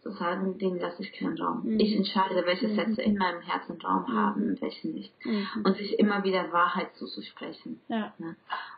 zu 0.00 0.12
sagen, 0.12 0.58
dem 0.58 0.78
lasse 0.78 1.02
ich 1.02 1.12
keinen 1.12 1.36
Raum. 1.40 1.62
Mhm. 1.64 1.80
Ich 1.80 1.94
entscheide, 1.94 2.46
welche 2.46 2.68
mhm. 2.68 2.76
Sätze 2.76 3.02
in 3.02 3.18
meinem 3.18 3.40
Herzen 3.40 3.80
Raum 3.80 4.04
mhm. 4.08 4.16
haben 4.16 4.42
und 4.48 4.62
welche 4.62 4.88
nicht. 4.88 5.12
Mhm. 5.24 5.48
Und 5.64 5.76
sich 5.76 5.98
immer 5.98 6.22
wieder 6.22 6.52
Wahrheit 6.52 6.94
zuzusprechen. 6.96 7.80
Ja. 7.88 8.12
Ne? 8.18 8.36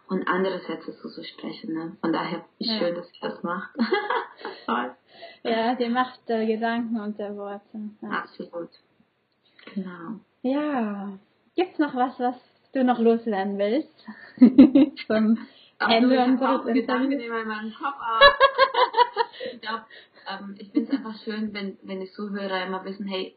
Und 0.09 0.27
andere 0.27 0.61
Sätze 0.61 0.97
zuzusprechen. 0.97 1.75
Ne? 1.75 1.97
Von 2.01 2.13
daher 2.13 2.45
ist 2.59 2.71
ja. 2.71 2.79
schön, 2.79 2.95
dass 2.95 3.07
ihr 3.13 3.29
das 3.29 3.43
macht. 3.43 3.71
Toll. 4.67 4.95
Ja, 5.43 5.75
die 5.75 5.89
Macht 5.89 6.21
der 6.29 6.47
Gedanken 6.47 7.01
und 7.01 7.19
der 7.19 7.37
Worte. 7.37 7.79
Ja. 8.03 8.09
Absolut. 8.11 8.71
Genau. 9.75 10.21
Ja. 10.43 11.19
Gibt's 11.57 11.79
noch 11.79 11.95
was, 11.95 12.19
was 12.19 12.35
du 12.73 12.85
noch 12.85 12.99
loswerden 12.99 13.59
willst? 13.59 14.07
Zum 15.07 15.39
Ende 15.79 16.25
unseres 16.25 16.65
Gedanken 16.67 17.13
in 17.13 17.31
meinem 17.31 17.73
Kopf 17.73 17.97
auf. 17.97 18.23
ich 19.53 19.61
glaube, 19.61 19.85
ähm, 20.29 20.55
ich 20.59 20.71
finde 20.71 20.93
es 20.93 20.99
einfach 20.99 21.19
schön, 21.25 21.55
wenn, 21.55 21.79
wenn 21.83 22.01
die 22.01 22.11
Zuhörer 22.11 22.67
immer 22.67 22.85
wissen, 22.85 23.07
hey, 23.07 23.37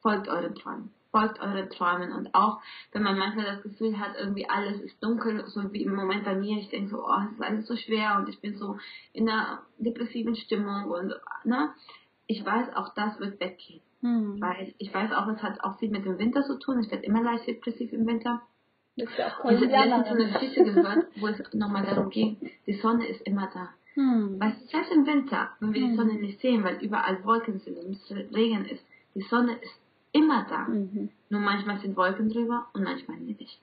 folgt 0.00 0.28
euren 0.28 0.54
Träumen. 0.54 0.92
Folgt 1.10 1.40
euren 1.40 1.68
Träumen. 1.70 2.12
Und 2.12 2.34
auch, 2.34 2.60
wenn 2.92 3.02
man 3.02 3.18
manchmal 3.18 3.46
das 3.46 3.62
Gefühl 3.62 3.98
hat, 3.98 4.16
irgendwie 4.18 4.48
alles 4.48 4.80
ist 4.80 5.02
dunkel, 5.02 5.44
so 5.46 5.72
wie 5.72 5.82
im 5.82 5.94
Moment 5.94 6.24
bei 6.24 6.34
mir, 6.34 6.58
ich 6.58 6.68
denke 6.68 6.90
so, 6.90 7.04
oh, 7.04 7.20
es 7.26 7.32
ist 7.32 7.42
alles 7.42 7.66
so 7.66 7.76
schwer 7.76 8.16
und 8.18 8.28
ich 8.28 8.40
bin 8.40 8.56
so 8.56 8.78
in 9.12 9.28
einer 9.28 9.62
depressiven 9.78 10.36
Stimmung 10.36 10.90
und, 10.90 11.12
ne? 11.44 11.70
Ich 12.26 12.44
weiß, 12.44 12.76
auch 12.76 12.94
das 12.94 13.18
wird 13.18 13.40
weggehen. 13.40 13.80
Hm. 14.02 14.40
Weil 14.40 14.74
ich 14.78 14.94
weiß 14.94 15.12
auch, 15.12 15.26
es 15.28 15.42
hat 15.42 15.62
auch 15.62 15.78
viel 15.78 15.90
mit 15.90 16.04
dem 16.04 16.18
Winter 16.18 16.42
zu 16.42 16.58
tun. 16.58 16.80
Ich 16.80 16.90
werde 16.90 17.04
immer 17.04 17.22
leicht 17.22 17.46
depressiv 17.46 17.92
im 17.92 18.06
Winter. 18.06 18.42
Das 18.96 19.08
ist 19.10 19.18
ja 19.18 19.26
auch 19.26 19.50
ich 19.50 19.60
habe 19.60 19.88
letztens 19.88 20.08
so 20.08 20.14
eine 20.14 20.32
Geschichte 20.32 20.64
gehört, 20.64 21.06
wo 21.16 21.26
es 21.26 21.54
nochmal 21.54 21.84
darum 21.84 22.10
ging, 22.10 22.36
die 22.66 22.74
Sonne 22.74 23.06
ist 23.06 23.20
immer 23.22 23.48
da. 23.52 23.70
Hm. 23.94 24.40
Weißt 24.40 24.62
du, 24.62 24.66
selbst 24.68 24.92
im 24.92 25.06
Winter, 25.06 25.50
wenn 25.60 25.74
wir 25.74 25.82
hm. 25.82 25.90
die 25.90 25.96
Sonne 25.96 26.14
nicht 26.14 26.40
sehen, 26.40 26.64
weil 26.64 26.76
überall 26.82 27.22
Wolken 27.24 27.58
sind 27.58 27.78
und 27.78 27.90
es 27.90 28.10
Regen 28.34 28.64
ist, 28.64 28.84
die 29.14 29.22
Sonne 29.22 29.54
ist 29.60 29.80
immer 30.12 30.46
da. 30.48 30.68
Mhm. 30.68 31.10
Nur 31.28 31.40
manchmal 31.40 31.78
sind 31.78 31.96
Wolken 31.96 32.28
drüber 32.28 32.66
und 32.72 32.82
manchmal 32.82 33.18
nicht. 33.18 33.60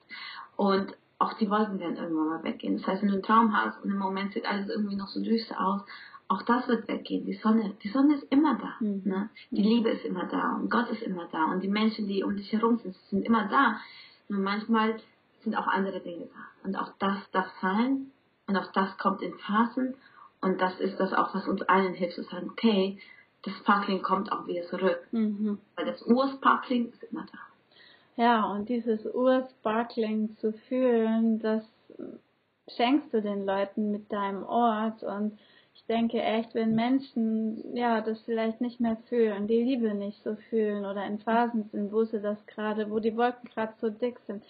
Und 0.56 0.94
auch 1.18 1.34
die 1.34 1.50
Wolken 1.50 1.78
werden 1.78 1.96
irgendwann 1.96 2.28
mal 2.28 2.44
weggehen. 2.44 2.78
Das 2.78 2.86
heißt, 2.86 3.02
wenn 3.02 3.08
du 3.08 3.14
einen 3.14 3.22
Traum 3.22 3.56
hast 3.56 3.82
und 3.82 3.90
im 3.90 3.98
Moment 3.98 4.32
sieht 4.32 4.46
alles 4.46 4.68
irgendwie 4.68 4.96
noch 4.96 5.08
so 5.08 5.20
düster 5.20 5.60
aus, 5.60 5.82
auch 6.28 6.42
das 6.42 6.68
wird 6.68 6.86
weggehen. 6.88 7.24
Die 7.24 7.34
Sonne, 7.34 7.74
die 7.82 7.88
Sonne 7.88 8.14
ist 8.14 8.30
immer 8.30 8.56
da. 8.56 8.74
Mhm. 8.80 9.02
Ne? 9.04 9.30
Die 9.50 9.62
mhm. 9.62 9.68
Liebe 9.68 9.88
ist 9.90 10.04
immer 10.04 10.26
da 10.26 10.56
und 10.56 10.70
Gott 10.70 10.88
ist 10.90 11.02
immer 11.02 11.26
da 11.32 11.46
und 11.46 11.62
die 11.62 11.68
Menschen, 11.68 12.06
die 12.06 12.22
um 12.22 12.36
dich 12.36 12.52
herum 12.52 12.78
sind, 12.78 12.94
sind 13.10 13.24
immer 13.24 13.48
da. 13.48 13.80
Nur 14.28 14.40
manchmal 14.40 14.96
sind 15.42 15.56
auch 15.56 15.66
andere 15.66 16.00
Dinge 16.00 16.26
da. 16.26 16.66
Und 16.68 16.76
auch 16.76 16.92
das 16.98 17.18
darf 17.32 17.48
sein 17.62 18.10
und 18.46 18.56
auch 18.56 18.70
das 18.72 18.96
kommt 18.98 19.22
in 19.22 19.34
Phasen 19.38 19.94
und 20.40 20.60
das 20.60 20.78
ist 20.78 20.98
das 21.00 21.12
auch, 21.12 21.34
was 21.34 21.48
uns 21.48 21.62
allen 21.62 21.94
hilft, 21.94 22.14
zu 22.14 22.22
sagen, 22.22 22.50
okay, 22.50 22.98
das 23.42 23.54
Sparkling 23.58 24.02
kommt 24.02 24.32
auch 24.32 24.46
wieder 24.46 24.62
zurück. 24.64 25.06
Mhm. 25.12 25.58
Weil 25.76 25.86
das 25.86 26.02
Ursparkling 26.06 26.90
ist 26.90 27.02
immer 27.04 27.26
da. 27.30 27.38
Ja, 28.22 28.44
und 28.46 28.68
dieses 28.68 29.06
Ursparkling 29.14 30.36
zu 30.38 30.52
fühlen, 30.52 31.38
das 31.38 31.64
schenkst 32.76 33.14
du 33.14 33.22
den 33.22 33.46
Leuten 33.46 33.92
mit 33.92 34.12
deinem 34.12 34.42
Ort. 34.42 35.02
Und 35.04 35.38
ich 35.74 35.84
denke 35.86 36.20
echt, 36.20 36.54
wenn 36.54 36.74
Menschen 36.74 37.76
ja 37.76 38.00
das 38.00 38.20
vielleicht 38.22 38.60
nicht 38.60 38.80
mehr 38.80 38.96
fühlen, 39.08 39.46
die 39.46 39.62
Liebe 39.62 39.94
nicht 39.94 40.22
so 40.24 40.34
fühlen 40.50 40.84
oder 40.84 41.04
in 41.06 41.20
Phasen 41.20 41.68
sind, 41.70 41.92
wo 41.92 42.04
sie 42.04 42.20
das 42.20 42.44
gerade, 42.46 42.90
wo 42.90 42.98
die 42.98 43.16
Wolken 43.16 43.48
gerade 43.50 43.74
so 43.80 43.88
dick 43.88 44.18
sind, 44.26 44.42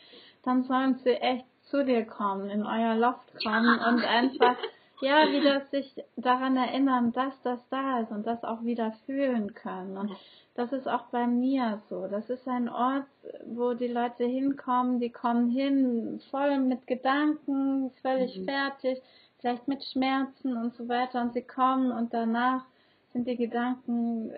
dann 0.45 0.65
sollen 0.65 0.99
sie 1.05 1.11
echt 1.11 1.45
zu 1.65 1.85
dir 1.85 2.07
kommen, 2.07 2.49
in 2.49 2.65
euer 2.65 2.95
Loft 2.95 3.31
kommen 3.45 3.79
und 3.79 4.03
einfach 4.03 4.57
ja, 5.01 5.31
wieder 5.31 5.61
sich 5.67 5.95
daran 6.17 6.57
erinnern, 6.57 7.13
dass 7.13 7.41
das 7.43 7.61
da 7.69 8.01
ist 8.01 8.11
und 8.11 8.27
das 8.27 8.45
auch 8.45 8.65
wieder 8.65 8.93
fühlen 9.07 9.55
können. 9.55 9.97
Und 9.97 10.13
das 10.55 10.73
ist 10.73 10.89
auch 10.89 11.05
bei 11.07 11.27
mir 11.27 11.81
so. 11.89 12.09
Das 12.09 12.29
ist 12.31 12.49
ein 12.49 12.69
Ort, 12.69 13.07
wo 13.47 13.75
die 13.75 13.89
Leute 13.89 14.25
hinkommen, 14.25 15.01
die 15.01 15.11
kommen 15.11 15.51
hin 15.51 16.21
voll 16.31 16.59
mit 16.59 16.87
Gedanken, 16.87 17.91
völlig 18.03 18.39
mhm. 18.39 18.45
fertig, 18.45 19.03
vielleicht 19.39 19.69
mit 19.69 19.85
Schmerzen 19.85 20.57
und 20.57 20.75
so 20.75 20.89
weiter 20.89 21.23
und 21.23 21.33
sie 21.33 21.43
kommen 21.43 21.93
und 21.93 22.13
danach 22.13 22.65
sind 23.13 23.29
die 23.29 23.37
Gedanken 23.37 24.33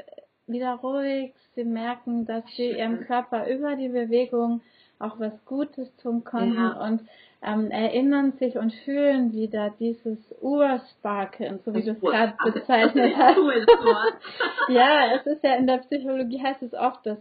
wieder 0.46 0.74
ruhig, 0.74 1.32
sie 1.54 1.64
merken, 1.64 2.26
dass 2.26 2.44
sie 2.56 2.70
ihrem 2.70 3.00
Körper 3.00 3.48
über 3.48 3.76
die 3.76 3.88
Bewegung 3.88 4.60
auch 5.00 5.18
was 5.18 5.44
Gutes 5.44 5.94
tun 5.96 6.24
konnten 6.24 6.54
ja. 6.54 6.84
und 6.84 7.02
ähm, 7.42 7.70
erinnern 7.70 8.32
sich 8.32 8.56
und 8.56 8.72
fühlen 8.84 9.32
wieder 9.32 9.70
dieses 9.78 10.18
Ursparkeln, 10.40 11.60
so 11.64 11.74
wie 11.74 11.82
du 11.82 11.92
es 11.92 12.00
gerade 12.00 12.34
bezeichnet 12.44 13.14
hast. 13.18 13.38
ja, 14.68 15.14
es 15.16 15.26
ist 15.26 15.42
ja 15.42 15.54
in 15.54 15.66
der 15.66 15.78
Psychologie 15.78 16.42
heißt 16.42 16.62
es 16.62 16.74
oft 16.74 17.04
das 17.06 17.18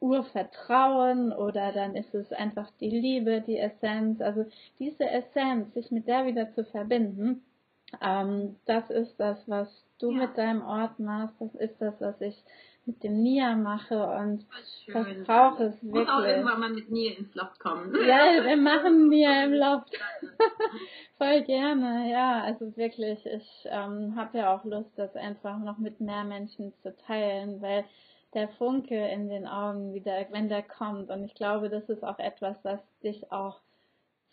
Urvertrauen 0.00 1.32
oder 1.32 1.72
dann 1.72 1.96
ist 1.96 2.14
es 2.14 2.32
einfach 2.32 2.70
die 2.80 2.90
Liebe, 2.90 3.40
die 3.40 3.58
Essenz. 3.58 4.20
Also 4.20 4.46
diese 4.78 5.08
Essenz, 5.08 5.74
sich 5.74 5.90
mit 5.90 6.06
der 6.06 6.24
wieder 6.24 6.52
zu 6.54 6.64
verbinden, 6.64 7.42
ähm, 8.02 8.56
das 8.66 8.90
ist 8.90 9.18
das, 9.18 9.38
was 9.48 9.68
du 9.98 10.12
ja. 10.12 10.18
mit 10.18 10.38
deinem 10.38 10.62
Ort 10.62 10.98
machst, 10.98 11.34
das 11.40 11.54
ist 11.56 11.80
das, 11.80 12.00
was 12.00 12.20
ich 12.20 12.36
mit 12.88 13.04
dem 13.04 13.22
Nia 13.22 13.54
mache 13.54 14.02
und 14.02 14.46
das 14.86 15.26
brauche 15.26 15.64
es 15.64 15.74
wirklich. 15.82 15.92
Muss 15.92 16.08
auch 16.08 16.24
irgendwann 16.24 16.60
mal 16.60 16.70
mit 16.70 16.90
Nia 16.90 17.12
ins 17.12 17.34
Loft 17.34 17.60
kommen. 17.60 17.94
Ja, 17.94 18.42
wir 18.42 18.56
machen 18.70 19.10
Nia 19.10 19.44
im 19.44 19.52
Loft. 19.52 19.92
Voll 21.18 21.42
gerne, 21.42 22.10
ja. 22.10 22.42
Also 22.42 22.74
wirklich, 22.78 23.24
ich 23.26 23.66
ähm, 23.66 24.14
habe 24.16 24.38
ja 24.38 24.56
auch 24.56 24.64
Lust, 24.64 24.90
das 24.96 25.14
einfach 25.16 25.58
noch 25.58 25.76
mit 25.76 26.00
mehr 26.00 26.24
Menschen 26.24 26.72
zu 26.82 26.96
teilen, 26.96 27.60
weil 27.60 27.84
der 28.32 28.48
Funke 28.48 28.96
in 29.08 29.28
den 29.28 29.46
Augen 29.46 29.92
wieder, 29.92 30.26
wenn 30.30 30.48
der 30.48 30.62
kommt. 30.62 31.10
Und 31.10 31.24
ich 31.24 31.34
glaube, 31.34 31.68
das 31.68 31.86
ist 31.90 32.02
auch 32.02 32.18
etwas, 32.18 32.56
was 32.62 32.80
dich 33.02 33.30
auch 33.30 33.60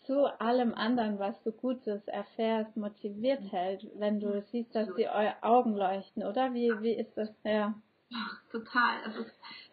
zu 0.06 0.24
allem 0.40 0.72
anderen, 0.72 1.18
was 1.18 1.34
du 1.42 1.52
Gutes 1.52 2.06
erfährst, 2.08 2.74
motiviert 2.74 3.52
hält, 3.52 3.86
wenn 3.98 4.18
du 4.18 4.40
siehst, 4.50 4.74
dass 4.74 4.88
die 4.94 5.08
Augen 5.08 5.76
leuchten, 5.76 6.22
oder? 6.22 6.54
Wie, 6.54 6.72
wie 6.80 6.94
ist 6.94 7.14
das? 7.18 7.28
Ja. 7.44 7.74
Ach, 8.14 8.40
total. 8.52 9.02
Also 9.04 9.24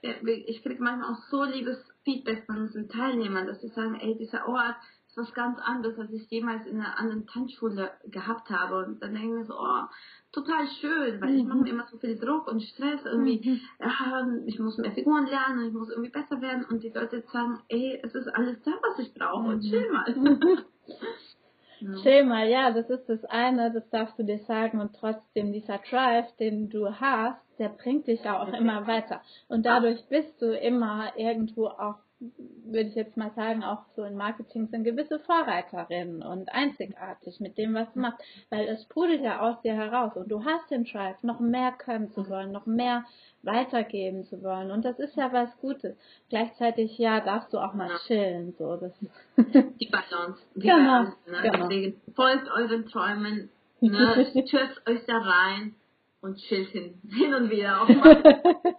ich 0.02 0.64
kriege 0.64 0.82
manchmal 0.82 1.14
auch 1.14 1.22
so 1.30 1.44
liebes 1.44 1.78
Feedback 2.04 2.46
von 2.46 2.58
unseren 2.58 2.90
Teilnehmern, 2.90 3.48
dass 3.48 3.62
sie 3.62 3.70
sagen, 3.70 3.96
ey, 3.96 4.18
dieser 4.18 4.48
Ort 4.48 4.76
ist 5.08 5.18
was 5.18 5.34
ganz 5.34 5.60
anderes, 5.60 6.00
als 6.00 6.12
ich 6.12 6.30
jemals 6.32 6.66
in 6.66 6.80
einer 6.80 6.98
anderen 6.98 7.28
Tanzschule 7.28 7.92
gehabt 8.06 8.50
habe. 8.50 8.86
Und 8.86 9.02
dann 9.02 9.14
denke 9.14 9.28
ich 9.28 9.34
mir 9.34 9.46
so, 9.46 9.54
oh, 9.60 9.84
total 10.32 10.68
schön, 10.82 11.22
weil 11.22 11.32
mhm. 11.32 11.38
ich 11.38 11.44
mache 11.46 11.60
mir 11.60 11.70
immer 11.70 11.88
so 11.88 11.98
viel 12.00 12.18
Druck 12.18 12.48
und 12.48 12.64
Stress 12.64 13.06
irgendwie, 13.06 13.48
mhm. 13.48 13.62
ja, 13.80 14.28
ich 14.46 14.60
muss 14.60 14.78
mehr 14.78 14.92
Figuren 14.92 15.28
lernen, 15.28 15.68
ich 15.68 15.74
muss 15.74 15.90
irgendwie 15.90 16.10
besser 16.10 16.42
werden 16.42 16.66
und 16.66 16.82
die 16.82 16.90
Leute 16.90 17.24
sagen, 17.32 17.60
ey, 17.70 18.00
es 18.04 18.16
ist 18.16 18.28
alles 18.28 18.62
da, 18.64 18.72
was 18.82 19.00
ich 19.00 19.14
brauche 19.14 19.48
und 19.48 19.58
mhm. 19.58 19.70
chill 19.70 19.92
mal. 19.92 20.06
Chill 22.02 22.26
mal, 22.26 22.48
ja, 22.48 22.72
das 22.72 22.90
ist 22.90 23.08
das 23.08 23.26
eine, 23.26 23.72
das 23.72 23.90
darfst 23.90 24.18
du 24.18 24.24
dir 24.24 24.40
sagen 24.40 24.80
und 24.80 24.96
trotzdem 24.96 25.52
dieser 25.52 25.80
Drive, 25.80 26.34
den 26.38 26.70
du 26.70 26.90
hast, 26.90 27.43
der 27.60 27.70
bringt 27.70 28.08
dich 28.08 28.24
ja 28.24 28.42
auch 28.42 28.54
immer 28.54 28.88
weiter. 28.88 29.22
Und 29.48 29.66
dadurch 29.66 30.04
bist 30.10 30.42
du 30.42 30.58
immer 30.58 31.14
irgendwo 31.18 31.68
auch, 31.68 31.96
würde 32.20 32.88
ich 32.90 32.96
jetzt 32.96 33.18
mal 33.18 33.32
sagen, 33.36 33.64
auch 33.64 33.84
so 33.96 34.04
in 34.04 34.16
Marketing 34.16 34.68
sind 34.68 34.86
gewisse 34.86 35.20
Vorreiterin 35.20 36.24
und 36.24 36.50
einzigartig 36.54 37.40
mit 37.40 37.58
dem, 37.58 37.74
was 37.74 37.92
du 37.94 38.00
machst. 38.00 38.24
Weil 38.50 38.68
es 38.68 38.84
sprudelt 38.84 39.22
ja 39.22 39.42
aus 39.42 39.62
dir 39.62 39.74
heraus 39.74 40.16
und 40.16 40.30
du 40.30 40.44
hast 40.44 40.72
den 40.72 40.86
Drive, 40.86 41.22
noch 41.22 41.40
mehr 41.40 41.74
können 41.74 42.12
zu 42.12 42.30
wollen, 42.30 42.52
noch 42.52 42.66
mehr 42.66 43.04
weitergeben 43.42 44.24
zu 44.24 44.42
wollen. 44.42 44.72
Und 44.72 44.86
das 44.86 44.98
ist 45.00 45.16
ja 45.18 45.34
was 45.34 45.50
Gutes. 45.60 45.98
Gleichzeitig, 46.30 46.98
ja, 46.98 47.20
darfst 47.20 47.54
du 47.54 47.60
auch 47.60 47.74
mal 47.74 47.90
chillen, 48.08 48.54
so. 48.58 48.78
Das 48.78 48.94
die 49.38 49.90
Balance. 49.90 50.42
Die 50.56 50.62
genau. 50.62 50.78
Balance, 50.78 51.18
ne? 51.30 51.42
genau. 51.42 51.68
Deswegen 51.68 52.02
folgt 52.16 52.50
euren 52.50 52.86
Träumen, 52.86 53.50
ne? 53.82 54.26
stürzt 54.32 54.88
euch 54.88 55.06
da 55.06 55.18
rein 55.18 55.76
und 56.24 56.38
chillt 56.38 56.70
hin, 56.70 57.02
hin 57.10 57.34
und 57.34 57.52
wieder 57.52 57.82
auch 57.82 57.90
mal. 57.90 58.24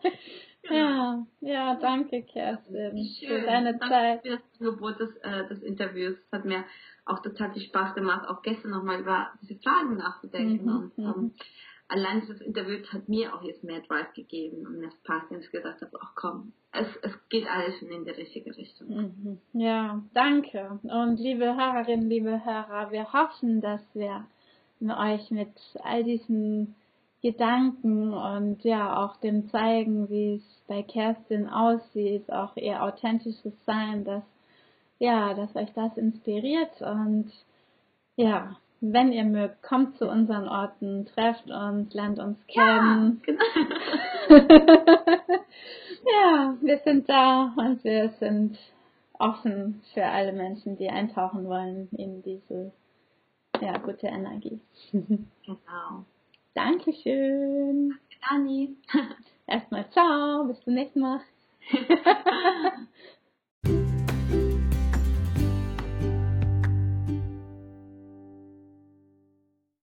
Ja, 0.70 1.26
ja, 1.42 1.74
danke 1.74 2.22
Kerstin 2.22 2.96
Schön. 2.96 3.28
für 3.28 3.42
deine 3.42 3.76
danke 3.76 3.88
Zeit. 3.90 4.22
Für 4.22 4.30
das 4.30 4.40
Angebot 4.58 4.98
des, 4.98 5.14
äh, 5.18 5.46
des 5.48 5.62
Interviews. 5.62 6.16
Es 6.16 6.32
hat 6.32 6.46
mir 6.46 6.64
auch 7.04 7.18
total 7.18 7.52
viel 7.52 7.64
Spaß 7.64 7.94
gemacht, 7.94 8.26
auch 8.26 8.40
gestern 8.40 8.70
nochmal 8.70 9.00
über 9.00 9.28
diese 9.42 9.60
Fragen 9.60 9.98
nachzudenken. 9.98 10.64
Mhm, 10.64 10.76
und 10.76 10.92
ähm, 10.96 11.04
mhm. 11.04 11.32
allein 11.88 12.26
das 12.26 12.40
Interview 12.40 12.78
hat 12.90 13.10
mir 13.10 13.34
auch 13.34 13.42
jetzt 13.42 13.62
mehr 13.62 13.80
Drive 13.80 14.14
gegeben 14.14 14.66
und 14.66 14.78
mehr 14.78 14.90
Spaß, 15.02 15.24
wenn 15.28 15.40
ich 15.40 15.50
gesagt 15.50 15.82
habe, 15.82 15.98
ach 16.00 16.14
komm, 16.14 16.54
es, 16.72 16.88
es 17.02 17.12
geht 17.28 17.46
alles 17.46 17.78
schon 17.78 17.90
in 17.90 18.06
die 18.06 18.12
richtige 18.12 18.56
Richtung. 18.56 18.88
Mhm. 18.88 19.38
Ja, 19.52 20.02
danke. 20.14 20.80
Und 20.82 21.20
liebe 21.20 21.44
Hörerinnen, 21.44 22.08
liebe 22.08 22.42
Hörer, 22.42 22.90
wir 22.90 23.12
hoffen, 23.12 23.60
dass 23.60 23.82
wir 23.92 24.24
euch 24.80 25.30
mit 25.30 25.52
all 25.82 26.04
diesen 26.04 26.74
Gedanken 27.24 28.12
und 28.12 28.64
ja 28.64 29.02
auch 29.02 29.16
dem 29.16 29.48
zeigen, 29.48 30.10
wie 30.10 30.34
es 30.34 30.62
bei 30.68 30.82
Kerstin 30.82 31.48
aussieht, 31.48 32.30
auch 32.30 32.54
ihr 32.54 32.82
authentisches 32.82 33.54
Sein, 33.64 34.04
dass 34.04 34.22
ja, 34.98 35.32
dass 35.32 35.56
euch 35.56 35.72
das 35.72 35.96
inspiriert 35.96 36.82
und 36.82 37.32
ja, 38.16 38.56
wenn 38.82 39.10
ihr 39.10 39.24
mögt, 39.24 39.62
kommt 39.62 39.96
zu 39.96 40.06
unseren 40.06 40.46
Orten, 40.48 41.06
trefft 41.06 41.50
uns, 41.50 41.94
lernt 41.94 42.18
uns 42.18 42.38
kennen. 42.46 43.22
Ja, 43.26 43.32
genau. 44.28 44.28
ja, 46.04 46.54
wir 46.60 46.78
sind 46.84 47.08
da 47.08 47.54
und 47.56 47.82
wir 47.84 48.10
sind 48.20 48.58
offen 49.18 49.80
für 49.94 50.04
alle 50.04 50.34
Menschen, 50.34 50.76
die 50.76 50.90
eintauchen 50.90 51.46
wollen 51.46 51.88
in 51.92 52.22
diese 52.22 52.70
ja, 53.62 53.78
gute 53.78 54.08
Energie. 54.08 54.60
Genau. 55.46 56.04
Dankeschön. 56.54 57.90
Danke, 57.90 58.16
Dani. 58.28 58.76
Erstmal 59.46 59.90
ciao, 59.90 60.44
bis 60.44 60.60
zum 60.62 60.74
nächsten 60.74 61.00
Mal. 61.00 61.20